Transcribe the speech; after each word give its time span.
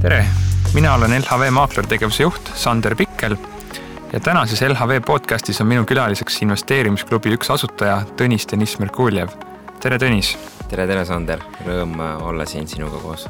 tere, 0.00 0.24
mina 0.74 0.94
olen 0.94 1.14
LHV 1.18 1.50
maaklertegevuse 1.50 2.22
juht 2.22 2.50
Sander 2.54 2.94
Pikkel 2.96 3.34
ja 4.12 4.20
tänases 4.20 4.62
LHV 4.62 5.00
podcastis 5.06 5.60
on 5.60 5.66
minu 5.66 5.84
külaliseks 5.84 6.38
investeerimisklubi 6.42 7.34
üks 7.34 7.50
asutaja 7.50 8.04
Tõnis 8.16 8.46
Deniss 8.50 8.78
Merkuljev. 8.78 9.34
tere, 9.80 9.98
Tõnis! 9.98 10.36
tere, 10.70 10.86
tere, 10.86 11.04
Sander! 11.04 11.42
Rõõm 11.66 11.98
olla 12.22 12.46
siin 12.46 12.68
sinuga 12.68 13.02
koos. 13.02 13.26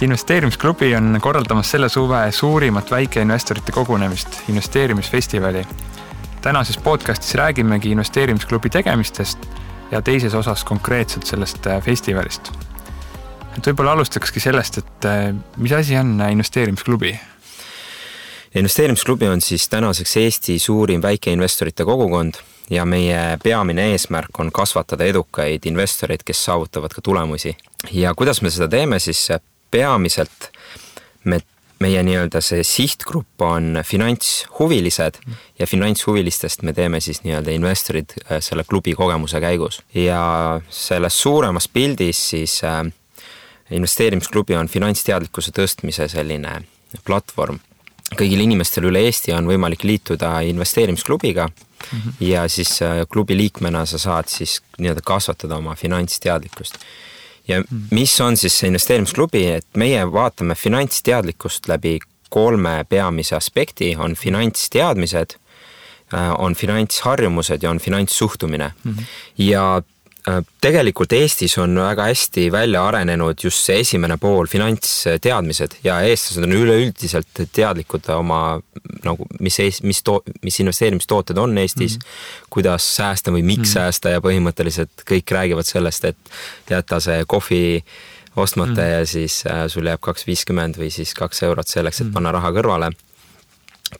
investeerimisklubi 0.00 0.94
on 0.96 1.18
korraldamas 1.20 1.70
selle 1.70 1.88
suve 1.88 2.22
suurimat 2.32 2.90
väikeinvestorite 2.90 3.72
kogunemist, 3.72 4.42
investeerimisfestivali. 4.48 5.66
tänases 6.40 6.78
podcastis 6.78 7.34
räägimegi 7.34 7.90
investeerimisklubi 7.90 8.70
tegemistest 8.70 9.38
ja 9.90 10.02
teises 10.02 10.34
osas 10.34 10.64
konkreetselt 10.64 11.26
sellest 11.26 11.68
festivalist 11.84 12.52
et 13.56 13.70
võib-olla 13.70 13.94
alustakski 13.96 14.40
sellest, 14.42 14.80
et 14.82 15.08
äh, 15.08 15.30
mis 15.56 15.72
asi 15.72 15.96
on 15.98 16.18
investeerimisklubi? 16.30 17.14
investeerimisklubi 18.56 19.28
on 19.28 19.40
siis 19.40 19.68
tänaseks 19.68 20.16
Eesti 20.16 20.58
suurim 20.58 21.02
väikeinvestorite 21.02 21.84
kogukond 21.84 22.38
ja 22.70 22.84
meie 22.88 23.38
peamine 23.42 23.90
eesmärk 23.92 24.40
on 24.40 24.52
kasvatada 24.52 25.04
edukaid 25.04 25.66
investoreid, 25.68 26.24
kes 26.24 26.44
saavutavad 26.44 26.94
ka 26.94 27.02
tulemusi. 27.02 27.56
ja 27.92 28.14
kuidas 28.14 28.42
me 28.42 28.50
seda 28.50 28.68
teeme, 28.68 28.98
siis 28.98 29.28
peamiselt 29.70 30.50
me, 31.24 31.40
meie 31.80 32.02
nii-öelda 32.02 32.40
see 32.40 32.64
sihtgrupp 32.64 33.42
on 33.44 33.80
finantshuvilised 33.84 35.18
ja 35.58 35.66
finantshuvilistest 35.66 36.62
me 36.62 36.72
teeme 36.72 37.00
siis 37.04 37.22
nii-öelda 37.24 37.52
investorid 37.52 38.16
äh, 38.24 38.40
selle 38.40 38.64
klubi 38.64 38.94
kogemuse 38.96 39.40
käigus 39.40 39.82
ja 39.94 40.60
selles 40.70 41.20
suuremas 41.20 41.68
pildis 41.68 42.22
siis 42.30 42.60
äh, 42.64 42.84
investeerimisklubi 43.70 44.56
on 44.56 44.68
finantsteadlikkuse 44.68 45.52
tõstmise 45.52 46.08
selline 46.08 46.60
platvorm. 47.04 47.58
kõigil 48.14 48.40
inimestel 48.44 48.86
üle 48.86 49.00
Eesti 49.02 49.32
on 49.34 49.48
võimalik 49.50 49.82
liituda 49.84 50.40
investeerimisklubiga 50.46 51.48
mm 51.48 51.98
-hmm. 51.98 52.12
ja 52.20 52.48
siis 52.48 52.82
äh, 52.82 53.02
klubi 53.12 53.36
liikmena 53.36 53.86
sa 53.86 53.98
saad 53.98 54.28
siis 54.28 54.62
nii-öelda 54.78 55.00
kasvatada 55.04 55.56
oma 55.56 55.74
finantsteadlikkust. 55.74 56.78
Ja 57.48 57.60
mm 57.60 57.86
mis 57.90 58.20
on 58.20 58.36
siis 58.36 58.58
see 58.58 58.68
investeerimisklubi, 58.68 59.46
et 59.60 59.66
meie 59.78 60.02
vaatame 60.12 60.54
finantsteadlikkust 60.54 61.68
läbi 61.68 61.98
kolme 62.30 62.84
peamise 62.88 63.36
aspekti, 63.36 63.94
on 63.96 64.14
finantsteadmised, 64.14 65.36
äh, 66.14 66.32
on 66.38 66.54
finantsharjumused 66.54 67.62
ja 67.62 67.70
on 67.70 67.78
finantssuhtumine 67.78 68.72
mm. 68.84 68.92
-hmm. 68.92 69.04
ja 69.38 69.82
tegelikult 70.60 71.12
Eestis 71.14 71.54
on 71.62 71.76
väga 71.78 72.08
hästi 72.08 72.48
välja 72.52 72.82
arenenud 72.88 73.38
just 73.44 73.62
see 73.68 73.78
esimene 73.84 74.16
pool, 74.18 74.48
finantsteadmised 74.50 75.78
ja 75.84 76.00
eestlased 76.02 76.42
on 76.42 76.56
üleüldiselt 76.56 77.44
teadlikud 77.54 78.08
oma 78.16 78.40
nagu, 79.06 79.28
mis, 79.40 79.60
mis 79.86 80.02
mis 80.42 80.60
investeerimistooted 80.64 81.38
on 81.38 81.54
Eestis 81.58 81.98
mm, 81.98 82.02
-hmm. 82.02 82.50
kuidas 82.50 82.88
säästa 82.96 83.30
või 83.30 83.42
miks 83.42 83.58
mm 83.58 83.62
-hmm. 83.62 83.72
säästa 83.72 84.16
ja 84.16 84.20
põhimõtteliselt 84.20 85.06
kõik 85.10 85.30
räägivad 85.30 85.66
sellest, 85.66 86.04
et 86.04 86.16
jäta 86.70 87.00
see 87.00 87.24
kohvi 87.26 87.84
ostmata 88.36 88.70
mm 88.70 88.76
-hmm. 88.76 88.98
ja 88.98 89.06
siis 89.06 89.44
äh, 89.46 89.66
sul 89.68 89.86
jääb 89.86 90.00
kaks 90.00 90.26
viiskümmend 90.26 90.76
või 90.76 90.90
siis 90.90 91.14
kaks 91.14 91.42
eurot 91.42 91.68
selleks, 91.68 92.00
et 92.00 92.06
mhm. 92.06 92.14
panna 92.14 92.32
raha 92.32 92.50
kõrvale 92.50 92.90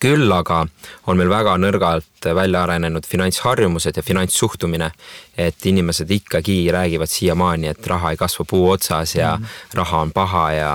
küll 0.00 0.32
aga 0.32 0.64
on 1.06 1.18
meil 1.18 1.30
väga 1.30 1.56
nõrgalt 1.60 2.28
välja 2.34 2.64
arenenud 2.66 3.06
finantsharjumused 3.06 3.96
ja 3.96 4.02
finantssuhtumine, 4.02 4.90
et 5.38 5.66
inimesed 5.66 6.10
ikkagi 6.10 6.64
räägivad 6.72 7.10
siiamaani, 7.10 7.70
et 7.70 7.86
raha 7.86 8.10
ei 8.12 8.20
kasva 8.20 8.44
puu 8.48 8.70
otsas 8.70 9.14
ja 9.14 9.36
mm. 9.36 9.52
raha 9.78 10.00
on 10.06 10.12
paha 10.12 10.46
ja 10.52 10.72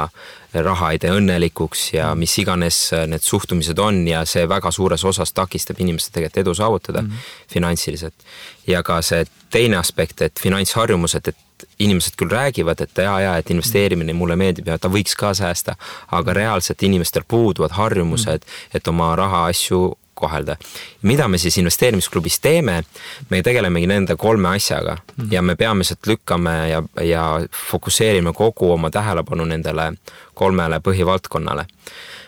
raha 0.54 0.92
ei 0.92 1.00
tee 1.00 1.12
õnnelikuks 1.16 1.86
ja 1.96 2.12
mis 2.16 2.34
iganes 2.40 2.80
need 3.08 3.24
suhtumised 3.24 3.80
on 3.80 4.04
ja 4.08 4.24
see 4.28 4.48
väga 4.50 4.72
suures 4.72 5.04
osas 5.08 5.32
takistab 5.34 5.80
inimestel 5.80 6.18
tegelikult 6.18 6.42
edu 6.44 6.56
saavutada 6.56 7.02
mm. 7.02 7.30
finantsiliselt. 7.52 8.28
ja 8.68 8.84
ka 8.84 9.02
see 9.02 9.26
teine 9.52 9.78
aspekt, 9.78 10.22
et 10.22 10.40
finantsharjumused, 10.40 11.28
et 11.28 11.38
inimesed 11.82 12.18
küll 12.20 12.32
räägivad, 12.32 12.82
et 12.82 12.98
ja, 12.98 13.16
ja 13.20 13.38
et 13.38 13.50
investeerimine 13.50 14.14
mulle 14.14 14.36
meeldib 14.40 14.70
ja 14.70 14.78
ta 14.78 14.92
võiks 14.92 15.16
ka 15.18 15.34
säästa, 15.38 15.76
aga 16.12 16.34
reaalselt 16.38 16.84
inimestel 16.84 17.26
puuduvad 17.28 17.74
harjumused, 17.78 18.46
et 18.74 18.88
oma 18.88 19.16
rahaasju 19.16 19.82
kohelda. 20.22 20.58
mida 21.02 21.28
me 21.28 21.38
siis 21.38 21.58
investeerimisklubis 21.58 22.40
teeme? 22.40 22.84
me 23.30 23.42
tegelemegi 23.42 23.88
nende 23.88 24.16
kolme 24.16 24.56
asjaga 24.56 24.98
ja 25.32 25.42
me 25.42 25.56
peamiselt 25.56 26.08
lükkame 26.08 26.56
ja, 26.70 26.84
ja 27.02 27.24
fokusseerime 27.72 28.34
kogu 28.34 28.72
oma 28.72 28.92
tähelepanu 28.92 29.46
nendele 29.46 29.94
kolmele 30.34 30.80
põhivaldkonnale. 30.80 31.66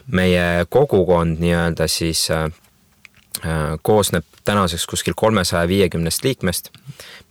meie 0.07 0.65
kogukond 0.69 1.39
nii-öelda 1.39 1.87
siis 1.87 2.27
äh, 2.31 2.49
koosneb 3.81 4.25
tänaseks 4.43 4.87
kuskil 4.87 5.13
kolmesaja 5.15 5.67
viiekümnest 5.67 6.23
liikmest. 6.23 6.71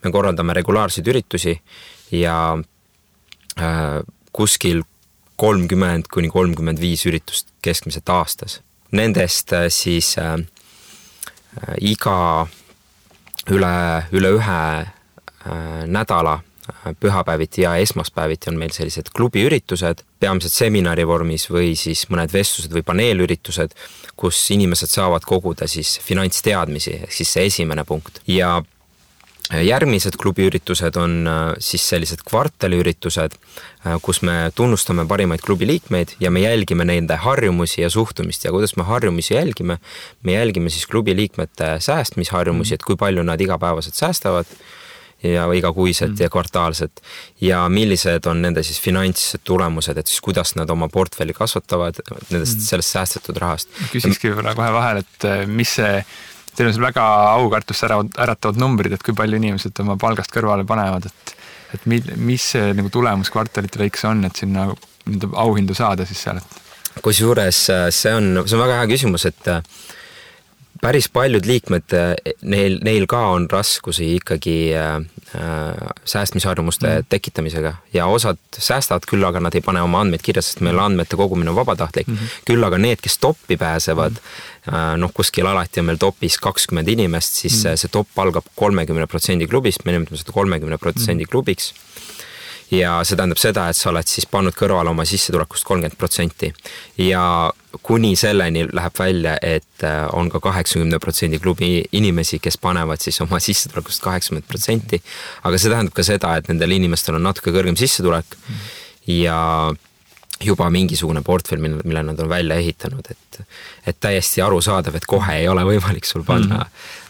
me 0.05 0.11
korraldame 0.11 0.55
regulaarseid 0.55 1.07
üritusi 1.07 1.61
ja 2.13 2.59
äh, 3.59 4.03
kuskil 4.33 4.83
kolmkümmend 5.37 6.09
kuni 6.13 6.31
kolmkümmend 6.31 6.81
viis 6.81 7.07
üritust 7.09 7.49
keskmiselt 7.63 8.09
aastas. 8.13 8.61
Nendest 8.93 9.53
äh, 9.53 9.69
siis 9.73 10.15
äh, 10.19 10.35
äh, 10.35 11.77
iga 11.81 12.47
üle, 13.51 13.75
üle 14.13 14.35
ühe 14.39 14.63
äh, 14.83 15.85
nädala 15.87 16.41
pühapäeviti 17.01 17.63
ja 17.63 17.75
esmaspäeviti 17.77 18.51
on 18.51 18.59
meil 18.59 18.71
sellised 18.71 19.11
klubiüritused, 19.17 20.05
peamiselt 20.21 20.55
seminari 20.55 21.05
vormis 21.07 21.49
või 21.51 21.73
siis 21.79 22.05
mõned 22.11 22.33
vestlused 22.33 22.73
või 22.75 22.85
paneelüritused, 22.87 23.75
kus 24.17 24.39
inimesed 24.55 24.91
saavad 24.91 25.27
koguda 25.27 25.67
siis 25.67 25.97
finantsteadmisi, 26.05 27.01
ehk 27.03 27.17
siis 27.17 27.33
see 27.35 27.49
esimene 27.51 27.85
punkt 27.89 28.23
ja 28.31 28.61
järgmised 29.61 30.17
klubiüritused 30.21 30.97
on 30.97 31.27
äh, 31.29 31.41
siis 31.61 31.85
sellised 31.89 32.25
kvartaliüritused, 32.29 33.37
äh, 33.87 33.97
kus 34.03 34.23
me 34.25 34.51
tunnustame 34.57 35.05
parimaid 35.09 35.45
klubi 35.45 35.67
liikmeid 35.69 36.17
ja 36.21 36.31
me 36.31 36.41
jälgime 36.45 36.87
nende 36.89 37.17
harjumusi 37.21 37.83
ja 37.83 37.91
suhtumist 37.91 38.45
ja 38.45 38.53
kuidas 38.55 38.77
me 38.77 38.87
harjumusi 38.89 39.35
jälgime. 39.35 39.79
me 40.23 40.33
jälgime 40.33 40.71
siis 40.71 40.87
klubi 40.87 41.17
liikmete 41.17 41.77
säästmisharjumusi, 41.81 42.75
et 42.75 42.83
kui 42.83 42.97
palju 42.97 43.23
nad 43.23 43.41
igapäevaselt 43.41 43.95
säästavad 43.95 44.47
ja 45.23 45.47
igakuiselt 45.53 46.11
mm. 46.11 46.23
ja 46.25 46.31
kvartaalselt 46.31 47.03
ja 47.41 47.69
millised 47.69 48.27
on 48.27 48.43
nende 48.43 48.63
siis 48.63 48.81
finantstulemused, 48.81 49.99
et 49.99 50.07
siis 50.07 50.21
kuidas 50.21 50.55
nad 50.59 50.71
oma 50.71 50.89
portfelli 50.89 51.33
kasvatavad 51.33 52.01
nendest 52.31 52.59
mm., 52.59 52.67
sellest 52.67 52.97
säästetud 52.97 53.39
rahast. 53.39 53.71
küsikski 53.93 54.33
võib-olla 54.33 54.57
kohe 54.59 54.73
vahele, 54.75 55.05
et 55.07 55.29
äh, 55.29 55.47
mis 55.47 55.77
see 55.79 56.03
Teil 56.57 56.69
on 56.69 56.75
seal 56.77 56.85
väga 56.85 57.05
aukartust 57.39 57.87
ära, 57.87 58.01
äratavad 58.25 58.59
numbrid, 58.61 58.93
et 58.93 59.05
kui 59.05 59.17
palju 59.17 59.39
inimesed 59.41 59.79
oma 59.85 59.97
palgast 60.01 60.35
kõrvale 60.35 60.67
panevad, 60.69 61.09
et 61.09 61.39
et 61.73 61.87
mi-, 61.89 62.03
mis 62.21 62.51
see 62.55 62.73
nagu 62.77 62.91
tulemus 62.93 63.31
kvartalite 63.33 63.81
lõikes 63.81 64.05
on, 64.05 64.27
et 64.29 64.37
sinna 64.37 64.67
nii-öelda 64.69 65.31
auhindu 65.41 65.75
saada 65.77 66.05
siis 66.09 66.21
seal, 66.27 66.37
et 66.43 67.01
kusjuures 67.05 67.61
äh, 67.73 67.87
see 67.95 68.13
on, 68.13 68.43
see 68.45 68.59
on 68.59 68.65
väga 68.67 68.83
hea 68.83 68.91
küsimus, 68.93 69.25
et 69.31 69.49
äh, 69.49 69.63
päris 70.83 71.07
paljud 71.09 71.47
liikmed, 71.47 71.95
äh, 71.95 72.35
neil, 72.43 72.79
neil 72.85 73.07
ka 73.11 73.21
on 73.37 73.47
raskusi 73.51 74.09
ikkagi 74.19 74.57
äh, 74.75 74.97
säästmisharjumuste 76.05 76.89
mm. 76.89 77.09
tekitamisega 77.09 77.75
ja 77.95 78.07
osad 78.11 78.41
säästavad 78.59 79.07
küll, 79.09 79.25
aga 79.25 79.41
nad 79.41 79.55
ei 79.55 79.63
pane 79.65 79.83
oma 79.83 80.03
andmeid 80.03 80.25
kirja, 80.27 80.43
sest 80.43 80.61
meil 80.67 80.81
andmete 80.83 81.17
kogumine 81.17 81.53
on 81.53 81.59
vabatahtlik 81.61 82.11
mm. 82.11 82.17
-hmm. 82.17 82.43
küll 82.51 82.67
aga 82.67 82.81
need, 82.83 83.01
kes 83.03 83.19
top'i 83.23 83.57
pääsevad 83.57 84.19
mm, 84.19 84.73
-hmm. 84.73 84.99
noh, 85.05 85.15
kuskil 85.15 85.47
alati 85.47 85.81
on 85.81 85.87
meil 85.91 86.03
top'is 86.03 86.41
kakskümmend 86.43 86.89
inimest, 86.89 87.41
siis 87.45 87.65
mm 87.65 87.71
-hmm. 87.71 87.77
see 87.77 87.89
top 87.93 88.19
algab 88.19 88.45
kolmekümne 88.57 89.07
protsendi 89.07 89.47
klubist, 89.47 89.85
me 89.85 89.93
nimetame 89.93 90.19
seda 90.19 90.33
kolmekümne 90.33 90.79
protsendi 90.79 91.25
klubiks 91.25 91.75
ja 92.73 92.93
see 93.05 93.19
tähendab 93.19 93.41
seda, 93.41 93.67
et 93.69 93.77
sa 93.77 93.91
oled 93.91 94.09
siis 94.09 94.27
pannud 94.31 94.57
kõrvale 94.57 94.93
oma 94.93 95.05
sissetulekust 95.09 95.67
kolmkümmend 95.69 95.99
protsenti. 96.01 96.53
Ja 97.01 97.53
kuni 97.85 98.15
selleni 98.17 98.65
läheb 98.73 98.99
välja, 98.99 99.37
et 99.43 99.85
äh, 99.85 100.07
on 100.17 100.31
ka 100.33 100.41
kaheksakümne 100.45 101.01
protsendi 101.03 101.41
klubi 101.43 101.85
inimesi, 101.93 102.41
kes 102.43 102.59
panevad 102.61 103.01
siis 103.05 103.21
oma 103.25 103.41
sissetulekust 103.41 104.03
kaheksakümmend 104.05 104.49
protsenti. 104.49 105.03
aga 105.43 105.59
see 105.59 105.73
tähendab 105.73 105.97
ka 105.97 106.05
seda, 106.07 106.37
et 106.37 106.49
nendel 106.53 106.77
inimestel 106.79 107.17
on 107.21 107.27
natuke 107.29 107.55
kõrgem 107.55 107.77
sissetulek. 107.79 108.37
Ja 109.09 109.73
juba 110.45 110.69
mingisugune 110.71 111.23
portfell, 111.27 111.63
mille, 111.63 111.81
mille 111.85 112.03
nad 112.03 112.21
on 112.21 112.29
välja 112.29 112.59
ehitanud, 112.61 113.07
et, 113.11 113.41
et 113.87 114.01
täiesti 114.01 114.43
arusaadav, 114.43 114.97
et 114.99 115.09
kohe 115.09 115.39
ei 115.41 115.49
ole 115.49 115.65
võimalik 115.69 116.09
sul 116.09 116.25
panna 116.27 116.65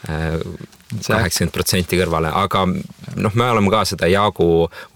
mhm. 0.09 0.71
kaheksakümmend 1.07 1.55
protsenti 1.55 1.99
kõrvale, 2.01 2.33
aga 2.37 2.67
noh, 2.69 3.35
me 3.39 3.49
oleme 3.49 3.73
ka 3.73 3.85
seda 3.89 4.09
jagu 4.11 4.49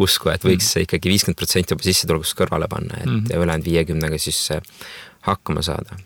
usku, 0.02 0.30
et 0.32 0.44
võiks 0.44 0.68
mm. 0.74 0.84
ikkagi 0.84 1.12
viiskümmend 1.12 1.38
protsenti 1.40 1.72
oma 1.76 1.86
sissetulekust 1.86 2.36
kõrvale 2.36 2.68
panna, 2.68 2.98
et 3.00 3.08
mm 3.08 3.22
-hmm. 3.22 3.44
ülejäänud 3.44 3.70
viiekümnega 3.70 4.18
siis 4.18 4.42
hakkama 5.26 5.62
saada. 5.62 5.96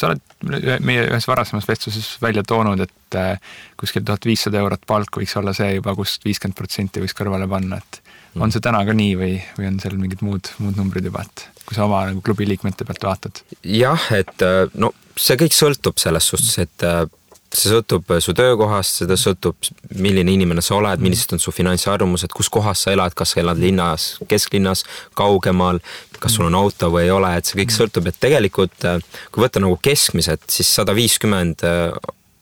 sa 0.00 0.08
oled 0.08 0.80
meie 0.82 1.02
ühes 1.04 1.26
varasemas 1.28 1.68
vestluses 1.68 2.16
välja 2.22 2.42
toonud, 2.42 2.80
et 2.80 3.14
äh, 3.14 3.38
kuskil 3.78 4.02
tuhat 4.02 4.24
viissada 4.26 4.58
eurot 4.58 4.86
palk 4.86 5.18
võiks 5.20 5.36
olla 5.38 5.52
see 5.52 5.74
juba, 5.74 5.94
kust 5.94 6.24
viiskümmend 6.24 6.56
protsenti 6.58 7.02
võiks 7.04 7.14
kõrvale 7.14 7.46
panna, 7.48 7.76
et 7.76 8.00
on 8.40 8.52
see 8.52 8.64
täna 8.64 8.82
ka 8.88 8.94
nii 8.96 9.16
või, 9.18 9.32
või 9.58 9.70
on 9.70 9.80
seal 9.82 9.96
mingid 10.00 10.22
muud, 10.24 10.52
muud 10.62 10.78
numbrid 10.80 11.08
juba, 11.08 11.24
et 11.26 11.48
kui 11.66 11.76
sa 11.76 11.86
oma 11.86 12.04
nagu 12.10 12.22
klubi 12.24 12.48
liikmete 12.48 12.86
pealt 12.88 13.08
vaatad? 13.08 13.42
jah, 13.62 14.06
et 14.16 14.46
äh, 14.46 14.64
no 14.74 14.92
see 15.18 15.36
kõik 15.40 15.56
sõltub 15.56 16.00
selles 16.00 16.28
suhtes, 16.32 16.54
et 16.62 16.86
äh, 16.88 17.04
see 17.52 17.68
sõltub 17.68 18.08
su 18.24 18.32
töökohast, 18.36 19.02
seda 19.02 19.18
sõltub, 19.20 19.58
milline 20.00 20.32
inimene 20.32 20.64
sa 20.64 20.78
oled, 20.78 21.02
millised 21.04 21.34
on 21.36 21.42
su 21.42 21.52
finantsarvamused, 21.52 22.32
kus 22.32 22.48
kohas 22.52 22.86
sa 22.86 22.94
elad, 22.94 23.12
kas 23.18 23.34
sa 23.34 23.42
elad 23.42 23.60
linnas, 23.60 24.14
kesklinnas, 24.30 24.86
kaugemal, 25.18 25.82
kas 26.22 26.38
sul 26.38 26.48
on 26.48 26.56
auto 26.56 26.88
või 26.94 27.04
ei 27.08 27.12
ole, 27.12 27.34
et 27.36 27.48
see 27.48 27.60
kõik 27.60 27.74
sõltub, 27.74 28.08
et 28.08 28.16
tegelikult 28.22 28.88
kui 29.34 29.44
võtta 29.44 29.60
nagu 29.60 29.76
keskmiselt, 29.84 30.46
siis 30.54 30.70
sada 30.80 30.96
viiskümmend 30.96 31.66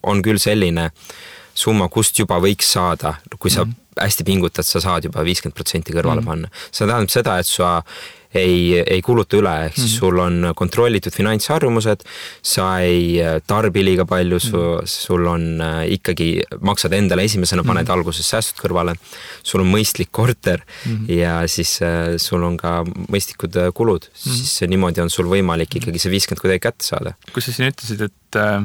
on 0.06 0.22
küll 0.22 0.38
selline 0.38 0.92
summa, 1.56 1.88
kust 1.92 2.18
juba 2.20 2.38
võiks 2.42 2.70
saada, 2.76 3.16
kui 3.38 3.50
sa 3.50 3.64
mm 3.64 3.70
-hmm. 3.70 3.79
Hästi 3.98 4.24
pingutad, 4.24 4.66
sa 4.66 4.80
saad 4.82 5.08
juba 5.08 5.24
viiskümmend 5.26 5.56
protsenti 5.56 5.94
kõrvale 5.96 6.22
mm 6.22 6.30
panna. 6.30 6.48
see 6.70 6.86
tähendab 6.86 7.10
seda, 7.10 7.38
et 7.40 7.46
sa 7.46 7.82
ei, 8.34 8.78
ei 8.78 9.00
kuluta 9.02 9.38
üle, 9.40 9.52
ehk 9.66 9.74
siis 9.74 9.86
mm 9.86 9.94
-hmm. 9.94 9.98
sul 9.98 10.18
on 10.18 10.52
kontrollitud 10.54 11.12
finantsharjumused, 11.12 12.04
sa 12.42 12.78
ei 12.80 13.18
tarbi 13.46 13.84
liiga 13.84 14.04
palju, 14.06 14.38
su 14.40 14.56
mm, 14.56 14.78
-hmm. 14.78 14.86
sul 14.86 15.26
on 15.26 15.60
äh, 15.60 15.92
ikkagi, 15.92 16.42
maksad 16.60 16.92
endale 16.92 17.24
esimesena, 17.24 17.64
paned 17.64 17.82
mm 17.82 17.88
-hmm. 17.88 17.92
alguses 17.92 18.30
säästud 18.30 18.62
kõrvale, 18.62 18.94
sul 19.42 19.60
on 19.60 19.72
mõistlik 19.74 20.08
korter 20.10 20.60
mm 20.86 20.96
-hmm. 20.96 21.12
ja 21.12 21.48
siis 21.48 21.82
äh, 21.82 22.16
sul 22.16 22.42
on 22.42 22.56
ka 22.56 22.84
mõistlikud 22.84 23.56
äh, 23.56 23.72
kulud 23.74 24.06
mm, 24.06 24.30
-hmm. 24.32 24.36
siis 24.36 24.60
niimoodi 24.68 25.00
on 25.00 25.10
sul 25.10 25.26
võimalik 25.26 25.76
ikkagi 25.76 25.98
see 25.98 26.10
viiskümmend 26.10 26.40
kuidagi 26.40 26.60
kätte 26.60 26.84
saada. 26.84 27.14
kui 27.32 27.42
sa 27.42 27.52
siin 27.52 27.72
ütlesid, 27.72 28.02
et 28.02 28.36
äh 28.36 28.62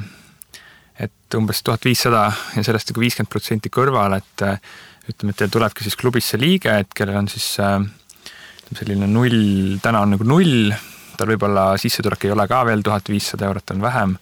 et 0.99 1.35
umbes 1.35 1.59
tuhat 1.65 1.85
viissada 1.85 2.29
ja 2.55 2.63
sellest 2.63 2.91
nagu 2.91 3.03
viiskümmend 3.03 3.31
protsenti 3.31 3.71
kõrval, 3.73 4.17
et 4.17 4.43
äh, 4.45 4.59
ütleme, 5.09 5.33
et 5.33 5.39
teil 5.41 5.53
tulebki 5.53 5.85
siis 5.85 5.97
klubisse 5.99 6.39
liige, 6.41 6.73
et 6.81 6.91
kellel 6.97 7.19
on 7.21 7.29
siis 7.31 7.47
äh, 7.63 7.79
selline 8.73 9.07
null, 9.11 9.77
täna 9.83 10.01
on 10.05 10.15
nagu 10.15 10.27
null, 10.27 10.73
tal 11.15 11.29
võib-olla 11.31 11.73
sissetulek 11.79 12.27
ei 12.27 12.33
ole 12.35 12.47
ka 12.49 12.63
veel 12.67 12.83
tuhat 12.85 13.09
viissada 13.11 13.47
eurot, 13.49 13.75
on 13.75 13.83
vähem. 13.85 14.17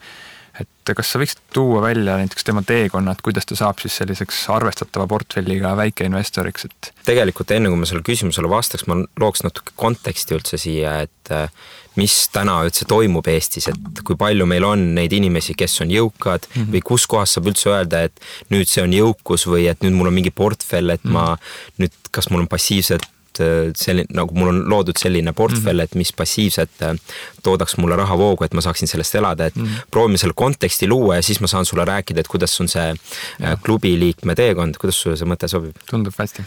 Et 0.59 0.91
kas 0.97 1.13
sa 1.13 1.19
võiksid 1.21 1.39
tuua 1.55 1.81
välja 1.81 2.17
näiteks 2.19 2.45
tema 2.45 2.61
teekonna, 2.67 3.15
et 3.15 3.21
kuidas 3.25 3.47
ta 3.50 3.57
saab 3.57 3.79
siis 3.81 3.95
selliseks 4.01 4.44
arvestatava 4.53 5.07
portfelliga 5.09 5.73
väikeinvestoriks, 5.79 6.67
et? 6.69 6.91
tegelikult 7.07 7.53
enne 7.55 7.71
kui 7.71 7.79
ma 7.79 7.89
sellele 7.89 8.05
küsimusele 8.05 8.51
vastaks, 8.51 8.85
ma 8.89 9.00
looks 9.21 9.45
natuke 9.45 9.73
konteksti 9.79 10.38
üldse 10.38 10.59
siia, 10.61 11.00
et 11.07 11.33
äh, 11.33 11.47
mis 12.00 12.15
täna 12.33 12.59
üldse 12.67 12.85
toimub 12.89 13.27
Eestis, 13.33 13.69
et 13.71 14.03
kui 14.05 14.17
palju 14.19 14.45
meil 14.50 14.65
on 14.67 14.85
neid 14.97 15.13
inimesi, 15.13 15.57
kes 15.57 15.79
on 15.85 15.94
jõukad 15.94 16.45
mm 16.50 16.61
-hmm. 16.61 16.71
või 16.75 16.83
kuskohast 16.91 17.38
saab 17.38 17.50
üldse 17.50 17.69
öelda, 17.73 18.03
et 18.09 18.21
nüüd 18.53 18.69
see 18.69 18.83
on 18.83 18.94
jõukus 18.94 19.47
või 19.50 19.67
et 19.71 19.81
nüüd 19.81 19.97
mul 19.97 20.11
on 20.11 20.17
mingi 20.19 20.31
portfell, 20.31 20.89
et 20.89 21.03
mm 21.03 21.09
-hmm. 21.09 21.13
ma 21.13 21.81
nüüd, 21.81 21.94
kas 22.11 22.29
mul 22.29 22.45
on 22.45 22.51
passiivsed 22.51 23.09
äh, 23.41 23.71
selline, 23.77 24.09
nagu 24.13 24.35
mul 24.38 24.51
on 24.51 24.62
loodud 24.69 25.00
selline 25.00 25.33
portfell 25.33 25.74
mm, 25.74 25.80
-hmm. 25.80 25.83
et 25.83 25.95
mis 25.95 26.13
passiivselt 26.13 26.81
äh, 26.81 26.95
toodaks 27.44 27.77
mulle 27.77 27.95
rahavoogu, 27.95 28.44
et 28.44 28.53
ma 28.53 28.62
saaksin 28.62 28.88
sellest 28.88 29.15
elada, 29.15 29.45
et 29.45 29.56
mm 29.56 29.65
-hmm. 29.65 29.88
proovime 29.91 30.18
selle 30.18 30.33
konteksti 30.35 30.88
luua 30.88 31.15
ja 31.15 31.21
siis 31.21 31.39
ma 31.39 31.47
saan 31.47 31.65
sulle 31.65 31.85
rääkida, 31.85 32.19
et 32.19 32.27
kuidas 32.27 32.62
on 32.62 32.68
see 32.68 32.89
äh, 32.89 32.97
ja. 33.39 33.57
klubi 33.57 34.00
liikme 34.00 34.35
teekond, 34.35 34.77
kuidas 34.77 35.01
sulle 35.01 35.18
see 35.18 35.27
mõte 35.27 35.47
sobib? 35.47 35.75
tundub 35.89 36.13
hästi 36.18 36.44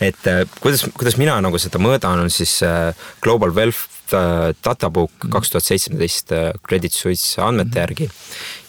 et 0.00 0.18
kuidas, 0.60 0.86
kuidas 0.98 1.16
mina 1.16 1.40
nagu 1.40 1.58
seda 1.58 1.78
mõõdan, 1.78 2.20
on 2.20 2.30
siis 2.30 2.60
Global 3.22 3.54
Wealth 3.54 3.96
databook 4.64 5.10
mhm. 5.24 5.32
kaks 5.32 5.50
tuhat 5.50 5.64
seitsmeteist 5.64 6.32
äh, 6.32 6.50
Credit 6.68 6.92
Suisse 6.92 7.42
andmete 7.42 7.80
järgi 7.80 8.10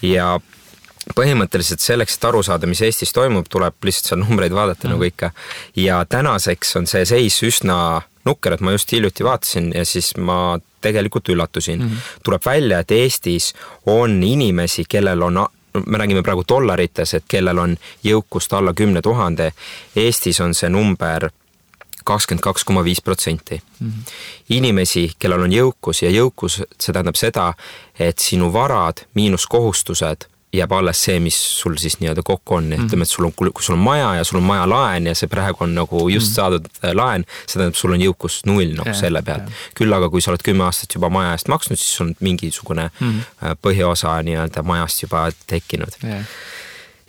ja 0.01 0.39
põhimõtteliselt 1.15 1.83
selleks, 1.83 2.17
et 2.17 2.27
aru 2.29 2.43
saada, 2.43 2.67
mis 2.67 2.81
Eestis 2.81 3.13
toimub, 3.15 3.47
tuleb 3.49 3.75
lihtsalt 3.83 4.11
seal 4.11 4.21
numbreid 4.21 4.55
vaadata 4.55 4.87
mm. 4.87 4.93
nagu 4.93 5.07
ikka. 5.07 5.31
ja 5.75 6.03
tänaseks 6.09 6.75
on 6.75 6.87
see 6.87 7.05
seis 7.05 7.41
üsna 7.43 8.01
nukker, 8.27 8.53
et 8.53 8.61
ma 8.61 8.73
just 8.75 8.91
hiljuti 8.91 9.23
vaatasin 9.23 9.71
ja 9.75 9.85
siis 9.85 10.13
ma 10.17 10.59
tegelikult 10.81 11.29
üllatusin 11.29 11.79
mm. 11.79 11.87
-hmm. 11.87 12.21
tuleb 12.23 12.45
välja, 12.45 12.79
et 12.79 12.91
Eestis 12.91 13.53
on 13.85 14.23
inimesi, 14.23 14.85
kellel 14.89 15.21
on 15.21 15.45
me 15.85 15.97
räägime 15.97 16.23
praegu 16.23 16.43
dollarites, 16.49 17.13
et 17.13 17.25
kellel 17.27 17.57
on 17.57 17.77
jõukust 18.03 18.53
alla 18.53 18.73
kümne 18.73 19.01
tuhande. 19.01 19.51
Eestis 19.95 20.39
on 20.41 20.55
see 20.57 20.69
number 20.69 21.29
kakskümmend 22.07 22.41
kaks 22.41 22.63
koma 22.63 22.83
viis 22.83 23.01
protsenti. 23.01 23.61
inimesi, 24.49 25.11
kellel 25.19 25.41
on 25.41 25.51
jõukus 25.51 26.01
ja 26.01 26.09
jõukus, 26.09 26.61
see 26.79 26.93
tähendab 26.93 27.15
seda, 27.15 27.53
et 27.99 28.19
sinu 28.19 28.53
varad 28.53 29.03
miinus 29.13 29.47
kohustused 29.47 30.25
jääb 30.53 30.71
alles 30.71 31.01
see, 31.03 31.19
mis 31.19 31.37
sul 31.59 31.75
siis 31.79 31.97
nii-öelda 31.99 32.23
kokku 32.25 32.55
on, 32.55 32.69
ütleme, 32.71 32.87
mhm. 32.87 33.01
et 33.03 33.11
sul 33.11 33.27
on, 33.27 33.33
kui 33.35 33.63
sul 33.63 33.75
on 33.75 33.83
maja 33.83 34.13
ja 34.15 34.23
sul 34.23 34.39
on 34.39 34.47
majalaen 34.47 35.09
ja 35.09 35.15
see 35.17 35.27
praegu 35.31 35.65
on 35.65 35.75
nagu 35.75 36.03
just 36.09 36.31
mhm. 36.31 36.35
saadud 36.35 36.69
äh, 36.83 36.93
laen, 36.95 37.25
see 37.45 37.59
tähendab, 37.59 37.79
sul 37.79 37.95
on 37.97 38.03
jõukus 38.03 38.39
null 38.47 38.71
nagu 38.77 38.91
yeah, 38.91 38.99
selle 38.99 39.21
pealt. 39.27 39.51
küll 39.77 39.93
aga 39.93 40.09
kui 40.13 40.23
sa 40.23 40.31
oled 40.31 40.45
kümme 40.45 40.63
aastat 40.67 40.95
juba 40.95 41.11
maja 41.13 41.35
eest 41.35 41.51
maksnud, 41.51 41.79
siis 41.81 42.01
on 42.05 42.15
mingisugune 42.23 42.89
mm 42.99 43.25
põhiosa 43.61 44.15
nii-öelda 44.25 44.63
majast 44.65 45.03
juba 45.03 45.27
tekkinud 45.47 45.93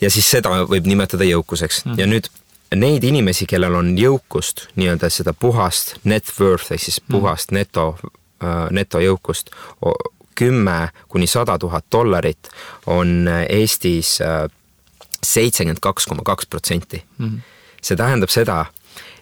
ja 0.00 0.10
siis 0.10 0.26
seda 0.30 0.50
võib 0.68 0.86
nimetada 0.90 1.26
jõukuseks 1.28 1.84
mm 1.86 1.98
ja 1.98 2.06
nüüd 2.10 2.28
neid 2.76 3.04
inimesi, 3.04 3.46
kellel 3.48 3.78
on 3.78 3.94
jõukust, 3.98 4.66
nii-öelda 4.76 5.08
seda 5.12 5.32
puhast 5.32 5.96
net 6.04 6.28
worth 6.40 6.72
ehk 6.74 6.82
siis 6.84 7.00
mhm. 7.00 7.12
puhast 7.14 7.52
mm. 7.52 7.58
neto, 7.60 7.86
äh, 8.44 8.66
netojõukust, 8.74 9.54
kümme 10.38 10.88
kuni 11.08 11.26
sada 11.26 11.58
tuhat 11.58 11.86
dollarit 11.92 12.50
on 12.86 13.28
Eestis 13.48 14.20
äh, 14.22 14.46
seitsekümmend 15.26 15.82
kaks 15.82 16.06
koma 16.06 16.22
kaks 16.24 16.46
protsenti. 16.46 17.04
Mhm. 17.18 17.38
see 17.82 17.96
tähendab 17.96 18.30
seda, 18.30 18.64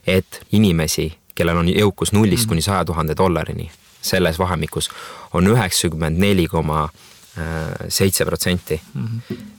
et 0.07 0.41
inimesi, 0.53 1.11
kellel 1.35 1.59
on 1.61 1.67
jõukus 1.69 2.15
nullist 2.17 2.47
mm. 2.47 2.49
kuni 2.49 2.63
saja 2.65 2.85
tuhande 2.89 3.13
dollarini, 3.17 3.67
selles 4.01 4.39
vahemikus 4.39 4.89
on 5.37 5.47
üheksakümmend 5.47 6.17
neli 6.19 6.47
koma 6.49 6.89
seitse 7.89 8.25
protsenti. 8.25 8.81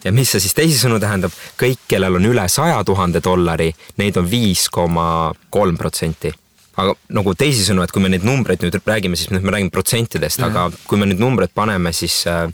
ja 0.04 0.12
mis 0.12 0.32
see 0.32 0.42
siis 0.42 0.58
teisisõnu 0.58 1.00
tähendab, 1.00 1.32
kõik, 1.62 1.86
kellel 1.88 2.18
on 2.18 2.26
üle 2.26 2.48
saja 2.50 2.84
tuhande 2.84 3.22
dollari, 3.24 3.70
neid 3.98 4.18
on 4.18 4.30
viis 4.32 4.66
koma 4.74 5.34
kolm 5.50 5.78
protsenti 5.78 6.34
aga 6.78 6.94
nagu 7.18 7.34
teisisõnu, 7.38 7.82
et 7.84 7.94
kui 7.94 8.04
me 8.04 8.12
neid 8.14 8.26
numbreid 8.28 8.62
nüüd 8.62 8.78
räägime, 8.86 9.18
siis 9.18 9.32
me 9.34 9.42
räägime 9.42 9.74
protsentidest, 9.74 10.44
aga 10.46 10.68
kui 10.86 11.00
me 11.02 11.10
nüüd 11.10 11.22
numbreid 11.22 11.54
paneme 11.58 11.94
siis 11.96 12.20
äh, 12.30 12.46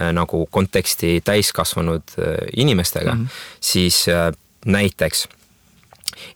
äh, 0.00 0.12
nagu 0.16 0.46
konteksti 0.50 1.20
täiskasvanud 1.24 2.16
äh, 2.18 2.36
inimestega 2.56 3.14
mm, 3.14 3.24
-hmm. 3.24 3.40
siis 3.60 4.08
äh, 4.08 4.32
näiteks 4.66 5.28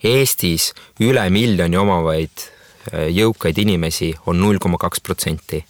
Eestis 0.05 0.73
üle 1.01 1.23
miljoni 1.31 1.77
omavaid 1.77 2.45
äh, 2.93 3.09
jõukaid 3.09 3.59
inimesi 3.59 4.15
on 4.27 4.41
null 4.41 4.59
koma 4.59 4.79
kaks 4.79 5.01
protsenti 5.01 5.65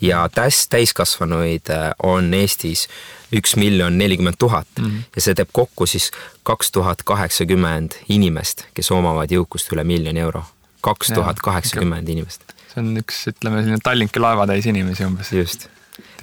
ja 0.00 0.28
täis, 0.32 0.68
täiskasvanuid 0.68 1.70
äh, 1.70 1.90
on 2.02 2.34
Eestis 2.34 2.86
üks 3.34 3.56
miljon 3.56 3.98
nelikümmend 3.98 4.38
tuhat 4.38 4.68
mhm. 4.80 5.06
ja 5.16 5.22
see 5.22 5.34
teeb 5.34 5.50
kokku 5.52 5.86
siis 5.90 6.10
kaks 6.46 6.70
tuhat 6.72 7.02
kaheksakümmend 7.02 7.98
inimest, 8.08 8.68
kes 8.74 8.90
omavad 8.94 9.32
jõukust 9.32 9.72
üle 9.74 9.84
miljoni 9.84 10.22
euro. 10.22 10.44
Kaks 10.86 11.14
tuhat 11.14 11.40
kaheksakümmend 11.44 12.08
inimest. 12.14 12.54
see 12.72 12.82
on 12.82 12.92
üks, 13.02 13.24
ütleme 13.32 13.62
selline 13.62 13.82
Tallinki 13.84 14.22
laevatäis 14.22 14.68
inimesi 14.72 15.06
umbes. 15.08 15.32
just 15.32 15.68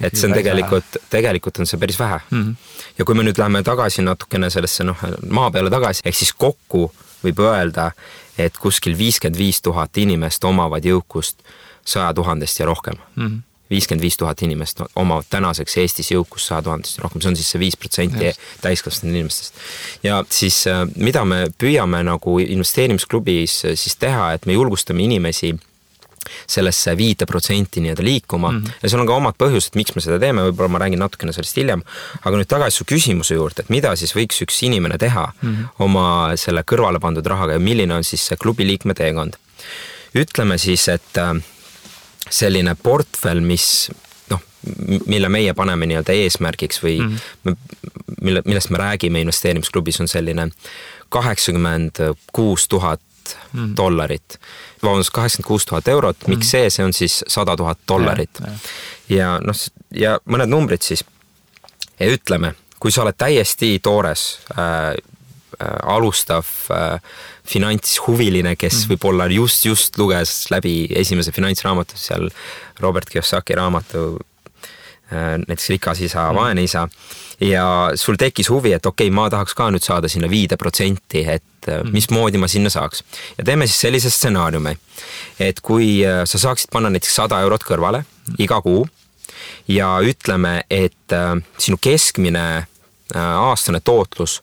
et 0.00 0.16
see 0.16 0.28
on 0.28 0.36
tegelikult, 0.36 0.98
tegelikult 1.10 1.62
on 1.62 1.70
see 1.70 1.80
päris 1.80 1.98
vähe 1.98 2.20
mm. 2.30 2.42
-hmm. 2.42 2.90
ja 2.98 3.04
kui 3.04 3.14
me 3.14 3.24
nüüd 3.26 3.38
läheme 3.38 3.62
tagasi 3.62 4.02
natukene 4.02 4.50
sellesse 4.50 4.84
noh, 4.84 5.00
maa 5.30 5.50
peale 5.50 5.70
tagasi, 5.70 6.04
ehk 6.04 6.16
siis 6.16 6.32
kokku 6.32 6.90
võib 7.24 7.40
öelda, 7.40 7.90
et 8.38 8.58
kuskil 8.60 8.98
viiskümmend 8.98 9.38
viis 9.38 9.62
tuhat 9.62 9.96
inimest 9.96 10.44
omavad 10.44 10.84
jõukust 10.84 11.42
saja 11.84 12.14
tuhandest 12.14 12.60
ja 12.60 12.66
rohkem 12.66 13.00
mm. 13.16 13.26
-hmm 13.26 13.53
viiskümmend 13.70 14.04
viis 14.04 14.16
tuhat 14.20 14.42
inimest 14.44 14.82
omavad 14.96 15.28
tänaseks 15.30 15.76
Eestis 15.80 16.10
jõukust 16.12 16.50
saja 16.50 16.62
tuhandest 16.62 16.98
rohkem, 17.02 17.22
see 17.22 17.32
on 17.32 17.38
siis 17.38 17.52
see 17.54 17.62
viis 17.62 17.76
protsenti 17.80 18.32
täiskasvanud 18.64 19.14
inimestest. 19.14 19.54
ja 20.02 20.24
siis 20.30 20.66
äh, 20.70 20.84
mida 20.96 21.24
me 21.24 21.46
püüame 21.58 22.02
nagu 22.04 22.38
investeerimisklubis 22.44 23.62
äh, 23.64 23.78
siis 23.80 23.96
teha, 23.96 24.32
et 24.34 24.46
me 24.46 24.58
julgustame 24.58 25.04
inimesi 25.04 25.54
sellesse 26.46 26.96
viite 26.96 27.26
protsenti 27.26 27.80
nii-öelda 27.80 28.04
liikuma 28.04 28.50
mm 28.50 28.58
-hmm. 28.58 28.72
ja 28.82 28.88
seal 28.88 29.00
on 29.00 29.06
ka 29.06 29.14
omad 29.14 29.34
põhjused, 29.38 29.74
miks 29.74 29.94
me 29.94 30.00
seda 30.00 30.18
teeme, 30.18 30.42
võib-olla 30.42 30.68
ma 30.68 30.78
räägin 30.78 30.98
natukene 30.98 31.32
sellest 31.32 31.56
hiljem. 31.56 31.82
aga 32.24 32.36
nüüd 32.36 32.48
tagasi 32.48 32.76
su 32.76 32.84
küsimuse 32.84 33.34
juurde, 33.34 33.62
et 33.62 33.70
mida 33.70 33.96
siis 33.96 34.14
võiks 34.16 34.42
üks 34.44 34.62
inimene 34.62 34.98
teha 34.98 35.32
mm 35.42 35.54
-hmm. 35.54 35.68
oma 35.78 36.36
selle 36.36 36.62
kõrvale 36.62 37.00
pandud 37.00 37.26
rahaga 37.26 37.52
ja 37.52 37.58
milline 37.58 37.94
on 37.94 38.04
siis 38.04 38.26
see 38.26 38.36
klubi 38.36 38.66
liikme 38.66 38.94
teekond? 38.94 39.34
ütleme 40.14 40.58
siis, 40.58 40.88
et 40.88 41.18
äh, 41.18 41.42
selline 42.34 42.74
portfell, 42.82 43.40
mis 43.44 43.66
noh, 44.30 44.42
mille 45.06 45.30
meie 45.30 45.54
paneme 45.54 45.86
nii-öelda 45.86 46.16
eesmärgiks 46.24 46.82
või 46.82 46.98
mm 47.00 47.16
-hmm. 47.16 47.56
mille, 48.20 48.42
millest 48.44 48.70
me 48.74 48.78
räägime 48.78 49.20
investeerimisklubis, 49.20 50.00
on 50.00 50.08
selline 50.08 50.48
kaheksakümmend 51.08 52.02
kuus 52.32 52.68
tuhat 52.68 53.00
mhm. 53.52 53.76
dollarit. 53.76 54.38
vabandust, 54.82 55.10
kaheksakümmend 55.10 55.48
kuus 55.48 55.66
tuhat 55.66 55.88
eurot, 55.88 56.16
miks 56.26 56.36
mm 56.36 56.40
-hmm. 56.40 56.50
see, 56.50 56.70
see 56.70 56.84
on 56.84 56.92
siis 56.92 57.24
sada 57.28 57.56
tuhat 57.56 57.78
dollarit. 57.88 58.40
ja, 58.40 59.16
ja 59.16 59.40
noh, 59.40 59.54
ja 59.94 60.18
mõned 60.26 60.50
numbrid 60.50 60.82
siis 60.82 61.04
ja 62.00 62.06
ütleme, 62.10 62.54
kui 62.80 62.92
sa 62.92 63.02
oled 63.02 63.16
täiesti 63.18 63.78
toores 63.82 64.38
äh, 64.58 64.94
äh, 64.94 65.94
alustav 65.94 66.46
äh, 66.70 67.00
finantshuviline, 67.48 68.54
kes 68.56 68.84
mm. 68.84 68.92
võib-olla 68.94 69.26
just, 69.32 69.64
just 69.68 69.98
luges 70.00 70.46
läbi 70.52 70.84
esimese 70.96 71.32
finantsraamatu, 71.34 71.98
seal 72.00 72.30
Robert 72.80 73.10
Kiyosaki 73.12 73.56
raamatu 73.58 74.06
äh, 75.12 75.36
näiteks 75.42 75.68
Rikas 75.74 76.00
isa 76.06 76.30
mm., 76.30 76.38
vaene 76.38 76.64
isa 76.64 76.86
ja 77.44 77.66
sul 78.00 78.16
tekkis 78.20 78.48
huvi, 78.52 78.72
et 78.72 78.86
okei 78.86 79.10
okay,, 79.10 79.14
ma 79.14 79.28
tahaks 79.32 79.56
ka 79.58 79.68
nüüd 79.74 79.84
saada 79.84 80.08
sinna 80.08 80.30
viide 80.30 80.56
protsenti, 80.60 81.24
et 81.36 81.68
mm. 81.68 81.92
mismoodi 81.92 82.40
ma 82.40 82.48
sinna 82.48 82.72
saaks. 82.72 83.04
ja 83.38 83.44
teeme 83.44 83.68
siis 83.68 83.80
sellise 83.86 84.12
stsenaariumi, 84.12 84.76
et 85.44 85.60
kui 85.60 85.98
äh, 86.06 86.24
sa 86.28 86.40
saaksid 86.48 86.72
panna 86.72 86.92
näiteks 86.94 87.20
sada 87.22 87.42
eurot 87.44 87.66
kõrvale 87.68 88.04
mm. 88.04 88.38
iga 88.46 88.60
kuu 88.64 88.86
ja 89.68 89.98
ütleme, 90.04 90.62
et 90.70 91.12
sinu 91.60 91.76
keskmine 91.80 92.64
aastane 93.14 93.80
tootlus 93.84 94.38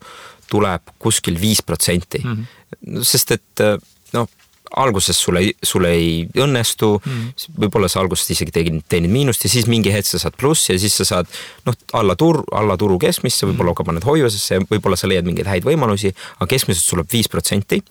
tuleb 0.52 0.94
kuskil 1.00 1.40
viis 1.42 1.64
protsenti. 1.66 2.22
Mhm. 2.24 2.58
Sest 3.04 3.36
et 3.38 3.64
äh, 3.64 3.78
noh, 4.16 4.30
alguses 4.72 5.18
sul 5.20 5.40
ei, 5.42 5.52
sul 5.64 5.86
ei 5.90 6.24
õnnestu 6.40 6.94
mm., 7.00 7.50
võib-olla 7.60 7.90
sa 7.92 8.00
alguses 8.00 8.30
isegi 8.32 8.54
tegid, 8.56 8.78
teenid 8.92 9.12
miinust 9.12 9.44
ja 9.44 9.52
siis 9.52 9.68
mingi 9.72 9.92
hetk 9.92 10.08
sa 10.08 10.22
saad 10.22 10.38
plussi 10.40 10.72
ja 10.72 10.80
siis 10.80 10.96
sa 11.02 11.08
saad 11.08 11.32
noh, 11.68 11.76
alla 11.98 12.16
turu, 12.20 12.46
alla 12.56 12.78
turu 12.80 13.00
keskmisse, 13.02 13.50
võib-olla 13.50 13.76
ka 13.76 13.86
paned 13.88 14.08
hoiusesse, 14.08 14.62
võib-olla 14.72 15.00
sa 15.00 15.12
leiad 15.12 15.28
mingeid 15.28 15.50
häid 15.52 15.68
võimalusi, 15.68 16.14
aga 16.40 16.50
keskmiselt 16.54 16.86
sul 16.86 17.02
tuleb 17.02 17.12
viis 17.12 17.32
protsenti. 17.32 17.82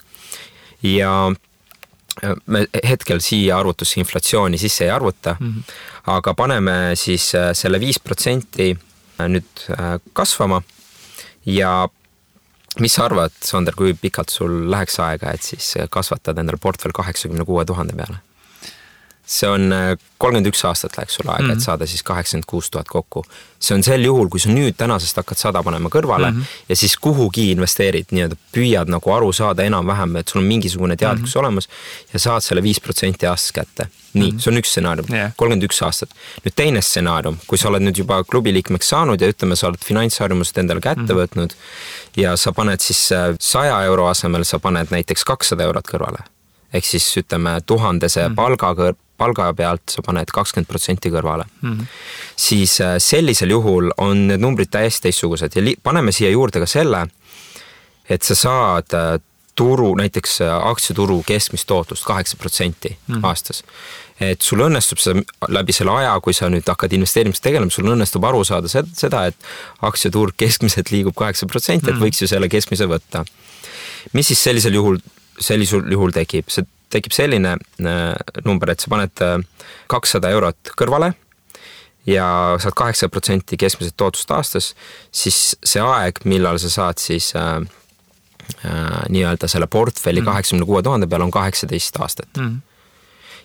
ja 0.83 1.13
me 2.47 2.65
hetkel 2.85 3.21
siia 3.25 3.59
arvutusse 3.61 4.01
inflatsiooni 4.01 4.59
sisse 4.59 4.85
ei 4.85 4.91
arvuta 4.91 5.37
mm, 5.39 5.47
-hmm. 5.47 5.63
aga 6.17 6.35
paneme 6.35 6.93
siis 6.95 7.35
äh, 7.35 7.51
selle 7.53 7.81
viis 7.81 8.01
protsenti 8.01 8.71
äh, 9.21 9.29
nüüd 9.29 9.65
äh, 9.71 10.01
kasvama 10.13 10.63
ja 11.47 11.89
mis 12.79 12.95
sa 12.95 13.05
arvad, 13.09 13.35
Sander, 13.43 13.75
kui 13.75 13.95
pikalt 13.99 14.31
sul 14.31 14.71
läheks 14.71 15.01
aega, 15.03 15.35
et 15.35 15.43
siis 15.43 15.75
kasvatada 15.91 16.41
endale 16.41 16.61
portfell 16.63 16.95
kaheksakümne 16.95 17.45
kuue 17.45 17.65
tuhande 17.67 17.97
peale? 17.99 18.21
See 19.31 19.49
on 19.49 19.73
äh, 19.73 19.93
kolmkümmend 20.19 20.51
üks 20.51 20.65
aastat 20.67 20.97
läks 20.99 21.19
sul 21.19 21.29
aega 21.29 21.43
mm, 21.43 21.47
-hmm. 21.47 21.53
et 21.53 21.59
mhm. 21.59 21.65
saada 21.65 21.87
siis 21.87 22.03
kaheksakümmend 22.03 22.49
kuus 22.51 22.71
tuhat 22.71 22.89
kokku. 22.89 23.25
see 23.61 23.75
on 23.77 23.83
sel 23.85 24.05
juhul, 24.05 24.29
kui 24.33 24.41
sa 24.41 24.51
nüüd 24.51 24.75
tänasest 24.77 25.17
hakkad 25.21 25.39
sada 25.39 25.63
panema 25.63 25.89
kõrvale 25.89 26.31
mm 26.31 26.41
-hmm. 26.41 26.65
ja 26.69 26.77
siis 26.77 26.97
kuhugi 26.97 27.51
investeerid, 27.51 28.11
nii-öelda 28.11 28.37
püüad 28.57 28.91
nagu 28.91 29.13
aru 29.13 29.33
saada 29.33 29.63
enam-vähem, 29.63 30.17
et 30.17 30.29
sul 30.29 30.41
on 30.41 30.47
mingisugune 30.47 30.97
teadlikkus 30.97 31.35
mm 31.35 31.39
-hmm. 31.39 31.45
olemas 31.45 31.69
ja 32.13 32.19
saad 32.19 32.41
selle 32.41 32.63
viis 32.63 32.81
protsenti 32.81 33.27
aastas 33.27 33.53
kätte. 33.53 33.87
nii 34.13 34.31
mm, 34.31 34.37
-hmm. 34.37 34.41
see 34.41 34.51
on 34.53 34.59
üks 34.59 34.71
stsenaarium 34.71 35.07
yeah., 35.13 35.33
kolmkümmend 35.37 35.71
üks 35.71 35.83
aastat. 35.83 36.11
nüüd 36.45 36.55
teine 36.57 36.83
stsenaarium, 36.83 37.39
kui 37.47 37.59
sa 37.59 37.69
oled 37.69 37.83
nüüd 37.83 37.99
juba 37.99 38.25
klubi 38.25 38.53
liikmeks 38.53 38.89
saanud 38.89 39.21
ja 39.21 39.29
ütleme, 39.29 39.57
sa 39.57 39.69
oled 39.69 39.85
finantsharjumused 39.85 40.59
endale 40.59 40.81
kätte 40.81 41.01
mm 41.01 41.09
-hmm. 41.09 41.21
võtnud 41.21 41.51
ja 42.17 42.37
sa 42.37 42.53
paned 42.53 42.81
siis 42.81 43.13
äh, 43.13 43.37
saja 43.41 43.85
euro 43.85 44.07
asemel, 44.07 44.45
sa 44.45 44.59
paned 44.59 44.87
näiteks 44.91 45.25
kakssada 45.25 45.63
eurot 45.63 45.89
kõrvale 45.95 46.27
ehk 46.73 46.87
siis 46.87 47.07
ütleme 47.17 47.61
tuhandese 47.67 48.23
mm 48.23 48.33
-hmm. 48.33 48.35
palga 48.35 48.73
kõr-, 48.73 48.99
palga 49.21 49.51
pealt 49.57 49.95
sa 49.95 50.05
paned 50.07 50.33
kakskümmend 50.35 50.69
protsenti 50.71 51.13
kõrvale 51.13 51.47
mm, 51.47 51.73
-hmm. 51.73 51.87
siis 52.37 52.81
äh, 52.81 52.97
sellisel 52.99 53.53
juhul 53.57 53.93
on 53.99 54.27
need 54.31 54.43
numbrid 54.43 54.73
täiesti 54.73 55.09
teistsugused 55.09 55.57
ja 55.57 55.75
paneme 55.83 56.13
siia 56.13 56.31
juurde 56.31 56.63
ka 56.63 56.69
selle, 56.71 57.07
et 58.09 58.23
sa 58.27 58.35
saad 58.35 58.97
äh, 58.97 59.19
turu, 59.61 59.95
näiteks 59.99 60.41
äh, 60.41 60.55
aktsiaturu 60.73 61.23
keskmist 61.27 61.67
tootlust 61.67 62.07
kaheksa 62.09 62.37
protsenti 62.37 62.97
mhm. 63.09 63.25
aastas. 63.25 63.65
et 64.21 64.43
sul 64.45 64.61
õnnestub 64.61 65.01
seda 65.01 65.23
läbi 65.49 65.73
selle 65.73 65.93
aja, 65.97 66.13
kui 66.21 66.35
sa 66.37 66.51
nüüd 66.53 66.67
hakkad 66.69 66.93
investeerimisega 66.93 67.47
tegelema, 67.47 67.73
sul 67.73 67.89
õnnestub 67.89 68.25
aru 68.29 68.43
saada 68.45 68.69
seda, 68.69 69.23
et 69.31 69.47
aktsiaturg 69.89 70.37
keskmiselt 70.37 70.93
liigub 70.93 71.17
kaheksa 71.17 71.49
protsenti, 71.49 71.89
et 71.89 71.97
mhm. 71.97 72.05
võiks 72.05 72.21
ju 72.21 72.29
selle 72.29 72.49
keskmise 72.53 72.89
võtta. 72.91 73.25
mis 74.13 74.29
siis 74.33 74.43
sellisel 74.45 74.77
juhul, 74.77 75.01
sellisel 75.41 75.89
juhul 75.93 76.13
tekib, 76.13 76.53
see 76.53 76.69
tekib 76.91 77.15
selline 77.15 77.57
äh, 77.57 78.15
number, 78.45 78.71
et 78.71 78.83
sa 78.83 78.93
paned 78.93 79.25
äh, 79.25 79.39
kakssada 79.91 80.31
eurot 80.35 80.73
kõrvale 80.79 81.13
ja 82.09 82.57
saad 82.61 82.77
kaheksa 82.77 83.09
protsenti 83.13 83.59
keskmiselt 83.61 83.97
tootlust 84.01 84.31
aastas, 84.35 84.73
siis 85.13 85.41
see 85.65 85.83
aeg, 85.85 86.23
millal 86.25 86.59
sa 86.63 86.71
saad 86.73 87.03
siis 87.03 87.33
äh, 87.39 87.61
äh, 88.65 89.05
nii-öelda 89.09 89.49
selle 89.51 89.69
portfelli 89.71 90.23
mhm. 90.23 90.31
kaheksakümne 90.33 90.67
kuue 90.67 90.83
tuhande 90.83 91.11
peale 91.11 91.29
on 91.29 91.35
kaheksateist 91.35 92.01
aastat 92.01 92.37
mm. 92.39 92.59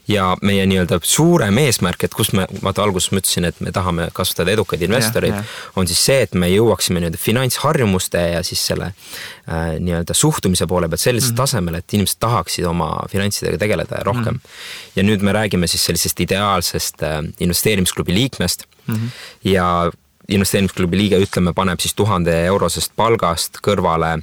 Ja 0.07 0.35
meie 0.45 0.65
nii-öelda 0.69 0.99
suurem 1.03 1.57
eesmärk, 1.57 2.03
et 2.05 2.13
kus 2.13 2.31
me, 2.37 2.45
vaata 2.63 2.83
alguses 2.83 3.11
ma 3.11 3.21
ütlesin, 3.21 3.47
et 3.49 3.59
me 3.63 3.73
tahame 3.75 4.07
kasvatada 4.13 4.53
edukaid 4.53 4.83
investoreid, 4.85 5.35
on 5.75 5.89
siis 5.89 6.03
see, 6.09 6.19
et 6.27 6.35
me 6.37 6.49
jõuaksime 6.51 7.01
nii-öelda 7.01 7.21
finantsharjumuste 7.21 8.21
ja 8.35 8.43
siis 8.45 8.61
selle 8.69 8.91
äh, 8.91 9.75
nii-öelda 9.79 10.13
suhtumise 10.17 10.67
poole 10.69 10.89
pealt 10.89 11.01
sellisele 11.01 11.31
mm 11.31 11.33
-hmm. 11.33 11.43
tasemele, 11.43 11.77
et 11.81 11.97
inimesed 11.97 12.19
tahaksid 12.19 12.65
oma 12.69 12.91
finantsidega 13.11 13.57
tegeleda 13.57 14.03
rohkem 14.03 14.33
mm. 14.33 14.39
-hmm. 14.39 14.95
ja 14.95 15.03
nüüd 15.03 15.21
me 15.21 15.33
räägime 15.33 15.67
siis 15.67 15.85
sellisest 15.85 16.19
ideaalsest 16.19 17.03
äh, 17.03 17.23
investeerimisklubi 17.39 18.13
liikmest 18.13 18.65
mm 18.87 18.95
-hmm. 18.95 19.09
ja 19.43 19.91
investeerimisklubi 20.27 20.97
liige, 20.97 21.17
ütleme, 21.17 21.53
paneb 21.53 21.79
siis 21.79 21.93
tuhande 21.93 22.45
eurosest 22.45 22.91
palgast 22.95 23.57
kõrvale 23.67 24.21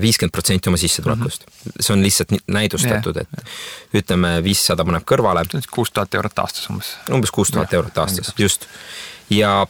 viiskümmend 0.00 0.32
protsenti 0.32 0.70
oma 0.70 0.80
sissetulekust 0.80 1.46
mm. 1.46 1.52
-hmm. 1.52 1.80
see 1.80 1.94
on 1.94 2.02
lihtsalt 2.02 2.34
näidustatud, 2.46 3.16
et 3.16 3.44
ütleme, 4.02 4.34
viissada 4.44 4.84
paneb 4.84 5.06
kõrvale. 5.08 5.44
kuus 5.70 5.90
tuhat 5.90 6.14
eurot 6.14 6.38
aastas 6.38 6.70
umbes. 6.70 6.96
umbes 7.10 7.30
kuus 7.30 7.50
tuhat 7.50 7.72
eurot 7.72 7.98
aastas, 7.98 8.34
just. 8.38 8.66
ja 9.30 9.66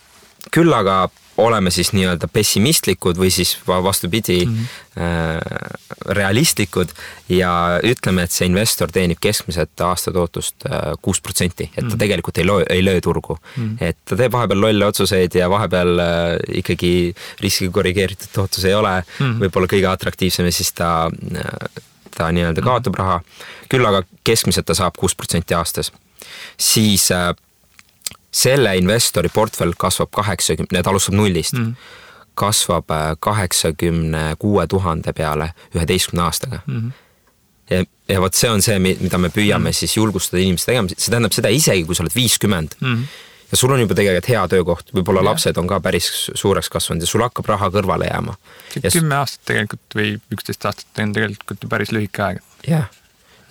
küll 0.50 0.72
aga 0.74 1.08
oleme 1.36 1.70
siis 1.70 1.92
nii-öelda 1.96 2.28
pessimistlikud 2.32 3.16
või 3.16 3.30
siis 3.32 3.56
vastupidi 3.66 4.46
mm 4.46 4.52
-hmm. 4.52 6.12
realistlikud 6.14 6.92
ja 7.28 7.80
ütleme, 7.84 8.22
et 8.22 8.30
see 8.30 8.46
investor 8.46 8.92
teenib 8.92 9.18
keskmiselt 9.20 9.80
aastatootlust 9.80 10.66
äh, 10.68 10.92
kuus 11.02 11.20
protsenti, 11.20 11.64
et 11.64 11.74
ta 11.74 11.82
mm 11.82 11.88
-hmm. 11.88 11.98
tegelikult 11.98 12.38
ei 12.38 12.46
löö, 12.46 12.64
ei 12.70 12.84
löö 12.84 13.00
turgu 13.00 13.38
mm. 13.56 13.64
-hmm. 13.64 13.84
et 13.88 13.98
ta 14.04 14.16
teeb 14.16 14.32
vahepeal 14.32 14.60
lolle 14.60 14.86
otsuseid 14.86 15.34
ja 15.34 15.50
vahepeal 15.50 15.98
äh, 15.98 16.06
ikkagi 16.54 17.14
riski 17.40 17.70
korrigeeritud 17.70 18.28
tootlus 18.32 18.64
ei 18.64 18.74
ole 18.74 19.00
mm 19.00 19.26
-hmm. 19.26 19.40
võib-olla 19.40 19.66
kõige 19.66 19.88
atraktiivsem 19.88 20.46
ja 20.46 20.52
siis 20.52 20.72
ta, 20.72 21.10
ta 22.16 22.32
nii-öelda 22.32 22.60
mhm. 22.60 22.68
kaotab 22.68 22.94
raha. 22.94 23.20
küll 23.68 23.86
aga 23.86 24.02
keskmiselt 24.24 24.66
ta 24.66 24.74
saab 24.74 24.94
kuus 24.98 25.14
protsenti 25.14 25.54
aastas. 25.54 25.92
siis 26.58 27.08
selle 28.32 28.76
investori 28.80 29.28
portfell 29.32 29.74
kasvab 29.78 30.12
kaheksakümne, 30.16 30.82
ta 30.82 30.90
alustab 30.90 31.16
nullist 31.18 31.58
mm., 31.58 31.74
kasvab 32.34 32.90
äh, 32.90 33.10
kaheksakümne 33.20 34.36
kuue 34.40 34.66
tuhande 34.66 35.12
peale 35.12 35.50
üheteistkümne 35.74 36.22
aastaga 36.22 36.62
mm. 36.66 36.78
-hmm. 36.78 36.92
ja, 37.70 37.84
ja 38.08 38.20
vot 38.20 38.34
see 38.34 38.50
on 38.50 38.62
see, 38.62 38.78
mida 38.78 39.18
me 39.18 39.28
püüame 39.28 39.68
mm. 39.68 39.76
siis 39.76 39.96
julgustada 39.96 40.40
inimesi 40.42 40.66
tegema, 40.70 40.88
see 40.96 41.12
tähendab 41.12 41.36
seda 41.36 41.52
isegi, 41.52 41.84
kui 41.84 41.94
sa 41.94 42.06
oled 42.06 42.16
viiskümmend 42.16 42.80
mm. 42.80 42.94
-hmm 42.96 43.28
ja 43.52 43.56
sul 43.56 43.70
on 43.70 43.80
juba 43.80 43.94
tegelikult 43.94 44.28
hea 44.28 44.42
töökoht, 44.48 44.94
võib-olla 44.96 45.20
ja. 45.20 45.28
lapsed 45.28 45.58
on 45.60 45.66
ka 45.68 45.76
päris 45.84 46.06
suureks 46.34 46.70
kasvanud 46.72 47.04
ja 47.04 47.06
sul 47.10 47.20
hakkab 47.20 47.50
raha 47.50 47.68
kõrvale 47.74 48.08
jääma. 48.08 48.34
kümme 48.80 49.14
aastat 49.14 49.44
tegelikult 49.44 49.96
või 49.98 50.14
üksteist 50.32 50.64
aastat 50.64 51.04
on 51.04 51.12
tegelikult 51.12 51.62
ju 51.62 51.68
päris 51.68 51.92
lühike 51.92 52.24
aeg. 52.24 52.40
jah 52.64 52.88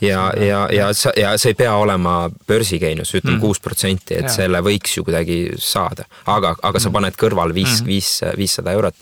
ja, 0.01 0.34
ja, 0.38 0.67
ja 0.74 0.93
sa, 0.93 1.13
ja 1.17 1.34
see 1.41 1.53
ei 1.53 1.60
pea 1.60 1.74
olema 1.77 2.15
börsigeenius, 2.48 3.13
ütleme 3.15 3.38
mm. 3.38 3.41
kuus 3.41 3.60
mm. 3.60 3.63
protsenti, 3.63 4.17
et 4.17 4.29
ja. 4.29 4.34
selle 4.34 4.62
võiks 4.65 4.98
ju 4.98 5.05
kuidagi 5.08 5.39
saada, 5.62 6.08
aga, 6.31 6.55
aga 6.62 6.81
sa 6.81 6.91
paned 6.93 7.17
kõrval 7.20 7.53
viis 7.55 7.81
mm., 7.81 7.88
viis, 7.88 8.12
viissada 8.38 8.75
eurot. 8.77 8.96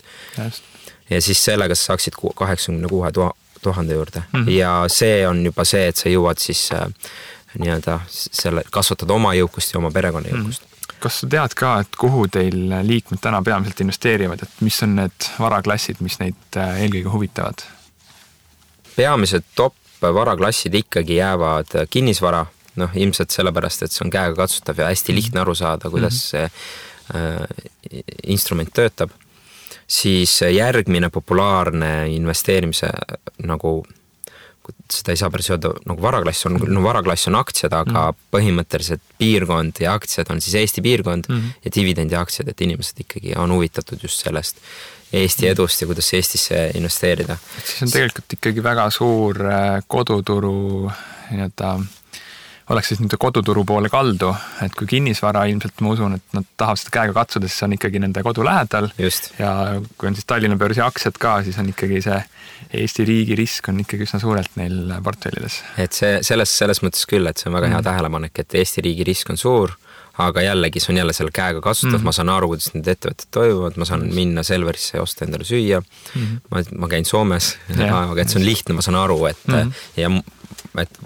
ja 1.10 1.22
siis 1.22 1.44
sellega 1.46 1.76
sa 1.76 1.94
saaksid 1.94 2.20
kaheksakümne 2.36 2.88
kuue 2.92 3.12
tuhande 3.62 3.94
juurde 3.94 4.24
mm. 4.32 4.48
ja 4.56 4.74
see 4.88 5.28
on 5.28 5.44
juba 5.46 5.66
see, 5.68 5.90
et 5.92 6.00
sa 6.00 6.12
jõuad 6.12 6.40
siis 6.40 6.70
äh, 6.76 6.88
nii-öelda 7.60 8.00
selle, 8.08 8.64
kasvatada 8.72 9.14
oma 9.16 9.34
jõukust 9.36 9.74
ja 9.74 9.82
oma 9.82 9.92
perekonna 9.92 10.32
jõukust 10.32 10.64
mm 10.64 10.70
kas 11.00 11.22
sa 11.22 11.28
tead 11.32 11.54
ka, 11.56 11.74
et 11.84 11.94
kuhu 11.96 12.26
teil 12.28 12.74
liikmed 12.84 13.22
täna 13.24 13.40
peamiselt 13.46 13.80
investeerivad, 13.86 14.42
et 14.44 14.64
mis 14.66 14.76
on 14.84 14.98
need 14.98 15.28
varaklassid, 15.40 16.02
mis 16.04 16.18
neid 16.20 16.60
äh, 16.60 16.82
eelkõige 16.84 17.14
huvitavad? 17.14 17.64
peamised 18.98 19.46
top 19.56 19.78
varaklassid 20.02 20.76
ikkagi 20.80 21.20
jäävad 21.20 21.76
kinnisvara, 21.90 22.46
noh 22.80 22.96
ilmselt 22.96 23.34
sellepärast, 23.36 23.84
et 23.84 23.96
see 23.96 24.06
on 24.06 24.14
käegakatsutav 24.14 24.80
ja 24.80 24.92
hästi 24.92 25.16
lihtne 25.16 25.44
aru 25.44 25.56
saada, 25.56 25.92
kuidas 25.92 26.20
mhm. 26.20 26.28
see 26.30 26.46
äh, 26.46 28.04
instrument 28.28 28.74
töötab, 28.74 29.14
siis 29.90 30.42
järgmine 30.42 31.10
populaarne 31.10 32.10
investeerimise 32.14 32.92
nagu 33.50 33.80
seda 34.90 35.14
ei 35.14 35.20
saa 35.20 35.32
päris 35.34 35.50
öelda 35.50 35.72
nagu 35.88 36.02
varaklass 36.02 36.46
on, 36.46 36.60
no 36.70 36.84
varaklass 36.84 37.30
on 37.30 37.38
aktsiad, 37.40 37.74
aga 37.74 38.10
mm. 38.12 38.30
põhimõtteliselt 38.34 39.04
piirkond 39.22 39.82
ja 39.84 39.96
aktsiad 39.98 40.30
on 40.34 40.42
siis 40.44 40.58
Eesti 40.62 40.84
piirkond 40.86 41.30
mm. 41.30 41.52
ja 41.66 41.74
dividendiaktsiad, 41.76 42.52
et 42.52 42.62
inimesed 42.66 43.02
ikkagi 43.06 43.36
on 43.40 43.54
huvitatud 43.56 44.02
just 44.06 44.26
sellest 44.26 44.62
Eesti 45.14 45.48
edust 45.50 45.82
ja 45.82 45.88
kuidas 45.90 46.14
Eestisse 46.14 46.70
investeerida. 46.78 47.38
siis 47.66 47.82
on 47.84 47.94
tegelikult 47.94 48.38
ikkagi 48.38 48.64
väga 48.64 48.90
suur 48.94 49.42
äh, 49.50 49.80
koduturu 49.88 50.92
nii-öelda 51.32 51.78
oleks 52.70 52.92
siis 52.92 53.00
nii-öelda 53.00 53.18
koduturu 53.18 53.64
poole 53.66 53.90
kaldu, 53.90 54.30
et 54.62 54.76
kui 54.78 54.88
kinnisvara 54.90 55.46
ilmselt 55.50 55.82
ma 55.82 55.94
usun, 55.96 56.18
et 56.20 56.38
nad 56.38 56.46
tahavad 56.58 56.82
seda 56.82 56.94
käega 56.94 57.16
katsuda, 57.18 57.50
siis 57.50 57.66
on 57.66 57.74
ikkagi 57.78 58.02
nende 58.04 58.24
kodu 58.26 58.46
lähedal. 58.46 58.92
ja 59.40 59.54
kui 59.98 60.10
on 60.10 60.18
siis 60.18 60.30
Tallinna 60.30 60.58
börsi 60.60 60.84
aktsiad 60.86 61.18
ka, 61.18 61.40
siis 61.44 61.58
on 61.58 61.72
ikkagi 61.74 62.02
see 62.06 62.20
Eesti 62.80 63.06
riigi 63.08 63.36
risk 63.40 63.70
on 63.72 63.80
ikkagi 63.82 64.06
üsna 64.06 64.20
suurelt 64.22 64.58
neil 64.60 64.94
portfellides. 65.04 65.62
et 65.78 65.94
see 65.98 66.20
selles, 66.26 66.54
selles 66.62 66.84
mõttes 66.86 67.10
küll, 67.10 67.26
et 67.28 67.38
see 67.38 67.50
on 67.50 67.58
väga 67.58 67.68
mm. 67.68 67.78
hea 67.78 67.86
tähelepanek, 67.90 68.44
et 68.44 68.60
Eesti 68.62 68.86
riigi 68.86 69.08
risk 69.08 69.34
on 69.34 69.42
suur 69.42 69.74
aga 70.20 70.44
jällegi, 70.44 70.82
see 70.84 70.94
on 70.94 71.00
jälle 71.02 71.16
selle 71.16 71.32
käega 71.36 71.62
kasutatav 71.64 72.00
mm, 72.00 72.02
-hmm. 72.02 72.12
ma 72.12 72.16
saan 72.16 72.30
aru, 72.34 72.52
kuidas 72.52 72.74
need 72.74 72.88
ettevõtted 72.92 73.32
toimuvad, 73.32 73.78
ma 73.80 73.88
saan 73.88 74.04
minna 74.14 74.44
Selverisse 74.44 74.98
ja 74.98 75.06
osta 75.06 75.26
endale 75.26 75.48
süüa 75.48 75.80
mm. 75.80 76.22
-hmm. 76.22 76.42
ma, 76.52 76.64
ma 76.84 76.92
käin 76.92 77.06
Soomes 77.06 77.56
aga 78.02 78.22
et 78.22 78.30
see 78.30 78.42
on 78.42 78.46
lihtne, 78.46 78.76
ma 78.76 78.86
saan 78.86 79.00
aru, 79.00 79.26
et 79.32 79.48
mm 79.48 79.56
-hmm. 79.56 79.74
ja 79.98 80.12
et 80.84 81.00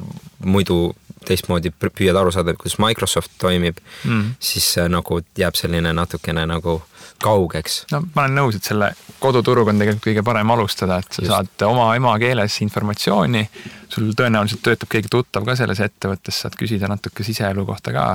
muidu 0.43 0.95
teistmoodi 1.25 1.71
püüad 1.79 2.17
aru 2.19 2.31
saada, 2.31 2.53
kuidas 2.53 2.79
Microsoft 2.79 3.31
toimib 3.37 3.77
mm, 4.03 4.21
-hmm. 4.21 4.33
siis 4.39 4.75
nagu 4.89 5.21
jääb 5.37 5.55
selline 5.55 5.93
natukene 5.93 6.45
nagu 6.45 6.81
kaugeks. 7.23 7.85
no 7.91 8.01
ma 8.15 8.25
olen 8.25 8.35
nõus, 8.35 8.55
et 8.55 8.63
selle 8.63 8.91
koduturuga 9.19 9.71
on 9.71 9.79
tegelikult 9.79 10.07
kõige 10.07 10.23
parem 10.25 10.49
alustada, 10.55 10.97
et 10.97 11.11
sa 11.11 11.21
Just. 11.21 11.31
saad 11.31 11.67
oma 11.67 11.95
emakeeles 11.95 12.61
informatsiooni, 12.65 13.49
sul 13.89 14.11
tõenäoliselt 14.19 14.63
töötab 14.65 14.89
keegi 14.89 15.11
tuttav 15.11 15.45
ka 15.45 15.55
selles 15.59 15.79
ettevõttes, 15.79 16.41
saad 16.43 16.57
küsida 16.59 16.89
natuke 16.91 17.23
siseelu 17.23 17.65
kohta 17.65 17.93
ka 17.95 18.07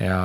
ja 0.00 0.18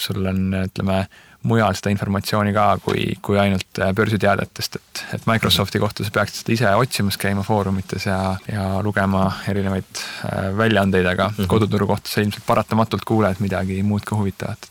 sul 0.00 0.26
on, 0.26 0.42
ütleme, 0.64 1.06
mujal 1.46 1.76
seda 1.78 1.92
informatsiooni 1.94 2.52
ka, 2.56 2.66
kui, 2.82 3.08
kui 3.22 3.38
ainult 3.40 3.80
äh, 3.80 3.92
börsiteadetest, 3.96 4.78
et, 4.80 5.02
et 5.18 5.26
Microsofti 5.30 5.80
kohta 5.82 6.04
sa 6.04 6.14
peaksid 6.14 6.42
seda 6.42 6.54
ise 6.56 6.72
otsimas, 6.82 7.18
käima 7.20 7.44
foorumites 7.46 8.08
ja, 8.08 8.20
ja 8.50 8.68
lugema 8.84 9.28
erinevaid 9.48 10.02
äh, 10.26 10.48
väljaandeid, 10.58 11.06
aga 11.06 11.28
mm 11.28 11.36
-hmm. 11.38 11.50
koduturu 11.52 11.86
kohta 11.86 12.10
sa 12.10 12.20
ilmselt 12.20 12.46
paratamatult 12.46 13.04
kuuled 13.04 13.42
midagi 13.44 13.82
muud 13.82 14.04
ka 14.04 14.16
huvitavat 14.16 14.70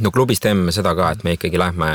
no 0.00 0.10
klubis 0.10 0.40
teeme 0.40 0.72
seda 0.72 0.94
ka, 0.94 1.10
et 1.10 1.24
me 1.24 1.36
ikkagi 1.36 1.58
lähme 1.58 1.90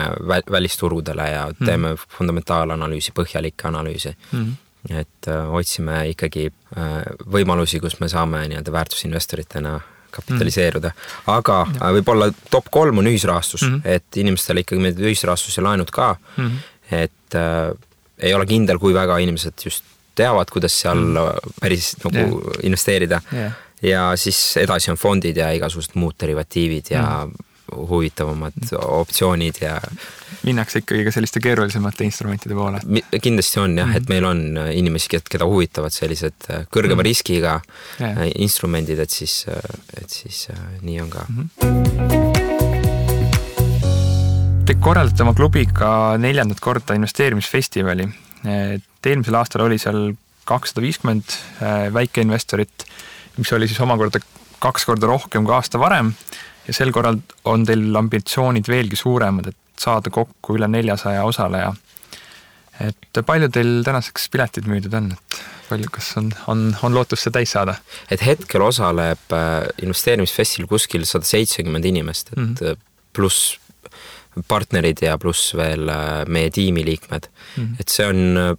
välisturgudele 0.51 1.29
ja 1.29 1.45
mhm. 1.49 1.65
teeme 1.65 1.93
mm 1.93 1.97
fundamentaalanalüüsi, 2.17 3.11
põhjalikke 3.11 3.67
analüüse 3.67 4.15
mm. 4.31 4.55
et 4.89 5.27
äh, 5.27 5.53
otsime 5.53 6.07
ikkagi 6.09 6.47
äh, 6.77 7.03
võimalusi, 7.25 7.79
kus 7.79 7.99
me 7.99 8.09
saame 8.09 8.47
nii-öelda 8.47 8.71
väärtusinvestoritena 8.71 9.79
kapitaliseeruda. 10.11 10.91
aga 11.33 11.57
ja. 11.73 11.91
võib-olla 11.97 12.31
top 12.51 12.71
kolm 12.71 13.03
on 13.03 13.11
ühisrahastus 13.11 13.65
mm, 13.67 13.75
-hmm. 13.75 13.97
et 13.97 14.21
inimestele 14.23 14.63
ikkagi 14.63 14.81
meeldivad 14.81 15.11
ühisrahastus 15.11 15.57
ja 15.57 15.63
laenud 15.63 15.91
ka 15.91 16.15
mm. 16.15 16.45
-hmm. 16.45 17.03
et 17.03 17.35
äh, 17.35 17.71
ei 18.19 18.33
ole 18.33 18.45
kindel, 18.45 18.79
kui 18.79 18.93
väga 18.93 19.17
inimesed 19.17 19.65
just 19.65 19.85
teavad, 20.15 20.49
kuidas 20.49 20.79
seal 20.81 20.97
mm 20.97 21.53
päris 21.61 21.95
nagu 22.03 22.17
yeah. 22.17 22.63
investeerida 22.63 23.21
yeah. 23.33 23.53
ja 23.81 24.11
siis 24.15 24.57
edasi 24.57 24.91
on 24.91 24.97
fondid 24.97 25.37
ja 25.37 25.51
igasugused 25.51 25.95
muud 25.95 26.15
derivatiivid 26.19 26.91
ja 26.91 27.03
mm 27.25 27.46
huvitavamad 27.75 28.53
optsioonid 28.81 29.55
ja. 29.61 29.81
minnakse 30.47 30.79
ikkagi 30.79 31.03
ka 31.07 31.11
selliste 31.11 31.39
keerulisemate 31.43 32.05
instrumentide 32.07 32.55
poole? 32.55 32.79
kindlasti 33.21 33.59
on 33.59 33.77
jah 33.77 33.87
mm, 33.87 33.93
-hmm. 33.93 33.97
et 33.97 34.03
mhm. 34.03 34.13
meil 34.13 34.25
on 34.25 34.57
äh, 34.57 34.77
inimesi, 34.77 35.07
keda 35.29 35.45
huvitavad 35.45 35.91
sellised 35.91 36.33
äh, 36.49 36.65
kõrgema 36.71 36.95
mm 36.95 36.99
-hmm. 36.99 37.09
riskiga 37.09 37.61
yeah. 38.01 38.17
Äh, 38.17 38.31
instrumendid, 38.35 38.99
et 38.99 39.09
siis, 39.09 39.45
et 40.01 40.09
siis 40.09 40.47
nii 40.81 41.01
on 41.01 41.09
ka 41.09 41.25
mm. 41.29 41.35
-hmm. 41.35 41.47
Te 44.67 44.73
korraldate 44.73 45.23
oma 45.23 45.33
klubiga 45.33 46.17
neljandat 46.17 46.59
korda 46.59 46.93
investeerimisfestivali. 46.93 48.07
et 48.45 49.05
eelmisel 49.05 49.35
aastal 49.35 49.61
oli 49.61 49.77
seal 49.77 50.13
kakssada 50.45 50.81
viiskümmend 50.81 51.23
väikeinvestorit, 51.93 52.85
mis 53.37 53.53
oli 53.53 53.67
siis 53.67 53.79
omakorda 53.79 54.19
kaks 54.59 54.85
korda 54.85 55.07
rohkem 55.07 55.45
kui 55.45 55.53
aasta 55.53 55.79
varem 55.79 56.13
ja 56.67 56.75
sel 56.75 56.91
korral 56.95 57.19
on 57.49 57.65
teil 57.67 57.95
ambitsioonid 57.95 58.67
veelgi 58.69 58.99
suuremad, 58.99 59.51
et 59.51 59.81
saada 59.81 60.11
kokku 60.13 60.57
üle 60.57 60.69
neljasaja 60.71 61.25
osaleja. 61.27 61.73
et 62.83 63.19
palju 63.25 63.49
teil 63.49 63.79
tänaseks 63.85 64.27
piletid 64.29 64.67
müüdud 64.69 64.93
on, 64.99 65.11
et 65.15 65.39
palju, 65.69 65.89
kas 65.93 66.11
on, 66.19 66.31
on, 66.51 66.67
on 66.85 66.93
lootust 66.93 67.25
see 67.25 67.33
täis 67.33 67.55
saada? 67.55 67.77
et 68.11 68.23
hetkel 68.25 68.65
osaleb 68.67 69.33
äh, 69.35 69.63
investeerimisfestil 69.83 70.67
kuskil 70.69 71.07
sada 71.09 71.25
seitsekümmend 71.25 71.85
inimest, 71.85 72.33
et 72.33 72.37
mm 72.37 72.53
-hmm. 72.53 72.83
pluss 73.13 73.57
partnerid 74.47 75.01
ja 75.01 75.17
pluss 75.17 75.55
veel 75.57 75.89
äh, 75.89 76.25
meie 76.27 76.49
tiimiliikmed 76.49 77.27
mm. 77.27 77.63
-hmm. 77.63 77.79
et 77.79 77.89
see 77.89 78.05
on 78.05 78.57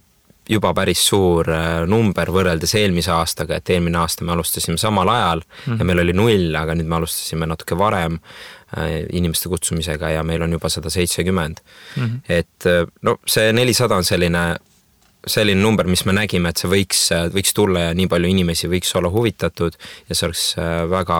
juba 0.49 0.71
päris 0.77 1.01
suur 1.09 1.49
äh, 1.53 1.83
number 1.89 2.31
võrreldes 2.33 2.73
eelmise 2.79 3.11
aastaga, 3.13 3.59
et 3.59 3.69
eelmine 3.73 3.99
aasta 4.01 4.25
me 4.25 4.33
alustasime 4.33 4.79
samal 4.81 5.09
ajal 5.13 5.43
mm 5.43 5.59
-hmm. 5.65 5.79
ja 5.79 5.85
meil 5.85 6.03
oli 6.05 6.13
null, 6.13 6.55
aga 6.55 6.75
nüüd 6.75 6.89
me 6.89 6.97
alustasime 6.97 7.45
natuke 7.49 7.77
varem 7.77 8.17
äh, 8.77 9.05
inimeste 9.13 9.49
kutsumisega 9.49 10.09
ja 10.09 10.23
meil 10.23 10.41
on 10.41 10.51
juba 10.51 10.69
sada 10.69 10.89
seitsekümmend. 10.89 11.61
Mhm. 11.95 12.15
et 12.29 12.65
äh, 12.65 12.87
no 13.01 13.19
see 13.25 13.53
nelisada 13.53 13.95
on 13.95 14.03
selline 14.03 14.57
selline 15.27 15.61
number, 15.61 15.85
mis 15.85 16.05
me 16.05 16.13
nägime, 16.13 16.49
et 16.49 16.57
see 16.57 16.69
võiks, 16.69 17.09
võiks 17.33 17.53
tulla 17.53 17.79
ja 17.79 17.93
nii 17.93 18.07
palju 18.07 18.27
inimesi 18.27 18.67
võiks 18.67 18.95
olla 18.95 19.09
huvitatud 19.09 19.75
ja 20.09 20.15
see 20.15 20.25
oleks 20.25 20.55
väga, 20.89 21.17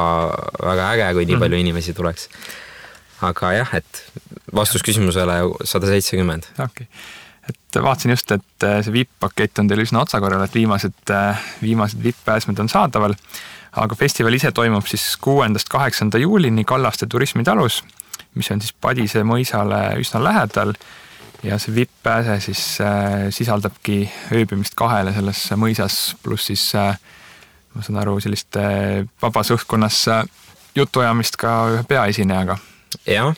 väga 0.63 0.91
äge, 0.93 1.13
kui 1.13 1.25
nii 1.25 1.35
mhm. 1.35 1.39
palju 1.39 1.55
mm 1.55 1.59
-hmm. 1.59 1.67
inimesi 1.67 1.93
tuleks. 1.93 2.29
aga 3.21 3.51
jah, 3.53 3.73
et 3.75 4.03
vastus 4.55 4.81
küsimusele 4.81 5.33
sada 5.63 5.87
seitsekümmend. 5.87 6.43
okei 6.57 6.65
okay 6.65 6.87
et 7.49 7.79
vaatasin 7.83 8.13
just, 8.13 8.31
et 8.31 8.65
äh, 8.65 8.79
see 8.85 8.93
VIP-pakett 8.93 9.61
on 9.61 9.69
teil 9.69 9.83
üsna 9.83 10.03
otsakorral, 10.03 10.43
et 10.45 10.55
viimased, 10.55 11.13
äh, 11.13 11.49
viimased 11.61 12.01
VIP-pääsmed 12.03 12.59
on 12.63 12.69
saadaval. 12.69 13.15
aga 13.79 13.95
festival 13.95 14.33
ise 14.33 14.49
toimub 14.51 14.87
siis 14.89 15.03
kuuendast 15.21 15.69
kaheksanda 15.69 16.17
juulini 16.17 16.63
Kallaste 16.65 17.05
turismitalus, 17.05 17.83
mis 18.35 18.49
on 18.51 18.61
siis 18.61 18.73
Padise 18.73 19.21
mõisale 19.23 19.99
üsna 20.01 20.23
lähedal. 20.23 20.73
ja 21.43 21.57
see 21.57 21.75
VIP-pääse 21.75 22.39
siis 22.39 22.81
äh, 22.81 23.29
sisaldabki 23.29 24.09
ööbimist 24.33 24.75
kahele 24.75 25.13
selles 25.13 25.45
mõisas, 25.55 26.15
pluss 26.23 26.49
siis 26.49 26.73
ma 26.73 27.81
saan 27.85 28.01
aru, 28.01 28.19
sellist 28.19 28.57
vabas 29.21 29.51
õhkkonnas 29.51 30.01
jutuajamist 30.75 31.37
ka 31.37 31.53
ühe 31.75 31.85
peaesinejaga. 31.87 32.57
jah 33.05 33.35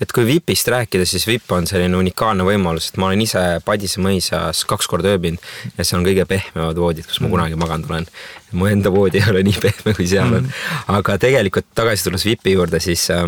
et 0.00 0.12
kui 0.14 0.26
VIP-ist 0.26 0.68
rääkida, 0.70 1.06
siis 1.08 1.26
VIP 1.26 1.52
on 1.52 1.66
selline 1.66 1.96
unikaalne 1.98 2.46
võimalus, 2.46 2.90
et 2.90 3.00
ma 3.00 3.10
olen 3.10 3.24
ise 3.24 3.44
Padise 3.64 4.02
mõisas 4.04 4.62
kaks 4.68 4.90
korda 4.90 5.14
ööbinud 5.16 5.42
ja 5.76 5.86
see 5.86 5.98
on 5.98 6.06
kõige 6.06 6.26
pehmemad 6.28 6.78
voodid, 6.78 7.08
kus 7.08 7.20
ma 7.22 7.26
mm. 7.26 7.34
kunagi 7.34 7.58
maganud 7.58 7.90
olen. 7.90 8.06
mu 8.52 8.68
enda 8.70 8.92
voodi 8.94 9.20
ei 9.22 9.30
ole 9.30 9.42
nii 9.48 9.58
pehme, 9.62 9.94
kui 9.96 10.06
seal 10.08 10.30
on. 10.30 10.46
Mm. 10.46 10.84
aga 10.98 11.18
tegelikult 11.18 11.68
tagasi 11.74 12.06
tulles 12.06 12.24
VIP-i 12.28 12.54
juurde, 12.54 12.80
siis 12.80 13.08
äh, 13.14 13.26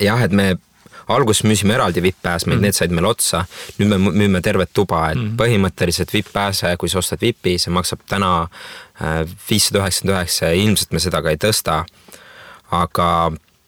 jah, 0.00 0.22
et 0.22 0.32
me 0.32 0.54
alguses 1.08 1.44
müüsime 1.46 1.74
eraldi 1.76 2.02
VIP-pääsmeid 2.02 2.58
mm., 2.58 2.66
need 2.66 2.74
said 2.78 2.94
meil 2.94 3.06
otsa. 3.06 3.44
nüüd 3.78 3.90
me 3.92 3.98
müüme 4.10 4.42
tervet 4.42 4.72
tuba, 4.74 5.10
et 5.12 5.20
mm. 5.20 5.34
põhimõtteliselt 5.40 6.14
VIP-pääse, 6.14 6.74
kui 6.78 6.90
sa 6.90 7.00
ostad 7.02 7.22
VIP-i, 7.22 7.58
see 7.62 7.74
maksab 7.74 8.02
täna 8.10 8.32
äh, 8.46 9.22
viissada 9.50 9.82
üheksakümmend 9.82 10.16
üheksa 10.16 10.50
ja 10.50 10.62
ilmselt 10.62 10.94
me 10.94 11.02
seda 11.02 11.22
ka 11.22 11.34
ei 11.34 11.42
tõsta. 11.42 11.84
aga 12.74 13.08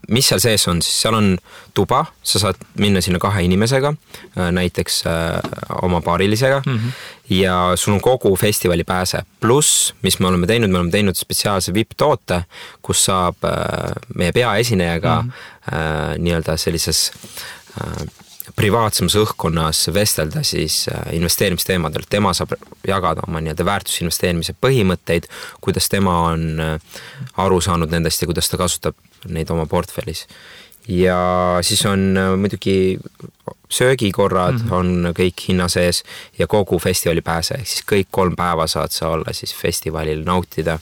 mis 0.08 0.28
seal 0.30 0.40
sees 0.42 0.64
on, 0.70 0.80
siis 0.84 1.02
seal 1.02 1.16
on 1.18 1.32
tuba, 1.76 2.02
sa 2.24 2.40
saad 2.42 2.60
minna 2.80 3.02
sinna 3.04 3.20
kahe 3.22 3.42
inimesega, 3.44 3.92
äh, 4.38 4.50
näiteks 4.56 5.02
äh, 5.06 5.64
oma 5.82 6.00
paarilisega 6.04 6.62
mm. 6.66 6.76
-hmm. 6.76 6.92
ja 7.40 7.72
sul 7.76 7.94
on 7.94 8.00
kogu 8.00 8.36
festivali 8.36 8.84
pääse, 8.84 9.22
pluss, 9.40 9.94
mis 10.02 10.18
me 10.20 10.28
oleme 10.28 10.46
teinud, 10.46 10.70
me 10.70 10.78
oleme 10.78 10.90
teinud 10.90 11.16
spetsiaalse 11.16 11.74
vipp-toote, 11.74 12.42
kus 12.82 13.04
saab 13.04 13.44
äh, 13.44 13.92
meie 14.14 14.32
peaesinejaga 14.32 15.22
mm 15.22 15.30
-hmm. 15.30 16.18
nii-öelda 16.18 16.56
sellises 16.56 17.12
privaatsemas 18.56 19.14
õhkkonnas 19.14 19.94
vestelda 19.94 20.42
siis 20.42 20.86
investeerimisteemadel, 21.12 22.02
tema 22.10 22.32
saab 22.34 22.52
jagada 22.86 23.20
oma 23.28 23.40
nii-öelda 23.40 23.64
väärtusinvesteerimise 23.64 24.54
põhimõtteid, 24.60 25.28
kuidas 25.60 25.88
tema 25.88 26.20
on 26.30 26.56
aru 27.36 27.60
saanud 27.60 27.90
nendest 27.90 28.22
ja 28.22 28.26
kuidas 28.26 28.48
ta 28.48 28.56
kasutab 28.56 28.94
neid 29.28 29.50
oma 29.50 29.66
portfellis. 29.66 30.26
ja 30.88 31.58
siis 31.62 31.84
on 31.86 32.16
äh, 32.16 32.36
muidugi 32.36 32.98
söögikorrad 33.68 34.54
mm 34.54 34.68
-hmm. 34.68 34.72
on 34.72 35.12
kõik 35.18 35.48
hinna 35.48 35.68
sees 35.68 36.02
ja 36.38 36.46
kogu 36.46 36.78
festivali 36.78 37.20
pääse, 37.20 37.54
ehk 37.54 37.66
siis 37.66 37.84
kõik 37.92 38.08
kolm 38.10 38.36
päeva 38.36 38.66
saad 38.66 38.90
sa 38.90 39.08
olla 39.08 39.32
siis 39.32 39.54
festivalil 39.54 40.24
nautida 40.24 40.78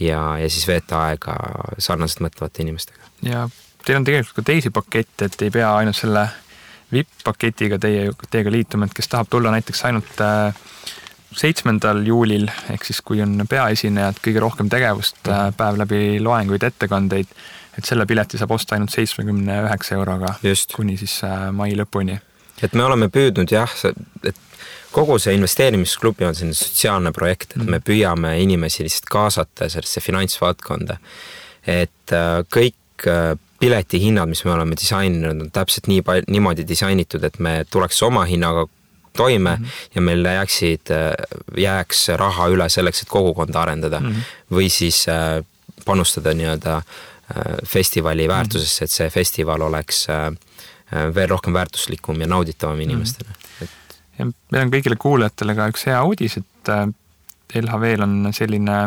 ja, 0.00 0.38
ja 0.38 0.50
siis 0.50 0.68
veeta 0.68 1.04
aega 1.06 1.36
sarnaselt 1.78 2.20
mõtlevate 2.20 2.62
inimestega. 2.62 3.00
ja 3.22 3.48
teil 3.84 3.96
on 3.96 4.04
tegelikult 4.04 4.34
ka 4.34 4.42
teisi 4.42 4.70
pakette, 4.70 5.24
et 5.24 5.42
ei 5.42 5.50
pea 5.50 5.76
ainult 5.76 5.96
selle 5.96 6.28
vipp-paketiga 6.92 7.78
teie, 7.82 8.10
teiega 8.30 8.50
liituma, 8.50 8.86
et 8.86 8.94
kes 8.94 9.08
tahab 9.10 9.30
tulla 9.30 9.50
näiteks 9.54 9.84
ainult 9.88 10.20
äh, 10.22 10.54
seitsmendal 11.36 12.02
juulil, 12.06 12.46
ehk 12.72 12.86
siis 12.86 13.02
kui 13.04 13.20
on 13.22 13.42
peaesinejad, 13.48 14.20
kõige 14.24 14.42
rohkem 14.42 14.70
tegevust, 14.72 15.20
äh, 15.28 15.48
päev 15.56 15.80
läbi 15.82 16.18
loenguid, 16.22 16.66
ettekandeid 16.66 17.30
et 17.78 17.84
selle 17.84 18.06
pileti 18.08 18.40
saab 18.40 18.54
osta 18.56 18.76
ainult 18.76 18.94
seitsmekümne 18.94 19.60
üheksa 19.66 19.96
euroga 19.98 20.34
Just. 20.42 20.72
kuni 20.76 20.96
siis 21.00 21.18
äh, 21.26 21.48
mai 21.52 21.74
lõpuni. 21.78 22.18
et 22.62 22.74
me 22.74 22.84
oleme 22.84 23.08
püüdnud 23.12 23.52
jah, 23.52 23.72
et 24.24 24.42
kogu 24.96 25.18
see 25.20 25.34
investeerimisklubi 25.36 26.24
on 26.24 26.36
selline 26.36 26.56
sotsiaalne 26.56 27.12
projekt, 27.12 27.56
et 27.56 27.66
me 27.68 27.80
püüame 27.84 28.36
inimesi 28.40 28.86
lihtsalt 28.86 29.10
kaasata 29.12 29.68
sellesse 29.72 30.00
finantsvaldkonda. 30.00 30.98
et 31.66 32.14
äh, 32.14 32.40
kõik 32.52 33.08
äh, 33.10 33.34
piletihinnad, 33.60 34.28
mis 34.28 34.44
me 34.44 34.52
oleme 34.52 34.76
disaininud, 34.76 35.44
on 35.46 35.52
täpselt 35.52 35.88
nii 35.88 36.02
palju, 36.04 36.26
niimoodi 36.28 36.66
disainitud, 36.68 37.24
et 37.24 37.38
me 37.40 37.62
tuleks 37.70 38.02
oma 38.04 38.24
hinnaga 38.28 38.66
toime 39.16 39.56
mm 39.56 39.64
-hmm. 39.64 39.90
ja 39.94 40.00
meil 40.00 40.24
jääksid, 40.24 40.92
jääks 41.56 42.08
raha 42.20 42.48
üle 42.52 42.68
selleks, 42.68 43.02
et 43.02 43.08
kogukonda 43.08 43.62
arendada 43.62 44.00
mm. 44.00 44.06
-hmm. 44.06 44.52
või 44.52 44.68
siis 44.68 45.06
panustada 45.84 46.34
nii-öelda 46.34 46.82
festivali 47.66 48.28
väärtusesse, 48.30 48.84
et 48.84 48.92
see 48.92 49.10
festival 49.10 49.64
oleks 49.66 50.04
veel 51.14 51.28
rohkem 51.28 51.56
väärtuslikum 51.56 52.20
ja 52.22 52.28
nauditavam 52.30 52.80
inimestele 52.80 53.28
mm. 53.28 53.34
-hmm 53.34 53.46
ja 54.18 54.26
meil 54.26 54.66
on 54.66 54.72
kõigile 54.72 54.98
kuulajatele 55.00 55.56
ka 55.56 55.68
üks 55.72 55.86
hea 55.88 56.02
uudis, 56.06 56.38
et 56.40 56.72
äh, 56.72 56.86
LHV-l 57.60 58.04
on 58.06 58.32
selline 58.36 58.78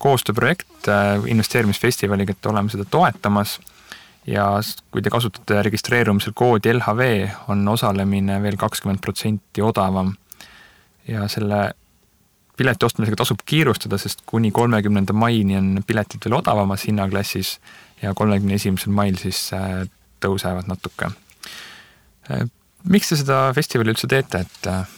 koostööprojekt 0.00 0.88
äh, 0.90 1.18
investeerimisfestivaliga, 1.30 2.34
et 2.36 2.50
oleme 2.50 2.72
seda 2.72 2.86
toetamas 2.90 3.58
ja 4.28 4.46
kui 4.92 5.02
te 5.02 5.12
kasutate 5.12 5.62
registreerumisel 5.66 6.34
koodi 6.36 6.74
LHV, 6.74 7.10
on 7.52 7.66
osalemine 7.72 8.40
veel 8.42 8.58
kakskümmend 8.60 9.02
protsenti 9.04 9.64
odavam. 9.64 10.14
ja 11.08 11.28
selle 11.28 11.72
pileti 12.60 12.86
ostmisega 12.86 13.16
tasub 13.22 13.40
kiirustada, 13.48 13.98
sest 13.98 14.22
kuni 14.28 14.52
kolmekümnenda 14.52 15.16
maini 15.16 15.56
on 15.56 15.72
piletid 15.86 16.24
veel 16.26 16.38
odavamas 16.42 16.84
hinnaklassis 16.88 17.56
ja 18.02 18.14
kolmekümne 18.14 18.60
esimesel 18.60 18.92
mail 18.92 19.16
siis 19.20 19.48
äh, 19.56 19.82
tõusevad 20.20 20.68
natuke 20.68 21.08
miks 22.88 23.12
te 23.12 23.18
seda 23.20 23.42
festivali 23.56 23.92
üldse 23.92 24.08
teete, 24.10 24.44
et? 24.46 24.68
Äh, 24.70 24.96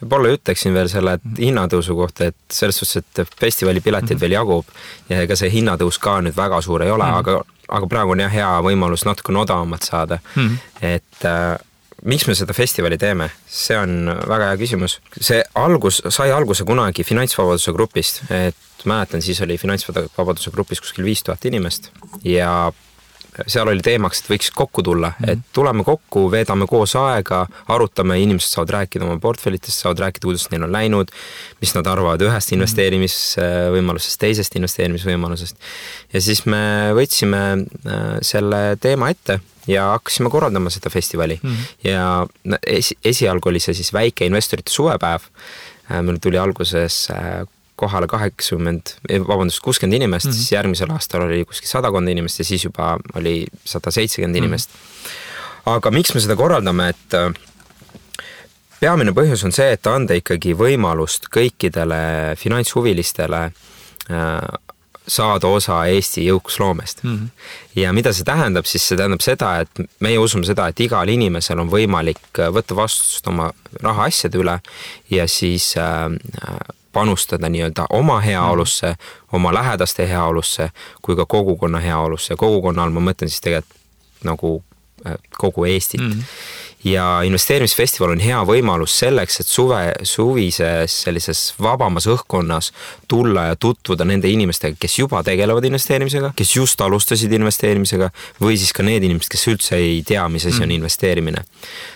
võib-olla 0.00 0.34
ütleksin 0.36 0.74
veel 0.76 0.88
selle 0.88 1.18
hinnatõusu 1.36 1.96
kohta, 1.98 2.30
et 2.30 2.56
selles 2.56 2.78
suhtes, 2.80 3.02
et 3.04 3.40
festivalipileteid 3.40 4.14
mm 4.14 4.16
-hmm. 4.16 4.20
veel 4.20 4.36
jagub 4.38 5.10
ja 5.10 5.22
ega 5.26 5.36
see 5.36 5.50
hinnatõus 5.52 5.98
ka 6.00 6.20
nüüd 6.24 6.36
väga 6.36 6.60
suur 6.64 6.82
ei 6.82 6.90
ole 6.90 7.04
mm, 7.04 7.10
-hmm. 7.10 7.18
aga, 7.18 7.42
aga 7.68 7.86
praegu 7.86 8.16
on 8.16 8.20
jah 8.24 8.32
hea 8.32 8.52
võimalus 8.64 9.04
natukene 9.04 9.38
odavamalt 9.38 9.82
saada 9.82 10.18
mm. 10.34 10.48
-hmm. 10.48 10.56
et 10.82 11.24
äh, 11.24 11.58
miks 12.04 12.26
me 12.28 12.34
seda 12.38 12.54
festivali 12.56 12.98
teeme, 13.00 13.30
see 13.50 13.76
on 13.78 14.12
väga 14.28 14.50
hea 14.50 14.60
küsimus. 14.60 14.98
see 15.20 15.42
algus, 15.60 16.02
sai 16.08 16.30
alguse 16.34 16.64
kunagi 16.68 17.04
finantsvabaduse 17.04 17.74
grupist, 17.76 18.22
et 18.30 18.86
mäletan, 18.88 19.22
siis 19.22 19.40
oli 19.44 19.58
finantsvabaduse 19.60 20.52
grupis 20.54 20.80
kuskil 20.80 21.04
viis 21.04 21.22
tuhat 21.26 21.44
inimest 21.50 21.90
ja 22.24 22.72
seal 23.46 23.68
oli 23.70 23.82
teemaks, 23.84 24.20
et 24.20 24.30
võiks 24.30 24.50
kokku 24.54 24.82
tulla 24.82 25.12
mm, 25.12 25.24
-hmm. 25.24 25.32
et 25.32 25.52
tuleme 25.52 25.84
kokku, 25.84 26.24
veedame 26.30 26.66
koos 26.66 26.96
aega, 26.98 27.46
arutame, 27.68 28.18
inimesed 28.20 28.56
saavad 28.56 28.74
rääkida 28.76 29.04
oma 29.06 29.18
portfellitest, 29.18 29.84
saavad 29.84 30.02
rääkida, 30.06 30.24
kuidas 30.26 30.48
neil 30.50 30.64
on 30.66 30.72
läinud, 30.72 31.12
mis 31.60 31.74
nad 31.74 31.86
arvavad 31.86 32.22
ühest 32.26 32.50
mhm. 32.50 32.58
investeerimisvõimalusest, 32.58 34.18
teisest 34.20 34.56
investeerimisvõimalusest. 34.56 35.56
ja 36.12 36.20
siis 36.20 36.44
me 36.46 36.90
võtsime 36.96 37.42
äh, 37.60 38.18
selle 38.22 38.76
teema 38.80 39.10
ette 39.10 39.40
ja 39.70 39.86
hakkasime 39.94 40.30
korraldama 40.30 40.70
seda 40.70 40.90
festivali 40.90 41.38
mm 41.42 41.50
-hmm. 41.50 41.88
ja 41.90 42.26
esi, 42.66 42.96
esialgu 43.04 43.48
oli 43.48 43.60
see 43.60 43.74
siis 43.74 43.92
väike 43.92 44.26
investorite 44.26 44.72
suvepäev. 44.72 45.22
Äh, 45.90 46.02
meil 46.02 46.18
tuli 46.22 46.38
alguses 46.38 47.08
äh, 47.10 47.46
kohale 47.76 48.06
kaheksakümmend, 48.06 48.94
vabandust, 49.28 49.60
kuuskümmend 49.60 49.96
inimest 49.96 50.26
mm, 50.26 50.30
-hmm. 50.30 50.34
siis 50.34 50.52
järgmisel 50.52 50.90
aastal 50.90 51.22
oli 51.22 51.44
kuskil 51.44 51.68
sadakond 51.68 52.08
inimest 52.08 52.38
ja 52.38 52.44
siis 52.44 52.64
juba 52.64 52.98
oli 53.14 53.46
sada 53.64 53.90
seitsekümmend 53.90 54.36
mhm. 54.36 54.44
inimest. 54.44 54.70
aga 55.66 55.90
miks 55.90 56.14
me 56.14 56.20
seda 56.20 56.36
korraldame, 56.36 56.88
et 56.88 57.14
äh, 57.14 57.32
peamine 58.80 59.12
põhjus 59.12 59.44
on 59.44 59.52
see, 59.52 59.72
et 59.72 59.86
anda 59.86 60.16
ikkagi 60.16 60.54
võimalust 60.56 61.28
kõikidele 61.36 62.36
finantshuvilistele 62.40 63.50
saada 65.10 65.48
osa 65.50 65.80
Eesti 65.90 66.24
jõukusloomest 66.28 67.02
mm. 67.02 67.16
-hmm. 67.16 67.28
ja 67.82 67.92
mida 67.92 68.12
see 68.12 68.24
tähendab, 68.24 68.64
siis 68.64 68.88
see 68.88 68.98
tähendab 68.98 69.22
seda, 69.24 69.52
et 69.64 69.82
meie 70.00 70.18
usume 70.18 70.46
seda, 70.46 70.68
et 70.70 70.80
igal 70.80 71.08
inimesel 71.08 71.58
on 71.58 71.70
võimalik 71.70 72.22
äh, 72.38 72.52
võtta 72.54 72.76
vastutust 72.76 73.26
oma 73.26 73.50
rahaasjade 73.82 74.38
üle 74.38 74.58
ja 75.10 75.28
siis 75.28 75.74
äh, 75.78 76.56
panustada 76.92 77.48
nii-öelda 77.48 77.86
oma 77.90 78.20
heaolusse, 78.20 78.94
oma 79.32 79.54
lähedaste 79.54 80.08
heaolusse 80.08 80.70
kui 81.02 81.16
ka 81.16 81.26
kogukonna 81.26 81.78
heaolusse 81.80 82.36
kogukonna 82.36 82.82
all 82.82 82.94
ma 82.94 83.10
mõtlen 83.10 83.30
siis 83.30 83.40
tegelikult 83.40 83.76
nagu 84.24 84.56
äh, 85.06 85.14
kogu 85.38 85.64
Eestit 85.64 86.00
mm. 86.00 86.10
-hmm 86.10 86.58
ja 86.84 87.20
investeerimisfestival 87.26 88.14
on 88.14 88.22
hea 88.24 88.38
võimalus 88.48 88.94
selleks, 89.02 89.40
et 89.42 89.48
suve, 89.48 89.80
suvises 90.08 90.94
sellises 91.04 91.42
vabamas 91.60 92.06
õhkkonnas 92.08 92.70
tulla 93.08 93.50
ja 93.50 93.56
tutvuda 93.60 94.06
nende 94.08 94.30
inimestega, 94.32 94.78
kes 94.80 94.98
juba 95.02 95.22
tegelevad 95.26 95.64
investeerimisega, 95.68 96.32
kes 96.36 96.54
just 96.56 96.80
alustasid 96.80 97.32
investeerimisega 97.36 98.10
või 98.40 98.56
siis 98.60 98.72
ka 98.76 98.86
need 98.86 99.04
inimesed, 99.04 99.28
kes 99.32 99.46
üldse 99.52 99.76
ei 99.76 100.00
tea, 100.06 100.24
mis 100.32 100.46
asi 100.46 100.56
mm. 100.56 100.68
on 100.68 100.76
investeerimine. 100.78 101.44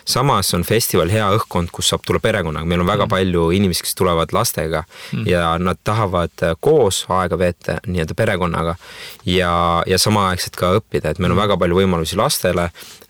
samas 0.04 0.54
on 0.54 0.64
festival 0.64 1.08
hea 1.08 1.30
õhkkond, 1.38 1.72
kus 1.72 1.88
saab 1.92 2.04
tulla 2.04 2.20
perekonnaga, 2.20 2.68
meil 2.68 2.84
on 2.84 2.90
väga 2.90 3.06
mm. 3.06 3.14
palju 3.14 3.50
inimesi, 3.56 3.86
kes 3.86 3.96
tulevad 3.96 4.36
lastega 4.36 4.84
mm. 4.84 5.24
ja 5.28 5.54
nad 5.58 5.80
tahavad 5.84 6.44
koos 6.60 7.04
aega 7.08 7.38
veeta 7.38 7.78
nii-öelda 7.86 8.14
perekonnaga 8.14 8.76
ja, 9.24 9.82
ja 9.86 9.98
samaaegselt 9.98 10.60
ka 10.60 10.74
õppida, 10.80 11.14
et 11.14 11.18
meil 11.18 11.32
on 11.32 11.38
mm. 11.38 11.46
väga 11.46 11.58
palju 11.64 11.80
võimalusi 11.80 12.20
lastele, 12.20 12.68
Äh, 12.68 13.03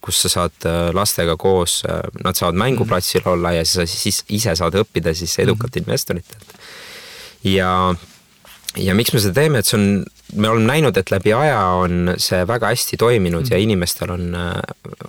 kus 0.00 0.22
sa 0.24 0.30
saad 0.32 0.64
äh, 0.68 0.88
lastega 0.96 1.36
koos, 1.40 1.82
äh, 1.84 2.00
nad 2.24 2.38
saavad 2.38 2.56
mänguplatsil 2.56 3.26
olla 3.28 3.52
ja 3.52 3.64
sa 3.68 3.84
siis 3.86 4.22
ise 4.32 4.54
saad 4.56 4.78
õppida 4.80 5.12
siis 5.14 5.36
edukalt 5.42 5.74
mhm. 5.76 5.84
investoritelt. 5.84 6.54
ja, 7.44 7.94
ja 8.76 8.94
miks 8.96 9.12
me 9.12 9.20
seda 9.20 9.36
teeme, 9.42 9.60
et 9.60 9.68
see 9.68 9.76
on, 9.76 9.86
me 10.34 10.48
oleme 10.48 10.70
näinud, 10.70 10.96
et 10.96 11.12
läbi 11.12 11.34
aja 11.36 11.60
on 11.82 12.14
see 12.16 12.40
väga 12.48 12.72
hästi 12.72 12.96
toiminud 12.96 13.50
ja 13.50 13.58
mhm. 13.58 13.64
inimestel 13.68 14.14
on, 14.14 14.30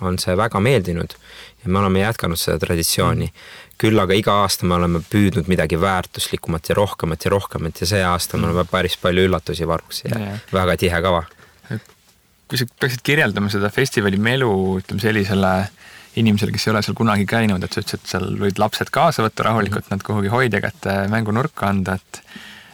on 0.02 0.20
see 0.20 0.36
väga 0.38 0.60
meeldinud. 0.60 1.16
ja 1.64 1.72
me 1.72 1.80
oleme 1.80 2.04
jätkanud 2.04 2.40
seda 2.40 2.60
traditsiooni. 2.60 3.30
Mhm. 3.32 3.62
küll 3.84 4.00
aga 4.00 4.16
iga 4.16 4.34
aasta 4.44 4.68
me 4.70 4.76
oleme 4.76 5.00
püüdnud 5.00 5.48
midagi 5.48 5.80
väärtuslikumat 5.80 6.70
ja 6.70 6.76
rohkemat 6.76 7.26
ja 7.26 7.32
rohkemat 7.32 7.82
ja 7.82 7.88
see 7.88 8.04
aasta 8.04 8.38
me 8.38 8.48
oleme 8.48 8.68
päris 8.70 8.98
palju 8.98 9.26
üllatusi 9.28 9.68
varuks 9.68 10.04
ja, 10.06 10.20
ja 10.20 10.36
väga 10.54 10.78
tihe 10.78 11.02
kava 11.02 11.24
kui 12.54 12.62
sa 12.62 12.70
peaksid 12.70 13.02
kirjeldama 13.02 13.50
seda 13.50 13.72
festivali 13.74 14.20
melu, 14.22 14.54
ütleme 14.78 15.02
sellisele 15.02 15.54
inimesele, 16.22 16.54
kes 16.54 16.68
ei 16.68 16.74
ole 16.76 16.84
seal 16.86 16.98
kunagi 16.98 17.26
käinud, 17.26 17.64
et 17.66 17.74
sa 17.74 17.82
ütlesid, 17.82 18.04
et 18.04 18.12
seal 18.12 18.28
võid 18.38 18.60
lapsed 18.62 18.92
kaasa 18.94 19.26
võtta 19.26 19.48
rahulikult, 19.48 19.90
nad 19.90 20.04
kuhugi 20.06 20.30
hoidja 20.30 20.62
kätte 20.62 21.04
mängunurka 21.14 21.72
anda, 21.74 21.98
et 21.98 22.26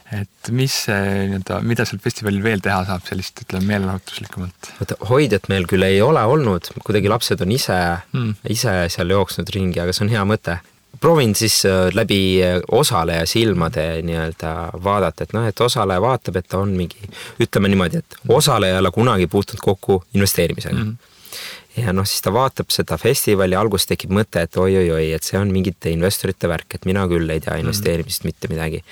et 0.10 0.50
mis 0.58 0.74
nii-öelda, 0.90 1.60
mida 1.70 1.84
seal 1.86 2.00
festivalil 2.02 2.42
veel 2.42 2.64
teha 2.66 2.80
saab 2.88 3.04
sellist, 3.06 3.44
ütleme 3.44 3.68
meelelahutuslikumalt? 3.70 4.72
vaata, 4.80 4.98
hoidjat 5.06 5.46
meil 5.52 5.68
küll 5.70 5.86
ei 5.86 6.00
ole 6.02 6.24
olnud, 6.26 6.72
kuidagi 6.82 7.12
lapsed 7.12 7.44
on 7.46 7.54
ise 7.54 7.78
hmm., 8.10 8.40
ise 8.50 8.74
seal 8.90 9.14
jooksnud 9.14 9.52
ringi, 9.54 9.78
aga 9.84 9.94
see 9.94 10.08
on 10.08 10.14
hea 10.16 10.24
mõte 10.26 10.58
proovin 11.00 11.36
siis 11.36 11.66
äh, 11.66 11.90
läbi 11.94 12.44
äh, 12.44 12.60
osaleja 12.72 13.26
silmade 13.26 14.02
nii-öelda 14.06 14.54
vaadata, 14.84 15.24
et 15.24 15.36
noh, 15.36 15.46
et 15.48 15.62
osaleja 15.62 16.02
vaatab, 16.02 16.40
et 16.40 16.50
ta 16.50 16.62
on 16.64 16.74
mingi, 16.76 17.12
ütleme 17.42 17.72
niimoodi, 17.72 18.04
et 18.04 18.20
osaleja 18.28 18.78
ei 18.78 18.84
ole 18.84 18.92
kunagi 18.96 19.28
puutunud 19.28 19.64
kokku 19.64 20.04
investeerimisega 20.14 20.76
mm. 20.76 20.90
-hmm. 20.90 21.84
ja 21.84 21.94
noh, 21.94 22.08
siis 22.08 22.22
ta 22.22 22.34
vaatab 22.34 22.74
seda 22.74 22.98
festivali, 22.98 23.56
alguses 23.56 23.88
tekib 23.88 24.12
mõte, 24.16 24.44
et 24.44 24.58
oi-oi-oi, 24.58 25.12
et 25.14 25.24
see 25.24 25.40
on 25.40 25.52
mingite 25.52 25.90
investorite 25.90 26.48
värk, 26.48 26.76
et 26.76 26.86
mina 26.86 27.08
küll 27.08 27.30
ei 27.30 27.40
tea 27.40 27.54
mhm. 27.54 27.66
investeerimisest 27.68 28.24
mitte 28.24 28.52
midagi 28.52 28.84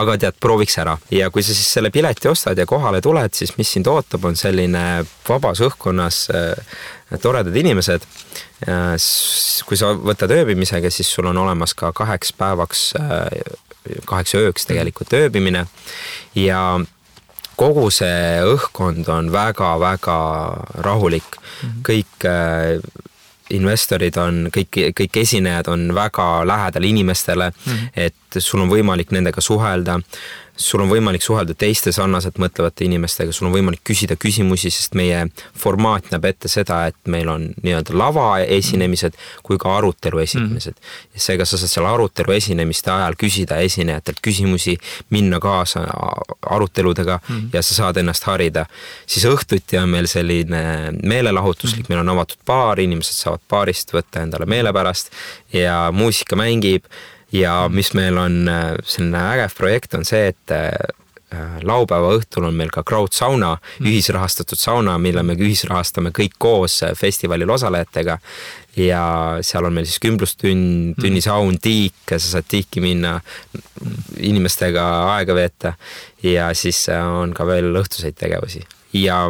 aga 0.00 0.16
tead, 0.16 0.38
prooviks 0.40 0.78
ära 0.80 0.96
ja 1.12 1.28
kui 1.30 1.44
sa 1.44 1.54
siis 1.54 1.68
selle 1.76 1.90
pileti 1.92 2.28
ostad 2.30 2.58
ja 2.58 2.66
kohale 2.66 3.02
tuled, 3.04 3.34
siis 3.36 3.56
mis 3.58 3.72
sind 3.76 3.88
ootab, 3.92 4.24
on 4.24 4.36
selline 4.36 5.04
vabas 5.28 5.60
õhkkonnas 5.60 6.24
äh, 6.32 6.76
toredad 7.22 7.56
inimesed. 7.56 8.06
kui 9.66 9.76
sa 9.76 9.92
võtad 9.98 10.30
ööbimisega, 10.30 10.90
siis 10.90 11.10
sul 11.10 11.26
on 11.26 11.38
olemas 11.42 11.74
ka 11.74 11.92
kaheks 11.92 12.32
päevaks, 12.38 12.92
äh, 13.00 13.96
kaheks 14.06 14.34
ööks 14.38 14.68
tegelikult 14.68 15.12
ööbimine 15.18 15.66
ja 16.38 16.80
kogu 17.58 17.88
see 17.90 18.42
õhkkond 18.46 19.08
on 19.12 19.32
väga-väga 19.34 20.18
rahulik 20.86 21.36
mm, 21.36 21.68
-hmm. 21.68 21.82
kõik 21.88 22.26
äh, 22.26 22.78
investorid 23.50 24.16
on, 24.16 24.46
kõik, 24.54 24.78
kõik 24.96 25.16
esinejad 25.20 25.68
on 25.68 25.90
väga 25.94 26.46
lähedal 26.46 26.84
inimestele 26.84 27.50
mm, 27.50 27.72
-hmm. 27.72 27.88
et 27.96 28.14
et 28.36 28.44
sul 28.44 28.62
on 28.64 28.70
võimalik 28.70 29.12
nendega 29.14 29.42
suhelda 29.44 29.98
sul 30.56 30.82
on 30.84 30.90
võimalik 30.90 31.22
suhelda 31.24 31.54
teiste 31.56 31.92
sarnaselt 31.94 32.36
mõtlevate 32.40 32.84
inimestega, 32.84 33.32
sul 33.32 33.48
on 33.48 33.54
võimalik 33.54 33.80
küsida 33.88 34.16
küsimusi, 34.20 34.70
sest 34.72 34.96
meie 34.98 35.24
formaat 35.58 36.10
näeb 36.12 36.26
ette 36.28 36.50
seda, 36.52 36.82
et 36.90 36.98
meil 37.10 37.30
on 37.32 37.46
nii-öelda 37.64 37.96
lava 37.96 38.26
esinemised 38.44 39.16
kui 39.46 39.60
ka 39.60 39.72
arutelu 39.78 40.20
esinemised 40.22 40.76
mm.. 40.76 41.22
seega 41.24 41.46
sa 41.48 41.60
saad 41.60 41.72
seal 41.72 41.88
arutelu 41.88 42.36
esinemiste 42.36 42.92
ajal 42.92 43.16
küsida 43.20 43.62
esinejatelt 43.64 44.20
küsimusi, 44.24 44.76
minna 45.14 45.40
kaasa 45.42 45.86
aruteludega 46.50 47.18
mm. 47.22 47.48
ja 47.56 47.64
sa 47.64 47.78
saad 47.78 48.02
ennast 48.02 48.28
harida. 48.28 48.66
siis 49.06 49.24
õhtuti 49.28 49.80
on 49.80 49.88
meil 49.94 50.10
selline 50.10 50.92
meelelahutuslik 51.00 51.86
mm., 51.86 51.94
meil 51.94 52.04
on 52.04 52.12
avatud 52.16 52.44
baar, 52.46 52.80
inimesed 52.80 53.16
saavad 53.16 53.48
baarist 53.48 53.96
võtta 53.96 54.26
endale 54.26 54.46
meele 54.46 54.72
pärast 54.72 55.12
ja 55.56 55.88
muusika 55.96 56.36
mängib 56.36 56.84
ja 57.32 57.68
mis 57.72 57.92
meil 57.96 58.18
on 58.20 58.48
äh, 58.48 58.74
selline 58.84 59.20
ägev 59.32 59.54
projekt, 59.56 59.94
on 59.96 60.04
see, 60.08 60.32
et 60.32 60.54
äh, 60.54 60.72
laupäeva 61.64 62.10
õhtul 62.18 62.44
on 62.44 62.56
meil 62.56 62.70
ka 62.72 62.82
crowd 62.84 63.14
sauna 63.16 63.54
mm., 63.56 63.88
ühisrahastatud 63.88 64.60
sauna, 64.60 64.98
mille 65.00 65.24
me 65.24 65.36
ühisrahastame 65.38 66.12
kõik 66.14 66.36
koos 66.42 66.82
äh, 66.84 66.92
festivalil 66.98 67.50
osalejatega. 67.50 68.18
ja 68.76 69.04
seal 69.44 69.68
on 69.68 69.74
meil 69.76 69.88
siis 69.88 70.00
kümblustünn, 70.00 70.94
tunnisaun, 71.00 71.58
tiik, 71.60 72.04
sa 72.08 72.20
saad 72.20 72.48
tiiki 72.48 72.80
minna, 72.80 73.18
inimestega 74.20 74.84
aega 75.16 75.34
veeta 75.36 75.74
ja 76.24 76.52
siis 76.56 76.86
on 76.92 77.34
ka 77.36 77.46
veel 77.48 77.72
õhtuseid 77.76 78.16
tegevusi 78.16 78.62
ja 78.96 79.26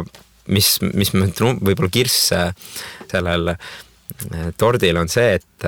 mis, 0.47 0.77
mis 0.93 1.11
võib-olla 1.15 1.91
kirss 1.91 2.31
sellel 3.11 3.55
tordil 4.59 4.99
on 4.99 5.11
see, 5.11 5.39
et 5.39 5.67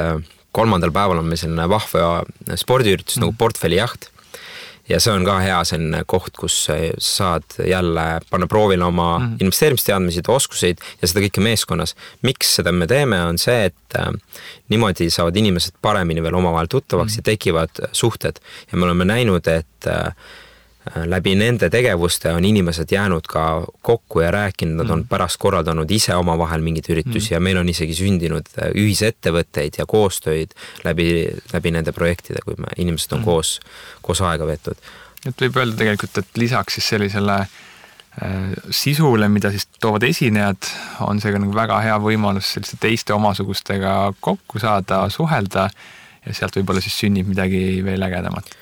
kolmandal 0.55 0.93
päeval 0.95 1.21
on 1.21 1.29
meil 1.29 1.39
selline 1.41 1.69
vahva 1.71 2.23
spordiüritus 2.55 3.17
mm. 3.17 3.25
nagu 3.25 3.35
portfellijaht. 3.39 4.09
ja 4.89 4.99
see 5.01 5.13
on 5.15 5.23
ka 5.25 5.39
hea 5.41 5.57
selline 5.65 6.03
koht, 6.05 6.35
kus 6.37 6.57
sa 6.67 6.75
saad 7.01 7.57
jälle 7.65 8.03
panna 8.29 8.47
proovile 8.47 8.85
oma 8.85 9.07
mm. 9.19 9.37
investeerimisteadmisi, 9.41 10.23
oskuseid 10.27 10.83
ja 11.01 11.09
seda 11.09 11.25
kõike 11.25 11.43
meeskonnas. 11.43 11.95
miks 12.21 12.55
seda 12.59 12.71
me 12.71 12.87
teeme, 12.87 13.21
on 13.25 13.41
see, 13.41 13.71
et 13.71 13.99
äh, 13.99 14.11
niimoodi 14.73 15.09
saavad 15.13 15.37
inimesed 15.41 15.79
paremini 15.81 16.23
veel 16.23 16.37
omavahel 16.41 16.71
tuttavaks 16.71 17.15
mm. 17.15 17.21
ja 17.21 17.29
tekivad 17.33 17.85
suhted 17.91 18.41
ja 18.71 18.77
me 18.77 18.89
oleme 18.89 19.09
näinud, 19.09 19.47
et 19.47 19.67
Äh, 19.87 20.11
läbi 20.93 21.33
nende 21.35 21.69
tegevuste 21.69 22.29
on 22.33 22.45
inimesed 22.45 22.91
jäänud 22.91 23.25
ka 23.27 23.65
kokku 23.81 24.21
ja 24.21 24.31
rääkinud, 24.31 24.77
nad 24.77 24.89
on 24.89 24.99
mm. 24.99 25.07
pärast 25.09 25.37
korraldanud 25.41 25.91
ise 25.91 26.15
omavahel 26.15 26.61
mingeid 26.61 26.89
üritusi 26.93 27.31
mm. 27.31 27.33
ja 27.33 27.39
meil 27.39 27.57
on 27.57 27.69
isegi 27.69 27.95
sündinud 27.97 28.51
äh, 28.61 28.69
ühisettevõtteid 28.77 29.79
ja 29.79 29.85
koostöid 29.89 30.53
läbi, 30.85 31.25
läbi 31.53 31.73
nende 31.73 31.91
projektide, 31.91 32.43
kui 32.45 32.57
me, 32.61 32.69
inimesed 32.77 33.17
on 33.17 33.23
mm. 33.23 33.25
koos, 33.25 33.59
koos 34.05 34.21
aega 34.21 34.47
veetnud. 34.47 34.89
et 35.25 35.45
võib 35.45 35.57
öelda 35.57 35.79
tegelikult, 35.81 36.21
et 36.21 36.37
lisaks 36.37 36.77
siis 36.77 36.89
sellisele 36.93 37.39
äh, 37.41 38.53
sisule, 38.69 39.29
mida 39.29 39.49
siis 39.55 39.65
toovad 39.81 40.05
esinejad, 40.05 40.69
on 41.07 41.21
see 41.21 41.33
ka 41.33 41.41
nagu 41.41 41.55
väga 41.55 41.79
hea 41.87 41.97
võimalus 42.03 42.53
selliste 42.53 42.77
teiste 42.85 43.17
omasugustega 43.17 44.13
kokku 44.19 44.61
saada, 44.61 45.07
suhelda 45.09 45.65
ja 46.25 46.37
sealt 46.37 46.61
võib-olla 46.61 46.85
siis 46.85 47.01
sünnib 47.01 47.33
midagi 47.33 47.81
veel 47.85 48.05
ägedamat 48.05 48.53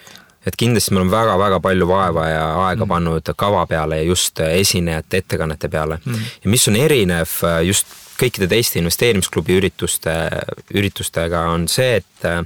et 0.45 0.57
kindlasti 0.59 0.93
me 0.93 1.01
oleme 1.01 1.13
väga-väga 1.13 1.59
palju 1.63 1.87
vaeva 1.87 2.25
ja 2.29 2.45
aega 2.67 2.85
mm. 2.85 2.89
pannud 2.89 3.33
kava 3.39 3.65
peale 3.69 4.01
ja 4.01 4.07
just 4.07 4.39
esinejate 4.45 5.23
ettekannete 5.23 5.69
peale 5.71 5.99
mm. 6.03 6.25
ja 6.43 6.51
mis 6.51 6.67
on 6.71 6.79
erinev 6.79 7.37
äh, 7.47 7.61
just 7.67 7.93
kõikide 8.19 8.47
teiste 8.47 8.77
investeerimisklubi 8.79 9.55
ürituste, 9.57 10.11
üritustega 10.77 11.47
on 11.51 11.65
see, 11.71 11.97
et 11.97 12.27
äh, 12.29 12.43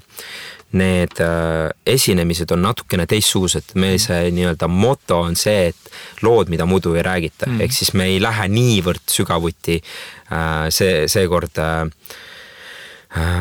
need 0.80 1.20
äh, 1.24 1.68
esinemised 1.86 2.52
on 2.56 2.64
natukene 2.64 3.06
teistsugused, 3.10 3.76
meil 3.76 4.00
see 4.02 4.32
nii-öelda 4.36 4.70
moto 4.72 5.20
on 5.28 5.36
see, 5.40 5.74
et 5.74 6.24
lood, 6.26 6.52
mida 6.54 6.66
muidu 6.70 6.96
ei 6.96 7.04
räägita 7.06 7.50
mm., 7.50 7.66
ehk 7.66 7.76
siis 7.76 7.92
me 8.00 8.08
ei 8.14 8.22
lähe 8.24 8.48
niivõrd 8.52 9.04
sügavuti 9.12 9.82
see, 10.72 11.04
seekord 11.12 11.62
äh, 11.64 11.86
Äh, 11.88 12.27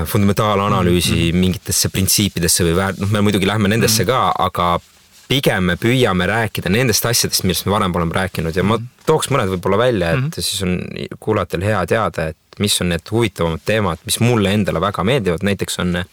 fundamentaalanalüüsi 0.07 1.15
mm 1.15 1.21
-hmm. 1.21 1.41
mingitesse 1.41 1.89
printsiipidesse 1.89 2.65
või 2.65 2.77
väär-, 2.79 3.01
noh, 3.01 3.11
me 3.11 3.21
muidugi 3.21 3.47
lähme 3.47 3.69
nendesse 3.69 4.05
mm 4.05 4.09
-hmm. 4.09 4.35
ka, 4.37 4.45
aga 4.45 4.81
pigem 5.29 5.65
me 5.65 5.77
püüame 5.77 6.27
rääkida 6.27 6.71
nendest 6.71 7.07
asjadest, 7.07 7.43
millest 7.45 7.67
me 7.67 7.73
varem 7.73 7.95
oleme 7.99 8.15
rääkinud 8.15 8.57
ja 8.57 8.63
ma 8.63 8.77
mhm. 8.77 8.87
tooks 9.07 9.31
mõned 9.31 9.51
võib-olla 9.51 9.79
välja, 9.79 10.11
et 10.11 10.21
mm 10.21 10.27
-hmm. 10.31 10.41
siis 10.41 10.63
on 10.63 10.81
kuulajatel 11.21 11.65
hea 11.67 11.87
teada, 11.87 12.27
et 12.27 12.37
mis 12.59 12.81
on 12.81 12.89
need 12.89 13.11
huvitavamad 13.11 13.61
teemad, 13.65 13.99
mis 14.05 14.21
mulle 14.21 14.53
endale 14.55 14.81
väga 14.81 15.05
meeldivad, 15.05 15.43
näiteks 15.43 15.79
on 15.79 16.05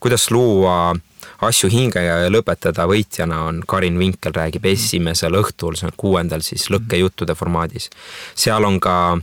kuidas 0.00 0.30
luua 0.30 0.96
asju 1.40 1.70
hingega 1.70 2.16
ja 2.24 2.30
lõpetada 2.30 2.86
võitjana 2.88 3.42
on 3.48 3.62
Karin 3.66 3.98
Vinkel 3.98 4.32
räägib 4.32 4.64
mhm. 4.64 4.72
esimesel 4.72 5.34
õhtul, 5.42 5.76
see 5.76 5.88
on 5.88 5.96
kuuendal 5.96 6.40
siis 6.40 6.70
lõkkejuttude 6.70 7.34
formaadis. 7.34 7.90
seal 8.34 8.64
on 8.64 8.80
ka 8.80 9.18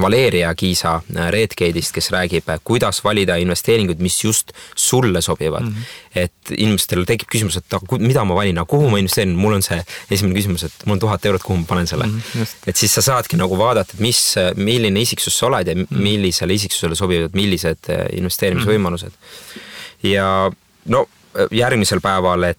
Valeria 0.00 0.54
Kiisa 0.54 0.94
äh, 0.96 1.28
Redgate'ist, 1.32 1.92
kes 1.94 2.10
räägib, 2.14 2.48
äh, 2.48 2.60
kuidas 2.64 3.02
valida 3.04 3.36
investeeringuid, 3.40 4.00
mis 4.02 4.18
just 4.24 4.52
sulle 4.74 5.22
sobivad 5.22 5.62
mm. 5.62 5.68
-hmm. 5.68 6.20
et 6.22 6.52
inimestel 6.56 7.04
tekib 7.04 7.28
küsimus, 7.32 7.56
et 7.56 7.74
aga 7.74 7.98
mida 7.98 8.24
ma 8.24 8.34
valin, 8.34 8.58
aga 8.58 8.70
kuhu 8.70 8.90
ma 8.90 8.98
investeerin, 8.98 9.36
mul 9.36 9.58
on 9.58 9.62
see 9.62 9.80
esimene 10.10 10.34
küsimus, 10.34 10.64
et 10.64 10.86
mul 10.86 10.96
on 10.96 11.04
tuhat 11.06 11.26
eurot, 11.26 11.42
kuhu 11.42 11.58
ma 11.58 11.64
panen 11.68 11.86
selle 11.86 12.06
mm. 12.06 12.20
-hmm, 12.20 12.54
et 12.66 12.76
siis 12.76 12.94
sa 12.94 13.02
saadki 13.02 13.36
nagu 13.36 13.58
vaadata, 13.58 13.94
et 13.94 14.00
mis, 14.00 14.34
milline 14.56 15.00
isiksus 15.00 15.38
sa 15.38 15.46
oled 15.46 15.66
ja 15.66 15.74
-hmm. 15.74 15.86
millisele 15.90 16.54
isiksusele 16.54 16.94
sobivad 16.94 17.30
millised 17.34 17.90
äh, 17.90 18.06
investeerimisvõimalused. 18.12 19.10
-hmm. 19.10 20.08
ja 20.08 20.52
no 20.84 21.08
järgmisel 21.50 22.00
päeval, 22.00 22.42
et 22.42 22.58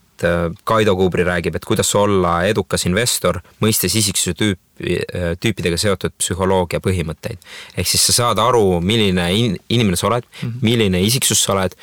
Kaido 0.64 0.96
Kuubri 0.96 1.24
räägib, 1.24 1.56
et 1.56 1.64
kuidas 1.64 1.94
olla 1.94 2.40
edukas 2.48 2.86
investor, 2.86 3.40
mõistes 3.62 3.94
isiksuse 3.98 4.34
tüüp, 4.38 4.58
Äh, 4.78 5.32
tüüpidega 5.42 5.74
seotud 5.74 6.12
psühholoogia 6.20 6.78
põhimõtteid. 6.78 7.40
ehk 7.74 7.88
siis 7.88 8.04
sa 8.06 8.12
saad 8.12 8.38
aru, 8.38 8.78
milline 8.78 9.24
in, 9.34 9.56
inimene 9.68 9.96
sa 9.98 10.06
oled 10.06 10.22
mm, 10.22 10.48
-hmm. 10.48 10.60
milline 10.62 11.00
isiksus 11.02 11.42
sa 11.42 11.52
oled 11.52 11.74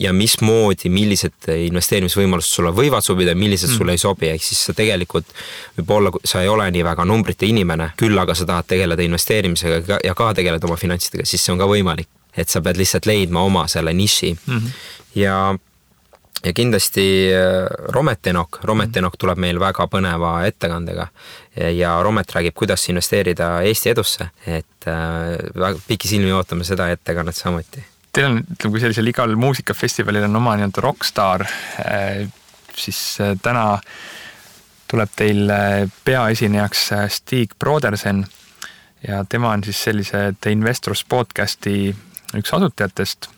ja 0.00 0.12
mismoodi, 0.12 0.88
millised 0.88 1.48
investeerimisvõimalused 1.50 2.48
sulle 2.48 2.70
võivad 2.70 3.04
sobida, 3.04 3.34
millised 3.34 3.68
mm. 3.68 3.76
sulle 3.76 3.92
ei 3.92 3.98
sobi, 3.98 4.30
ehk 4.32 4.42
siis 4.42 4.64
sa 4.64 4.72
tegelikult 4.72 5.26
võib-olla, 5.76 6.12
sa 6.24 6.40
ei 6.40 6.48
ole 6.48 6.70
nii 6.70 6.84
väga 6.84 7.04
numbrite 7.04 7.46
inimene, 7.46 7.90
küll 8.00 8.16
aga 8.18 8.34
sa 8.34 8.46
tahad 8.46 8.70
tegeleda 8.70 9.02
investeerimisega 9.02 9.98
ja 10.04 10.14
ka 10.14 10.32
tegeleda 10.34 10.66
oma 10.66 10.80
finantsidega, 10.80 11.26
siis 11.26 11.44
see 11.44 11.52
on 11.52 11.58
ka 11.58 11.68
võimalik. 11.68 12.08
et 12.36 12.48
sa 12.48 12.62
pead 12.62 12.76
lihtsalt 12.76 13.06
leidma 13.06 13.42
oma 13.44 13.68
selle 13.68 13.92
niši 13.92 14.32
mm. 14.32 14.56
-hmm. 14.56 14.70
ja 15.14 15.58
ja 16.44 16.52
kindlasti 16.52 17.06
äh, 17.32 17.66
Romet 17.94 18.26
Enok, 18.26 18.60
Romet 18.62 18.88
mhm. 18.88 18.98
Enok 18.98 19.16
tuleb 19.20 19.40
meil 19.40 19.60
väga 19.60 19.86
põneva 19.90 20.34
ettekandega 20.48 21.08
ja 21.74 21.94
Romet 22.02 22.32
räägib, 22.34 22.56
kuidas 22.58 22.88
investeerida 22.90 23.56
Eesti 23.62 23.92
edusse, 23.94 24.28
et 24.46 24.88
äh, 24.90 25.34
väga 25.54 25.78
pikisilmi 25.86 26.32
ootame 26.34 26.66
seda 26.66 26.90
ettekannet 26.92 27.36
samuti. 27.38 27.84
Teil 28.14 28.28
on, 28.28 28.38
ütleme, 28.42 28.74
kui 28.76 28.82
sellisel 28.82 29.10
igal 29.10 29.34
muusikafestivalil 29.38 30.28
on 30.28 30.42
oma 30.42 30.54
nii-öelda 30.58 30.84
rokkstaar, 30.84 31.46
äh, 31.82 32.24
siis 32.76 33.00
täna 33.42 33.66
tuleb 34.90 35.10
teil 35.16 35.50
peaesinejaks 36.04 36.88
Stig 37.10 37.54
Brodersen 37.58 38.24
ja 39.08 39.24
tema 39.28 39.54
on 39.54 39.64
siis 39.64 39.80
sellise 39.86 40.34
The 40.40 40.52
Investors 40.52 41.04
podcasti 41.08 41.94
üks 42.34 42.52
asutajatest 42.54 43.30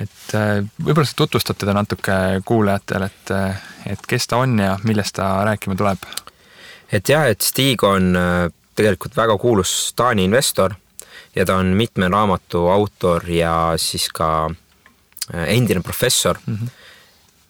et 0.00 0.34
äh, 0.34 0.60
võib-olla 0.80 1.08
sa 1.08 1.16
tutvustad 1.18 1.58
teda 1.60 1.74
natuke 1.76 2.16
kuulajatele, 2.48 3.10
et, 3.10 3.32
äh, 3.36 3.62
et 3.94 4.08
kes 4.08 4.28
ta 4.30 4.40
on 4.44 4.58
ja 4.60 4.74
millest 4.88 5.16
ta 5.18 5.32
rääkima 5.48 5.76
tuleb? 5.78 6.06
et 6.92 7.08
jah, 7.08 7.28
et 7.30 7.42
Stig 7.44 7.84
on 7.86 8.14
äh, 8.16 8.48
tegelikult 8.78 9.16
väga 9.16 9.36
kuulus 9.38 9.92
Taani 9.96 10.24
investor 10.24 10.74
ja 11.36 11.46
ta 11.46 11.60
on 11.60 11.74
mitme 11.78 12.08
raamatu 12.10 12.66
autor 12.72 13.28
ja 13.30 13.74
siis 13.78 14.08
ka 14.14 14.50
endine 15.30 15.82
professor 15.82 16.38
mm. 16.46 16.54
-hmm. 16.54 16.68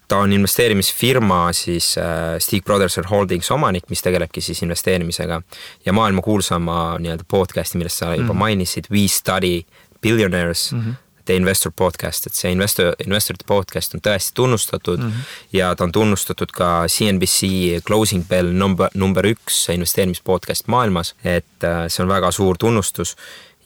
ta 0.08 0.18
on 0.18 0.32
investeerimisfirma 0.32 1.52
siis 1.52 1.94
Stig 2.38 2.64
Brothers 2.64 2.98
Holdings 3.10 3.50
omanik, 3.50 3.84
mis 3.88 4.02
tegelebki 4.02 4.40
siis 4.40 4.62
investeerimisega 4.62 5.42
ja 5.86 5.92
maailma 5.92 6.22
kuulsama 6.22 6.98
nii-öelda 6.98 7.24
podcast'i, 7.28 7.78
millest 7.78 7.96
sa 7.96 8.14
juba 8.14 8.22
mm 8.22 8.30
-hmm. 8.30 8.38
mainisid, 8.38 8.84
We 8.90 9.08
Study 9.08 9.62
Billionaires 10.02 10.72
mm. 10.72 10.80
-hmm 10.80 11.09
The 11.24 11.36
Investor 11.36 11.72
podcast, 11.76 12.26
et 12.26 12.34
see 12.34 12.52
investor, 12.52 12.94
investorite 13.04 13.44
podcast 13.46 13.94
on 13.94 14.02
tõesti 14.04 14.34
tunnustatud 14.34 14.98
mm 14.98 15.10
-hmm. 15.10 15.28
ja 15.52 15.74
ta 15.76 15.84
on 15.84 15.92
tunnustatud 15.92 16.52
ka 16.52 16.84
CNBC 16.88 17.40
Closing 17.86 18.24
Bell 18.28 18.52
number, 18.52 18.88
number 18.94 19.26
üks 19.26 19.68
investeerimispodcast 19.68 20.66
maailmas, 20.66 21.14
et 21.24 21.64
äh, 21.64 21.86
see 21.88 22.02
on 22.02 22.08
väga 22.08 22.30
suur 22.30 22.56
tunnustus 22.58 23.16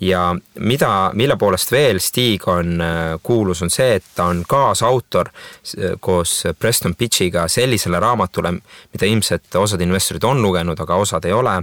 ja 0.00 0.36
mida, 0.58 1.10
mille 1.14 1.36
poolest 1.36 1.72
veel 1.72 2.00
Stig 2.00 2.48
on 2.48 2.80
äh, 2.80 3.20
kuulus, 3.22 3.62
on 3.62 3.70
see, 3.70 3.94
et 3.94 4.04
ta 4.14 4.24
on 4.24 4.44
kaasautor 4.48 5.28
äh, 5.28 5.96
koos 6.00 6.42
Preston 6.58 6.94
Pitchiga 6.94 7.48
sellisele 7.48 8.00
raamatule, 8.00 8.52
mida 8.92 9.06
ilmselt 9.06 9.54
osad 9.54 9.80
investorid 9.80 10.24
on 10.24 10.42
lugenud, 10.42 10.80
aga 10.80 10.94
osad 10.94 11.24
ei 11.24 11.32
ole. 11.32 11.62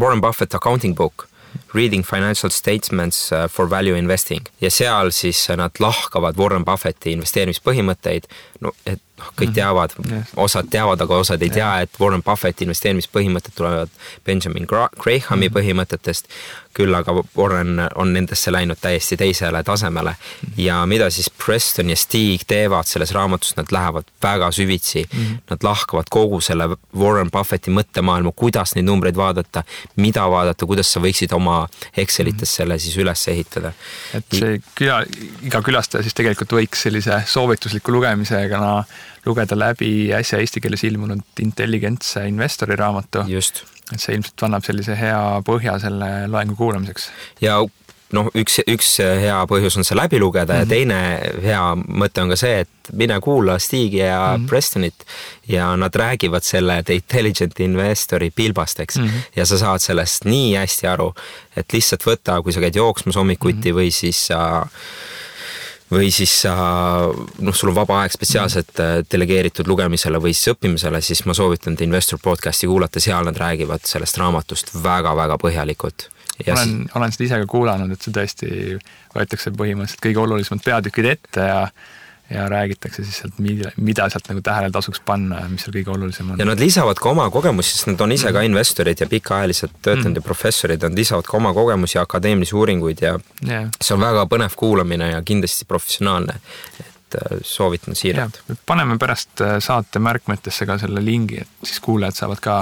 Warren 0.00 0.20
Buffett 0.20 0.54
Accounting 0.54 0.96
Book 0.96 1.28
Reading 1.74 2.04
Financial 2.06 2.50
Statements 2.50 3.32
uh, 3.32 3.48
for 3.50 3.70
Value 3.70 3.98
Investing 3.98 4.48
ja 4.60 4.70
seal 4.70 5.10
siis 5.10 5.48
nad 5.56 5.80
lahkavad 5.80 6.38
Warren 6.38 6.64
Buffetti 6.64 7.12
investeerimispõhimõtteid. 7.16 8.28
no 8.60 8.74
et 8.86 9.00
noh, 9.22 9.30
kõik 9.36 9.52
mhm. 9.52 9.54
teavad 9.54 9.94
-hmm. 9.98 10.24
osad 10.36 10.68
teavad, 10.70 11.00
aga 11.00 11.16
osad 11.16 11.42
ei 11.42 11.50
tea, 11.50 11.70
et 11.80 12.00
Warren 12.00 12.22
Buffetti 12.22 12.66
investeerimispõhimõtted 12.66 13.54
tulevad 13.54 13.90
Benjamin 14.26 14.66
Grahami 14.66 15.48
-hmm. 15.48 15.54
põhimõtetest. 15.56 16.28
küll 16.72 16.94
aga 16.94 17.12
Warren 17.36 17.82
on 18.00 18.14
nendesse 18.16 18.52
läinud 18.52 18.78
täiesti 18.80 19.16
teisele 19.16 19.62
tasemele 19.62 20.10
-hmm. 20.10 20.52
ja 20.56 20.86
mida 20.86 21.10
siis 21.10 21.30
Preston 21.30 21.90
ja 21.90 21.96
Stig 21.96 22.40
teevad 22.46 22.86
selles 22.86 23.12
raamatus, 23.12 23.56
nad 23.56 23.66
lähevad 23.70 24.04
väga 24.22 24.50
süvitsi 24.50 25.04
mm. 25.12 25.18
-hmm. 25.18 25.38
Nad 25.50 25.58
lahkavad 25.62 26.06
kogu 26.10 26.40
selle 26.40 26.68
Warren 26.98 27.30
Buffetti 27.30 27.70
mõttemaailma, 27.70 28.32
kuidas 28.36 28.74
neid 28.74 28.86
numbreid 28.86 29.16
vaadata, 29.16 29.64
mida 29.96 30.30
vaadata, 30.30 30.66
kuidas 30.66 30.92
sa 30.92 31.00
võiksid 31.00 31.34
oma 31.34 31.68
Excelites 31.96 32.54
selle 32.54 32.78
siis 32.78 32.96
üles 32.96 33.28
ehitada. 33.28 33.72
et 34.14 34.24
see 34.32 34.60
küla, 34.74 35.04
iga 35.42 35.62
külastaja 35.62 36.02
siis 36.02 36.14
tegelikult 36.14 36.52
võiks 36.52 36.82
sellise 36.86 37.22
soovitusliku 37.26 37.92
lugemisega 37.92 38.84
lugeda 39.26 39.58
läbi 39.58 40.10
äsja 40.14 40.40
eesti 40.42 40.60
keeles 40.60 40.84
ilmunud 40.84 41.42
intelligentse 41.42 42.26
investori 42.28 42.76
raamatu. 42.76 43.24
et 43.92 44.00
see 44.00 44.16
ilmselt 44.16 44.42
annab 44.46 44.64
sellise 44.64 44.96
hea 44.96 45.20
põhja 45.46 45.78
selle 45.82 46.10
loengu 46.32 46.56
kuulamiseks. 46.56 47.10
ja 47.40 47.60
noh, 48.16 48.28
üks, 48.36 48.58
üks 48.68 48.96
hea 49.00 49.38
põhjus 49.48 49.78
on 49.78 49.86
see 49.86 49.96
läbi 49.96 50.20
lugeda 50.20 50.54
mm 50.54 50.58
-hmm. 50.58 50.60
ja 50.60 50.64
mhm. 50.64 50.70
teine 50.70 51.42
hea 51.48 51.62
mõte 52.02 52.22
on 52.22 52.34
ka 52.34 52.36
see, 52.36 52.60
et 52.60 52.92
mine 52.92 53.20
kuula 53.20 53.58
Stigi 53.58 54.02
ja 54.02 54.36
mm 54.36 54.42
-hmm. 54.42 54.48
Prestonit 54.48 55.06
ja 55.48 55.76
nad 55.76 55.94
räägivad 55.94 56.42
selle 56.42 56.82
The 56.82 56.94
Intelligent 56.94 57.60
Investori 57.60 58.30
pilbast, 58.30 58.80
eks 58.80 58.96
mm. 58.96 59.06
-hmm. 59.06 59.36
ja 59.36 59.46
sa 59.46 59.58
saad 59.58 59.78
sellest 59.78 60.24
nii 60.24 60.56
hästi 60.56 60.86
aru, 60.86 61.14
et 61.56 61.72
lihtsalt 61.72 62.02
võta, 62.06 62.42
kui 62.42 62.52
sa 62.52 62.60
käid 62.60 62.76
jooksmas 62.76 63.16
hommikuti 63.16 63.72
mm 63.72 63.78
-hmm. 63.78 63.80
või 63.80 63.90
siis 63.90 64.26
sa 64.26 64.62
äh, 64.62 64.68
või 65.92 66.10
siis 66.14 66.32
sa 66.44 66.54
noh, 67.12 67.54
sul 67.56 67.72
on 67.72 67.76
vaba 67.76 68.00
aeg 68.02 68.14
spetsiaalselt 68.14 68.80
äh, 68.82 68.94
delegeeritud 69.12 69.68
lugemisele 69.68 70.20
või 70.22 70.32
siis 70.36 70.54
õppimisele, 70.54 71.02
siis 71.04 71.24
ma 71.28 71.36
soovitan 71.36 71.76
The 71.76 71.86
Investor 71.88 72.20
podcast'i 72.22 72.70
kuulata, 72.70 73.02
seal 73.02 73.28
nad 73.28 73.38
räägivad 73.38 73.84
sellest 73.88 74.18
raamatust 74.20 74.74
väga-väga 74.82 75.38
põhjalikult. 75.42 76.08
olen, 76.46 76.76
olen 76.94 77.12
seda 77.12 77.28
ise 77.28 77.40
ka 77.42 77.50
kuulanud, 77.50 77.92
et 77.92 78.04
see 78.04 78.14
tõesti 78.14 78.52
võetakse 79.14 79.52
põhimõtteliselt 79.56 80.06
kõige 80.06 80.24
olulisemad 80.24 80.64
peatükid 80.64 81.10
ette 81.16 81.48
ja 81.50 81.66
ja 82.34 82.48
räägitakse 82.48 83.04
siis 83.04 83.18
sealt, 83.18 83.38
mida, 83.38 83.70
mida 83.76 84.08
sealt 84.10 84.28
nagu 84.30 84.42
tähele 84.44 84.70
tasuks 84.72 85.00
panna 85.06 85.42
ja 85.42 85.48
mis 85.50 85.64
seal 85.64 85.74
kõige 85.76 85.92
olulisem 85.94 86.30
on. 86.32 86.40
ja 86.40 86.46
nad 86.48 86.60
lisavad 86.60 87.00
ka 87.02 87.10
oma 87.10 87.28
kogemusi, 87.30 87.74
sest 87.76 87.90
nad 87.90 88.00
on 88.00 88.14
ise 88.14 88.28
mm. 88.28 88.36
ka 88.36 88.44
investorid 88.48 89.02
ja 89.04 89.08
pikaajaliselt 89.10 89.74
töötanud 89.82 90.14
mm. 90.14 90.20
ja 90.20 90.26
professorid, 90.26 90.86
nad 90.86 90.98
lisavad 90.98 91.28
ka 91.28 91.36
oma 91.36 91.52
kogemusi 91.56 91.98
ja 91.98 92.06
akadeemilisi 92.06 92.56
uuringuid 92.56 93.02
ja 93.04 93.16
yeah. 93.46 93.68
see 93.80 93.96
on 93.96 94.04
väga 94.04 94.24
põnev 94.30 94.56
kuulamine 94.56 95.12
ja 95.12 95.22
kindlasti 95.22 95.68
professionaalne. 95.68 96.38
et 96.80 97.18
äh, 97.20 97.38
soovitan 97.42 97.98
siiralt. 97.98 98.40
paneme 98.66 98.98
pärast 98.98 99.40
äh, 99.40 99.58
saate 99.60 99.98
märkmetesse 99.98 100.66
ka 100.66 100.78
selle 100.78 101.04
lingi, 101.04 101.42
et 101.42 101.68
siis 101.68 101.80
kuulajad 101.80 102.22
saavad 102.22 102.40
ka 102.40 102.56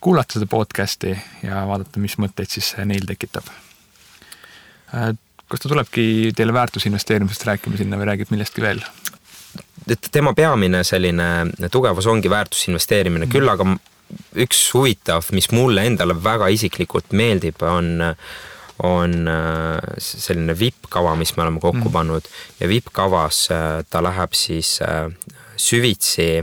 kuulata 0.00 0.38
seda 0.38 0.46
podcast'i 0.46 1.16
ja 1.42 1.64
vaadata, 1.68 2.00
mis 2.00 2.16
mõtteid 2.18 2.54
siis 2.54 2.74
neil 2.84 3.08
tekitab 3.08 3.50
äh, 4.94 5.10
kas 5.50 5.62
ta 5.62 5.70
tulebki 5.70 6.32
teile 6.36 6.54
väärtusinvesteerimisest 6.54 7.46
rääkima 7.48 7.80
sinna 7.80 7.98
või 7.98 8.12
räägib 8.12 8.30
millestki 8.34 8.62
veel? 8.64 8.82
et 9.90 10.10
tema 10.12 10.32
peamine 10.36 10.84
selline 10.86 11.68
tugevus 11.72 12.06
ongi 12.06 12.30
väärtusinvesteerimine 12.30 13.26
mm., 13.26 13.32
küll 13.32 13.50
aga 13.50 13.66
üks 14.44 14.62
huvitav, 14.74 15.26
mis 15.34 15.50
mulle 15.54 15.84
endale 15.86 16.14
väga 16.22 16.50
isiklikult 16.54 17.14
meeldib, 17.16 17.62
on, 17.66 18.02
on 18.86 19.16
äh, 19.30 19.98
selline 20.02 20.56
vipp-kava, 20.58 21.14
mis 21.18 21.34
me 21.36 21.46
oleme 21.46 21.62
kokku 21.62 21.86
mm. 21.88 21.92
pannud 21.94 22.30
ja 22.60 22.70
vipp-kavas 22.70 23.44
äh, 23.54 23.68
ta 23.90 24.02
läheb 24.04 24.34
siis 24.38 24.78
äh, 24.86 25.06
süvitsi 25.56 26.40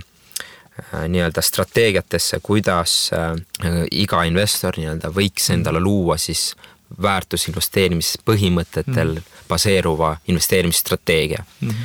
nii-öelda 0.77 1.41
strateegiatesse, 1.41 2.37
kuidas 2.45 3.07
iga 3.97 4.19
investor 4.29 4.75
nii-öelda 4.77 5.09
võiks 5.09 5.47
endale 5.49 5.79
luua 5.81 6.19
siis 6.21 6.51
väärtusinvesteerimispõhimõtetel 7.01 9.07
mm 9.07 9.17
-hmm. 9.17 9.23
baseeruva 9.47 10.17
investeerimisstrateegia 10.27 11.43
mm. 11.61 11.69
-hmm. 11.69 11.75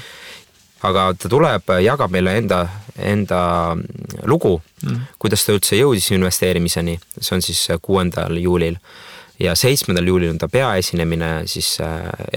aga 0.83 1.15
ta 1.19 1.29
tuleb, 1.29 1.63
jagab 1.83 2.11
meile 2.11 2.39
enda, 2.39 2.69
enda 2.97 3.77
lugu 4.25 4.63
mm, 4.83 5.01
kuidas 5.19 5.47
ta 5.47 5.53
üldse 5.53 5.77
jõudis 5.77 6.11
investeerimiseni, 6.11 7.01
see 7.21 7.37
on 7.37 7.43
siis 7.43 7.69
kuuendal 7.83 8.37
juulil 8.37 8.77
ja 9.39 9.55
seitsmendal 9.55 10.07
juulil 10.07 10.31
on 10.31 10.39
ta 10.39 10.49
peaesinemine 10.49 11.43
siis 11.47 11.81
äh, 11.81 11.87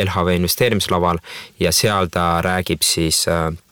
LHV 0.06 0.28
investeerimislaval 0.36 1.18
ja 1.60 1.72
seal 1.72 2.08
ta 2.12 2.42
räägib 2.42 2.82
siis 2.82 3.28
Äh, 3.28 3.65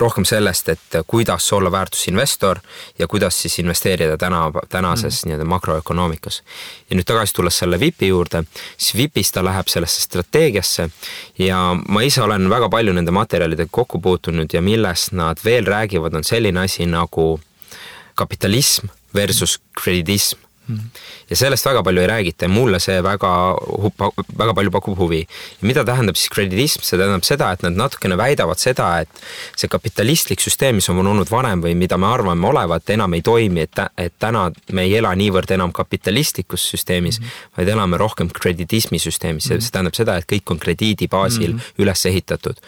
rohkem 0.00 0.24
sellest, 0.24 0.68
et 0.68 0.96
kuidas 1.06 1.52
olla 1.52 1.72
väärtusinvestor 1.72 2.58
ja 2.98 3.06
kuidas 3.06 3.42
siis 3.42 3.58
investeerida 3.58 4.16
täna, 4.16 4.52
tänases 4.68 5.24
mm. 5.24 5.28
nii-öelda 5.28 5.44
makroökonoomikas. 5.44 6.42
ja 6.90 6.96
nüüd 6.96 7.04
tagasi 7.04 7.34
tulles 7.34 7.58
selle 7.58 7.80
VIP-i 7.80 8.08
juurde, 8.08 8.44
siis 8.76 8.96
VIP-is 8.96 9.32
ta 9.32 9.44
läheb 9.44 9.68
sellesse 9.68 10.00
strateegiasse 10.00 10.88
ja 11.38 11.60
ma 11.88 12.02
ise 12.02 12.22
olen 12.22 12.50
väga 12.50 12.68
palju 12.68 12.92
nende 12.92 13.12
materjalidega 13.12 13.68
kokku 13.70 14.00
puutunud 14.00 14.52
ja 14.52 14.62
millest 14.62 15.12
nad 15.12 15.44
veel 15.44 15.66
räägivad, 15.66 16.14
on 16.14 16.24
selline 16.24 16.60
asi 16.64 16.86
nagu 16.86 17.40
kapitalism 18.14 18.88
versus 19.14 19.60
krediidism 19.82 20.47
ja 21.30 21.36
sellest 21.36 21.66
väga 21.66 21.82
palju 21.82 22.02
ei 22.02 22.08
räägita 22.10 22.44
ja 22.44 22.52
mulle 22.52 22.80
see 22.80 23.00
väga, 23.02 23.30
väga 24.38 24.54
palju 24.54 24.70
pakub 24.70 24.98
huvi. 24.98 25.20
ja 25.60 25.68
mida 25.68 25.84
tähendab 25.84 26.16
siis 26.16 26.30
krediidism, 26.34 26.82
see 26.82 26.98
tähendab 26.98 27.24
seda, 27.24 27.52
et 27.52 27.62
nad 27.62 27.76
natukene 27.76 28.16
väidavad 28.16 28.60
seda, 28.60 28.88
et 29.00 29.22
see 29.56 29.68
kapitalistlik 29.68 30.40
süsteem, 30.40 30.78
mis 30.78 30.88
on 30.88 31.06
olnud 31.06 31.30
varem 31.30 31.62
või 31.64 31.74
mida 31.74 31.98
me 31.98 32.06
arvame 32.06 32.48
olevat, 32.48 32.90
enam 32.90 33.14
ei 33.14 33.22
toimi, 33.22 33.66
et, 33.66 33.82
et 33.98 34.14
täna 34.18 34.48
me 34.72 34.86
ei 34.88 34.96
ela 35.00 35.14
niivõrd 35.14 35.50
enam 35.56 35.72
kapitalistlikus 35.72 36.68
süsteemis 36.70 37.20
mm, 37.20 37.26
-hmm. 37.26 37.50
vaid 37.56 37.68
elame 37.68 37.96
rohkem 37.96 38.28
krediidismi 38.28 38.98
süsteemis 38.98 39.48
see 39.48 39.72
tähendab 39.72 39.94
seda, 39.94 40.16
et 40.16 40.28
kõik 40.28 40.50
on 40.50 40.58
krediidi 40.58 41.08
baasil 41.08 41.52
mm 41.52 41.58
-hmm. 41.58 41.82
üles 41.84 42.06
ehitatud 42.06 42.60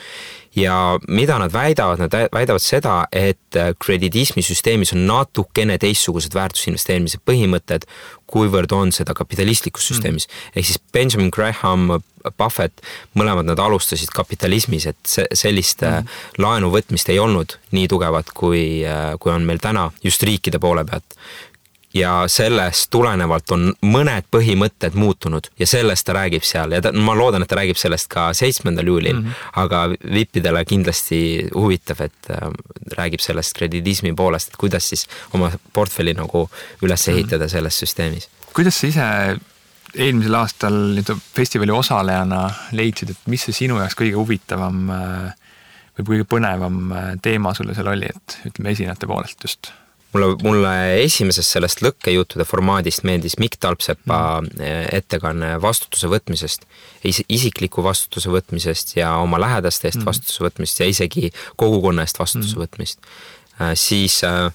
ja 0.57 0.99
mida 1.09 1.39
nad 1.39 1.53
väidavad, 1.53 2.01
nad 2.03 2.15
väidavad 2.33 2.63
seda, 2.63 3.05
et 3.13 3.59
krediidismi 3.79 4.43
süsteemis 4.43 4.93
on 4.97 5.07
natukene 5.07 5.79
teistsugused 5.79 6.35
väärtusinvesteerimise 6.35 7.21
põhimõtted, 7.27 7.87
kuivõrd 8.31 8.73
on 8.75 8.93
seda 8.95 9.15
kapitalistlikus 9.15 9.85
mm. 9.85 9.95
süsteemis 9.95 10.27
mm.. 10.29 10.55
ehk 10.55 10.67
siis 10.67 10.81
Benjamin 10.93 11.31
Graham, 11.35 11.89
Buffett, 12.39 12.83
mõlemad 13.17 13.49
nad 13.49 13.63
alustasid 13.63 14.11
kapitalismis, 14.15 14.87
et 14.91 14.99
see, 15.09 15.27
sellist 15.35 15.85
mm. 15.87 16.11
laenu 16.43 16.71
võtmist 16.75 17.11
ei 17.11 17.19
olnud 17.23 17.57
nii 17.75 17.89
tugevat, 17.91 18.35
kui, 18.37 18.83
äh, 18.87 19.15
kui 19.23 19.33
on 19.33 19.47
meil 19.49 19.63
täna 19.63 19.89
just 20.05 20.23
riikide 20.27 20.61
poole 20.63 20.85
pealt 20.89 21.17
ja 21.95 22.25
sellest 22.31 22.91
tulenevalt 22.95 23.51
on 23.55 23.71
mõned 23.83 24.27
põhimõtted 24.31 24.95
muutunud 24.99 25.49
ja 25.59 25.67
sellest 25.67 26.07
ta 26.07 26.15
räägib 26.15 26.47
seal 26.47 26.75
ja 26.77 26.83
ta, 26.85 26.93
ma 26.95 27.17
loodan, 27.19 27.43
et 27.43 27.51
ta 27.51 27.59
räägib 27.59 27.79
sellest 27.81 28.09
ka 28.13 28.29
seitsmendal 28.37 28.87
juulil 28.87 29.17
mm, 29.17 29.27
-hmm. 29.27 29.49
aga 29.65 29.83
vippidele 30.15 30.65
kindlasti 30.65 31.21
huvitav, 31.55 32.01
et 32.07 32.31
äh, 32.31 32.49
räägib 32.97 33.21
sellest 33.21 33.57
krediidismi 33.59 34.15
poolest, 34.15 34.49
et 34.49 34.57
kuidas 34.57 34.89
siis 34.89 35.07
oma 35.35 35.51
portfelli 35.73 36.15
nagu 36.15 36.49
üles 36.83 37.07
mhm. 37.07 37.17
ehitada 37.17 37.45
mm 37.45 37.47
-hmm. 37.47 37.53
selles 37.53 37.79
süsteemis. 37.81 38.29
kuidas 38.53 38.81
sa 38.81 38.87
ise 38.87 39.41
eelmisel 39.95 40.35
aastal 40.35 40.73
nii-öelda 40.73 41.17
festivali 41.35 41.71
osalejana 41.71 42.51
leidsid, 42.73 43.11
et 43.11 43.27
mis 43.27 43.45
see 43.45 43.53
sinu 43.53 43.79
jaoks 43.79 43.99
kõige 43.99 44.15
huvitavam 44.15 44.91
äh, 44.91 45.35
või 45.99 46.07
kõige 46.07 46.25
põnevam 46.25 46.93
äh, 46.93 47.13
teema 47.23 47.55
sulle 47.55 47.75
seal 47.75 47.91
oli, 47.91 48.07
et 48.07 48.39
ütleme 48.47 48.71
esinejate 48.71 49.07
poolest 49.07 49.43
just 49.43 49.73
mulle, 50.13 50.37
mulle 50.43 50.73
esimesest 51.05 51.57
sellest 51.57 51.83
lõkkejuttude 51.85 52.45
formaadist 52.49 53.05
meeldis 53.07 53.37
Mikk 53.41 53.59
Talpsepa 53.63 54.21
mm. 54.43 54.71
ettekanne 54.99 55.53
vastutuse 55.63 56.11
võtmisest, 56.11 56.67
isikliku 57.05 57.85
vastutuse 57.87 58.33
võtmisest 58.33 58.97
ja 58.99 59.15
oma 59.23 59.41
lähedaste 59.43 59.89
eest 59.89 60.01
mm. 60.01 60.09
vastutuse 60.09 60.47
võtmist 60.47 60.81
ja 60.83 60.89
isegi 60.91 61.31
kogukonna 61.61 62.07
eest 62.07 62.19
vastutuse 62.21 62.57
mm. 62.57 62.65
võtmist. 62.65 63.13
Äh, 63.61 63.75
siis 63.79 64.21
äh, 64.27 64.51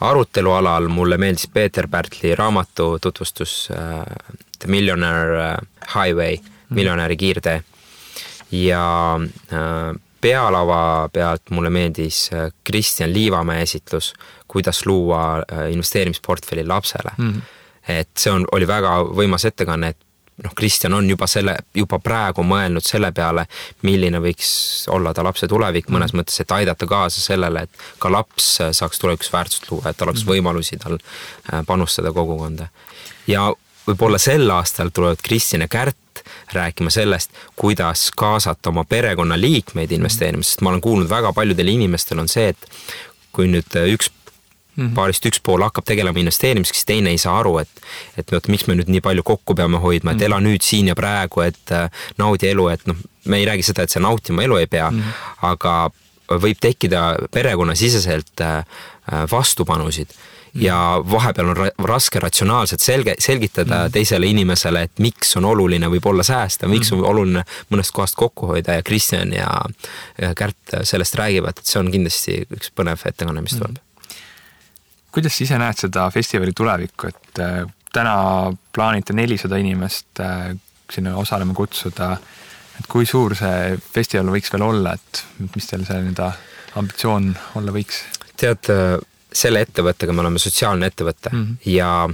arutelualal 0.00 0.88
mulle 0.88 1.18
meeldis 1.20 1.48
Peeter 1.52 1.88
Pärtli 1.88 2.34
raamatu 2.38 2.96
tutvustus 3.02 3.68
äh, 3.74 4.04
The 4.58 4.68
Millionaire 4.68 5.58
Highway 5.94 6.38
miljonäri 6.70 7.16
kiirtee 7.16 7.62
ja 8.52 9.18
pealava 10.20 11.08
pealt 11.12 11.50
mulle 11.50 11.70
meeldis 11.70 12.28
äh, 12.32 12.50
Kristjan 12.64 13.12
Liivamäe 13.12 13.62
esitlus, 13.62 14.12
kuidas 14.48 14.86
luua 14.86 15.38
äh, 15.38 15.70
investeerimisportfelli 15.72 16.66
lapsele 16.66 17.10
mm. 17.16 17.32
-hmm. 17.32 17.42
et 17.88 18.10
see 18.18 18.32
on, 18.32 18.46
oli 18.52 18.66
väga 18.66 18.98
võimas 19.16 19.46
ettekanne, 19.46 19.88
et 19.88 19.98
noh, 20.44 20.54
Kristjan 20.54 20.94
on 20.94 21.10
juba 21.10 21.26
selle, 21.26 21.56
juba 21.74 21.98
praegu 21.98 22.42
mõelnud 22.42 22.84
selle 22.84 23.12
peale, 23.12 23.46
milline 23.82 24.20
võiks 24.20 24.50
olla 24.88 25.14
ta 25.14 25.24
lapse 25.24 25.48
tulevik 25.48 25.88
mõnes 25.88 26.12
mm. 26.12 26.20
mõttes, 26.20 26.40
et 26.40 26.52
aidata 26.52 26.86
kaasa 26.86 27.20
sellele, 27.20 27.62
et 27.62 27.84
ka 27.98 28.12
laps 28.12 28.52
saaks 28.72 28.98
tulevikus 28.98 29.32
väärtust 29.32 29.70
luua, 29.70 29.90
et 29.90 30.02
oleks 30.02 30.24
mm. 30.24 30.30
võimalusi 30.34 30.78
tal 30.78 30.98
äh, 30.98 31.64
panustada 31.66 32.12
kogukonda. 32.12 32.68
ja 33.26 33.52
võib-olla 33.86 34.18
sel 34.18 34.50
aastal 34.50 34.92
tulevad 34.94 35.22
Kristjan 35.22 35.66
ja 35.66 35.68
Kärt 35.68 35.96
rääkima 36.52 36.90
sellest, 36.90 37.30
kuidas 37.56 38.10
kaasata 38.16 38.70
oma 38.70 38.84
perekonnaliikmeid 38.84 39.92
investeerima, 39.92 40.42
sest 40.42 40.60
ma 40.60 40.70
olen 40.70 40.80
kuulnud 40.80 41.10
väga 41.10 41.32
paljudel 41.32 41.68
inimestel 41.68 42.18
on 42.18 42.28
see, 42.28 42.48
et 42.48 42.70
kui 43.32 43.48
nüüd 43.50 43.78
üks 43.94 44.10
Mm 44.76 44.86
-hmm. 44.86 44.94
paarist 44.94 45.26
üks 45.26 45.40
pool 45.42 45.62
hakkab 45.62 45.84
tegelema 45.84 46.18
investeerimisega, 46.18 46.74
siis 46.74 46.86
teine 46.86 47.10
ei 47.10 47.18
saa 47.18 47.38
aru, 47.38 47.58
et, 47.58 47.68
et 48.16 48.32
vot 48.32 48.48
miks 48.48 48.66
me 48.66 48.74
nüüd 48.74 48.88
nii 48.88 49.00
palju 49.00 49.22
kokku 49.22 49.54
peame 49.54 49.78
hoidma, 49.78 50.10
et 50.10 50.18
-hmm. 50.18 50.24
ela 50.24 50.40
nüüd 50.40 50.62
siin 50.62 50.88
ja 50.88 50.94
praegu, 50.94 51.40
et 51.40 51.72
äh, 51.72 51.90
naudi 52.18 52.48
elu, 52.48 52.68
et 52.68 52.86
noh, 52.86 52.96
me 53.24 53.38
ei 53.38 53.44
räägi 53.44 53.62
seda, 53.62 53.82
et 53.82 53.90
sa 53.90 54.00
nautima 54.00 54.42
elu 54.42 54.56
ei 54.56 54.66
pea 54.66 54.90
mm, 54.90 55.00
-hmm. 55.00 55.36
aga 55.42 55.90
võib 56.30 56.58
tekkida 56.60 57.16
perekonnasiseselt 57.30 58.40
äh, 58.40 58.64
vastupanusid 59.30 60.08
ja 60.54 60.76
vahepeal 61.10 61.48
on 61.52 61.88
raske 61.88 62.20
ratsionaalselt 62.20 62.80
selge, 62.80 63.14
selgitada 63.18 63.84
mm. 63.84 63.92
teisele 63.94 64.26
inimesele, 64.30 64.82
et 64.88 65.02
miks 65.02 65.36
on 65.38 65.46
oluline 65.50 65.90
võib-olla 65.92 66.24
säästa, 66.26 66.68
miks 66.70 66.92
on 66.92 67.00
mm. 67.00 67.10
oluline 67.10 67.44
mõnest 67.70 67.94
kohast 67.96 68.18
kokku 68.18 68.50
hoida 68.52 68.78
ja 68.78 68.86
Kristjan 68.86 69.34
ja, 69.36 69.50
Kärt 70.36 70.74
sellest 70.82 71.14
räägivad, 71.18 71.60
et 71.60 71.70
see 71.70 71.80
on 71.80 71.90
kindlasti 71.92 72.40
üks 72.50 72.72
põnev 72.76 73.02
ettekanne, 73.06 73.44
mis 73.44 73.56
tuleb 73.56 73.76
mm. 73.76 74.18
kuidas 75.14 75.38
sa 75.38 75.46
ise 75.46 75.60
näed 75.62 75.84
seda 75.84 76.08
festivali 76.14 76.56
tulevikku, 76.56 77.12
et 77.12 77.42
äh, 77.44 77.62
täna 77.94 78.16
plaanite 78.74 79.16
nelisada 79.16 79.58
inimest 79.60 80.22
äh, 80.22 80.50
sinna 80.90 81.16
osalema 81.16 81.54
kutsuda. 81.54 82.16
et 82.80 82.86
kui 82.88 83.06
suur 83.06 83.36
see 83.36 83.76
festival 83.92 84.32
võiks 84.34 84.50
veel 84.52 84.64
olla, 84.66 84.94
et 84.96 85.24
mis 85.54 85.66
teil 85.68 85.84
see 85.86 86.00
nii-öelda 86.00 86.32
ambitsioon 86.80 87.30
olla 87.60 87.74
võiks? 87.76 88.02
tead 88.40 88.70
selle 89.32 89.60
ettevõttega 89.66 90.12
me 90.12 90.24
oleme 90.24 90.38
sotsiaalne 90.38 90.86
ettevõte 90.90 91.30
mm 91.32 91.42
-hmm. 91.42 91.56
ja 91.64 92.08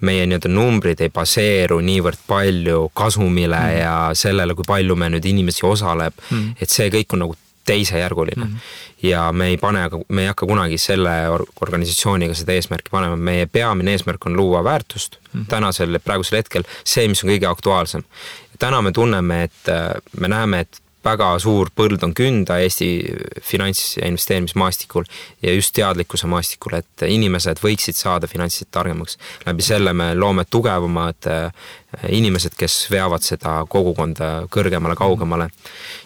meie 0.00 0.26
nii-öelda 0.26 0.50
numbrid 0.52 1.00
ei 1.02 1.10
baseeru 1.10 1.80
niivõrd 1.82 2.20
palju 2.26 2.90
kasumile 2.94 3.56
mm 3.56 3.68
-hmm. 3.68 3.78
ja 3.78 4.10
sellele, 4.14 4.54
kui 4.54 4.64
palju 4.66 4.96
me 4.96 5.08
nüüd 5.08 5.26
inimesi 5.26 5.66
osaleb 5.66 6.14
mm, 6.30 6.38
-hmm. 6.38 6.62
et 6.62 6.70
see 6.70 6.88
kõik 6.88 7.12
on 7.12 7.24
nagu 7.24 7.36
teisejärguline 7.64 8.44
mm. 8.44 8.52
-hmm. 8.52 9.08
ja 9.08 9.32
me 9.32 9.46
ei 9.46 9.56
pane, 9.56 9.90
me 10.08 10.22
ei 10.22 10.28
hakka 10.28 10.46
kunagi 10.46 10.78
selle 10.78 11.16
organisatsiooniga 11.60 12.34
seda 12.34 12.52
eesmärki 12.52 12.90
panema, 12.90 13.16
meie 13.16 13.46
peamine 13.46 13.90
eesmärk 13.90 14.26
on 14.26 14.36
luua 14.36 14.64
väärtust 14.64 15.18
mm 15.18 15.40
-hmm. 15.40 15.46
tänasel, 15.48 16.00
praegusel 16.04 16.38
hetkel, 16.38 16.62
see, 16.84 17.08
mis 17.08 17.24
on 17.24 17.30
kõige 17.30 17.46
aktuaalsem. 17.46 18.02
täna 18.58 18.82
me 18.82 18.92
tunneme, 18.92 19.42
et 19.42 19.66
me 20.20 20.28
näeme, 20.28 20.60
et 20.60 20.80
väga 21.08 21.30
suur 21.42 21.70
põld 21.74 22.02
on 22.06 22.14
künda 22.16 22.58
Eesti 22.62 22.88
finants- 23.44 23.96
ja 23.98 24.06
investeerimismaastikul 24.08 25.08
ja 25.42 25.54
just 25.54 25.74
teadlikkuse 25.76 26.28
maastikul, 26.30 26.78
et 26.80 27.06
inimesed 27.08 27.62
võiksid 27.64 27.98
saada 27.98 28.30
finantsiliselt 28.30 28.72
targemaks. 28.74 29.18
läbi 29.46 29.62
selle 29.62 29.92
me 29.92 30.12
loome 30.14 30.44
tugevamad 30.50 31.28
äh, 31.30 31.52
inimesed, 32.08 32.56
kes 32.58 32.86
veavad 32.90 33.24
seda 33.24 33.62
kogukonda 33.68 34.48
kõrgemale, 34.52 34.96
kaugemale. 34.96 35.50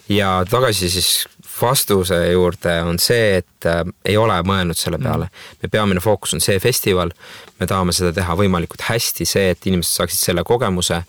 ja 0.08 0.42
tagasi 0.50 0.90
siis 0.90 1.12
vastuse 1.60 2.18
juurde 2.32 2.82
on 2.82 2.98
see, 2.98 3.38
et 3.42 3.66
äh, 3.66 3.84
ei 4.04 4.16
ole 4.16 4.38
mõelnud 4.46 4.78
selle 4.78 4.98
peale. 4.98 5.28
me 5.62 5.68
peamine 5.68 6.00
fookus 6.00 6.34
on 6.34 6.40
see 6.40 6.58
festival, 6.60 7.12
me 7.60 7.66
tahame 7.66 7.92
seda 7.92 8.12
teha 8.12 8.36
võimalikult 8.38 8.86
hästi, 8.88 9.26
see, 9.28 9.50
et 9.54 9.66
inimesed 9.66 10.02
saaksid 10.02 10.30
selle 10.30 10.44
kogemuse 10.44 11.02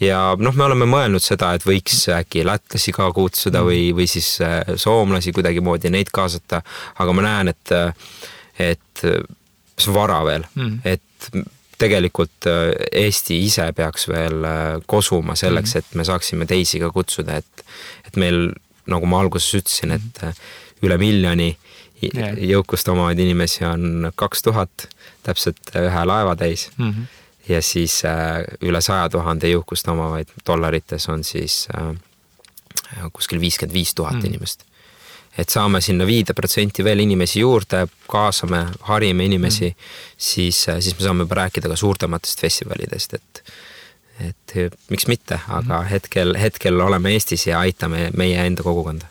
ja 0.00 0.20
noh, 0.38 0.54
me 0.56 0.66
oleme 0.66 0.88
mõelnud 0.90 1.24
seda, 1.24 1.52
et 1.56 1.64
võiks 1.66 2.06
äkki 2.12 2.44
lätlasi 2.46 2.94
ka 2.96 3.08
kutsuda 3.16 3.62
või, 3.66 3.90
mm. 3.90 3.98
või 4.00 4.08
siis 4.10 4.30
äh, 4.44 4.60
soomlasi 4.76 5.32
kuidagimoodi 5.36 5.92
neid 5.92 6.12
kaasata, 6.14 6.62
aga 7.02 7.16
ma 7.16 7.26
näen, 7.26 7.52
et, 7.54 7.74
et 8.60 9.04
see 9.04 9.92
on 9.92 9.96
vara 9.96 10.22
veel 10.26 10.46
mm., 10.54 10.80
et 10.84 11.30
tegelikult 11.80 12.48
äh, 12.48 12.70
Eesti 13.04 13.40
ise 13.44 13.68
peaks 13.76 14.08
veel 14.08 14.44
äh, 14.48 14.62
kosuma 14.88 15.36
selleks, 15.36 15.74
mm. 15.74 15.84
et 15.84 16.00
me 16.00 16.08
saaksime 16.08 16.48
teisi 16.48 16.80
ka 16.82 16.90
kutsuda, 16.94 17.40
et, 17.42 17.66
et 18.08 18.20
meil, 18.20 18.50
nagu 18.88 19.08
ma 19.10 19.20
alguses 19.24 19.62
ütlesin, 19.62 19.96
et 19.96 20.84
üle 20.84 20.98
miljoni 21.00 21.54
jõukust 21.96 22.88
omavaid 22.92 23.20
inimesi 23.24 23.64
on 23.64 24.10
kaks 24.20 24.44
tuhat, 24.44 24.88
täpselt 25.24 25.72
ühe 25.80 26.02
laeva 26.08 26.36
täis 26.36 26.68
mm. 26.76 26.90
-hmm 26.90 27.14
ja 27.48 27.62
siis 27.62 28.00
äh, 28.04 28.42
üle 28.66 28.80
saja 28.82 29.08
tuhande 29.10 29.50
jõukust 29.50 29.88
omavaid 29.90 30.32
dollarites 30.46 31.08
on 31.12 31.24
siis 31.24 31.66
äh, 31.76 31.92
kuskil 33.12 33.40
viiskümmend 33.40 33.74
viis 33.74 33.94
tuhat 33.94 34.18
mm. 34.18 34.26
inimest. 34.30 34.64
et 35.38 35.52
saame 35.52 35.80
sinna 35.84 36.06
viide 36.08 36.34
protsenti 36.34 36.84
veel 36.84 37.04
inimesi 37.04 37.40
juurde, 37.40 37.86
kaasame, 38.08 38.66
harime 38.88 39.24
inimesi 39.24 39.68
mm., 39.68 39.88
siis, 40.16 40.68
äh, 40.68 40.80
siis 40.80 40.98
me 40.98 41.06
saame 41.06 41.26
juba 41.26 41.42
rääkida 41.42 41.68
ka 41.68 41.76
suurtematest 41.76 42.40
festivalidest, 42.40 43.14
et 43.14 43.42
et 44.16 44.54
miks 44.88 45.04
mitte, 45.10 45.36
aga 45.44 45.82
mm. 45.82 45.88
hetkel, 45.90 46.30
hetkel 46.40 46.80
oleme 46.80 47.10
Eestis 47.12 47.42
ja 47.50 47.58
aitame 47.60 48.06
meie 48.16 48.46
enda 48.48 48.64
kogukonda. 48.64 49.04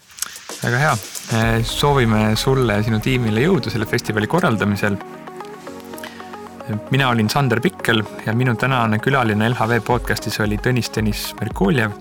väga 0.63 0.79
hea, 0.81 0.95
soovime 1.61 2.31
sulle 2.35 2.79
ja 2.79 2.83
sinu 2.87 2.97
tiimile 2.99 3.43
jõudu 3.43 3.69
selle 3.69 3.85
festivali 3.85 4.25
korraldamisel 4.27 4.97
mina 6.91 7.09
olin 7.09 7.29
Sander 7.29 7.61
Pikkel 7.61 8.03
ja 8.25 8.33
minu 8.33 8.55
tänane 8.55 8.99
külaline 8.99 9.49
LHV 9.49 9.81
podcastis 9.85 10.39
oli 10.39 10.57
Tõnis-Tõnis 10.57 11.33
Merkuljev. 11.39 11.91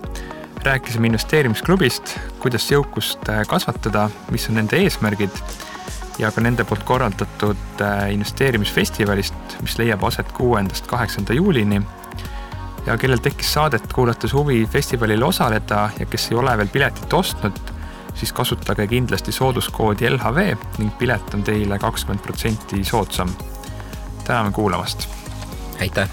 rääkisime 0.65 1.07
investeerimisklubist, 1.07 2.15
kuidas 2.41 2.65
jõukust 2.71 3.29
äh, 3.29 3.43
kasvatada, 3.47 4.09
mis 4.31 4.49
on 4.49 4.55
nende 4.57 4.79
eesmärgid 4.81 5.29
ja 6.17 6.31
ka 6.31 6.41
nende 6.41 6.65
poolt 6.65 6.83
korraldatud 6.83 7.81
äh, 7.81 8.09
investeerimisfestivalist, 8.13 9.59
mis 9.61 9.77
leiab 9.77 10.03
aset 10.03 10.31
kuuendast 10.31 10.87
kaheksanda 10.87 11.33
juulini. 11.33 11.81
ja 12.85 12.97
kellel 12.97 13.21
tekkis 13.21 13.53
saadet 13.53 13.93
kuulates 13.93 14.33
huvi 14.33 14.65
festivalil 14.65 15.23
osaleda 15.23 15.89
ja 15.99 16.05
kes 16.05 16.31
ei 16.31 16.37
ole 16.37 16.57
veel 16.57 16.67
piletit 16.67 17.13
ostnud, 17.13 17.59
siis 18.13 18.33
kasutage 18.33 18.87
kindlasti 18.87 19.31
sooduskoodi 19.31 20.09
LHV 20.09 20.55
ning 20.77 20.97
pilet 20.97 21.33
on 21.33 21.43
teile 21.43 21.79
kakskümmend 21.79 22.21
protsenti 22.21 22.83
soodsam 22.83 23.29
täname 24.25 24.51
kuulamast. 24.51 25.07
aitäh. 25.81 26.09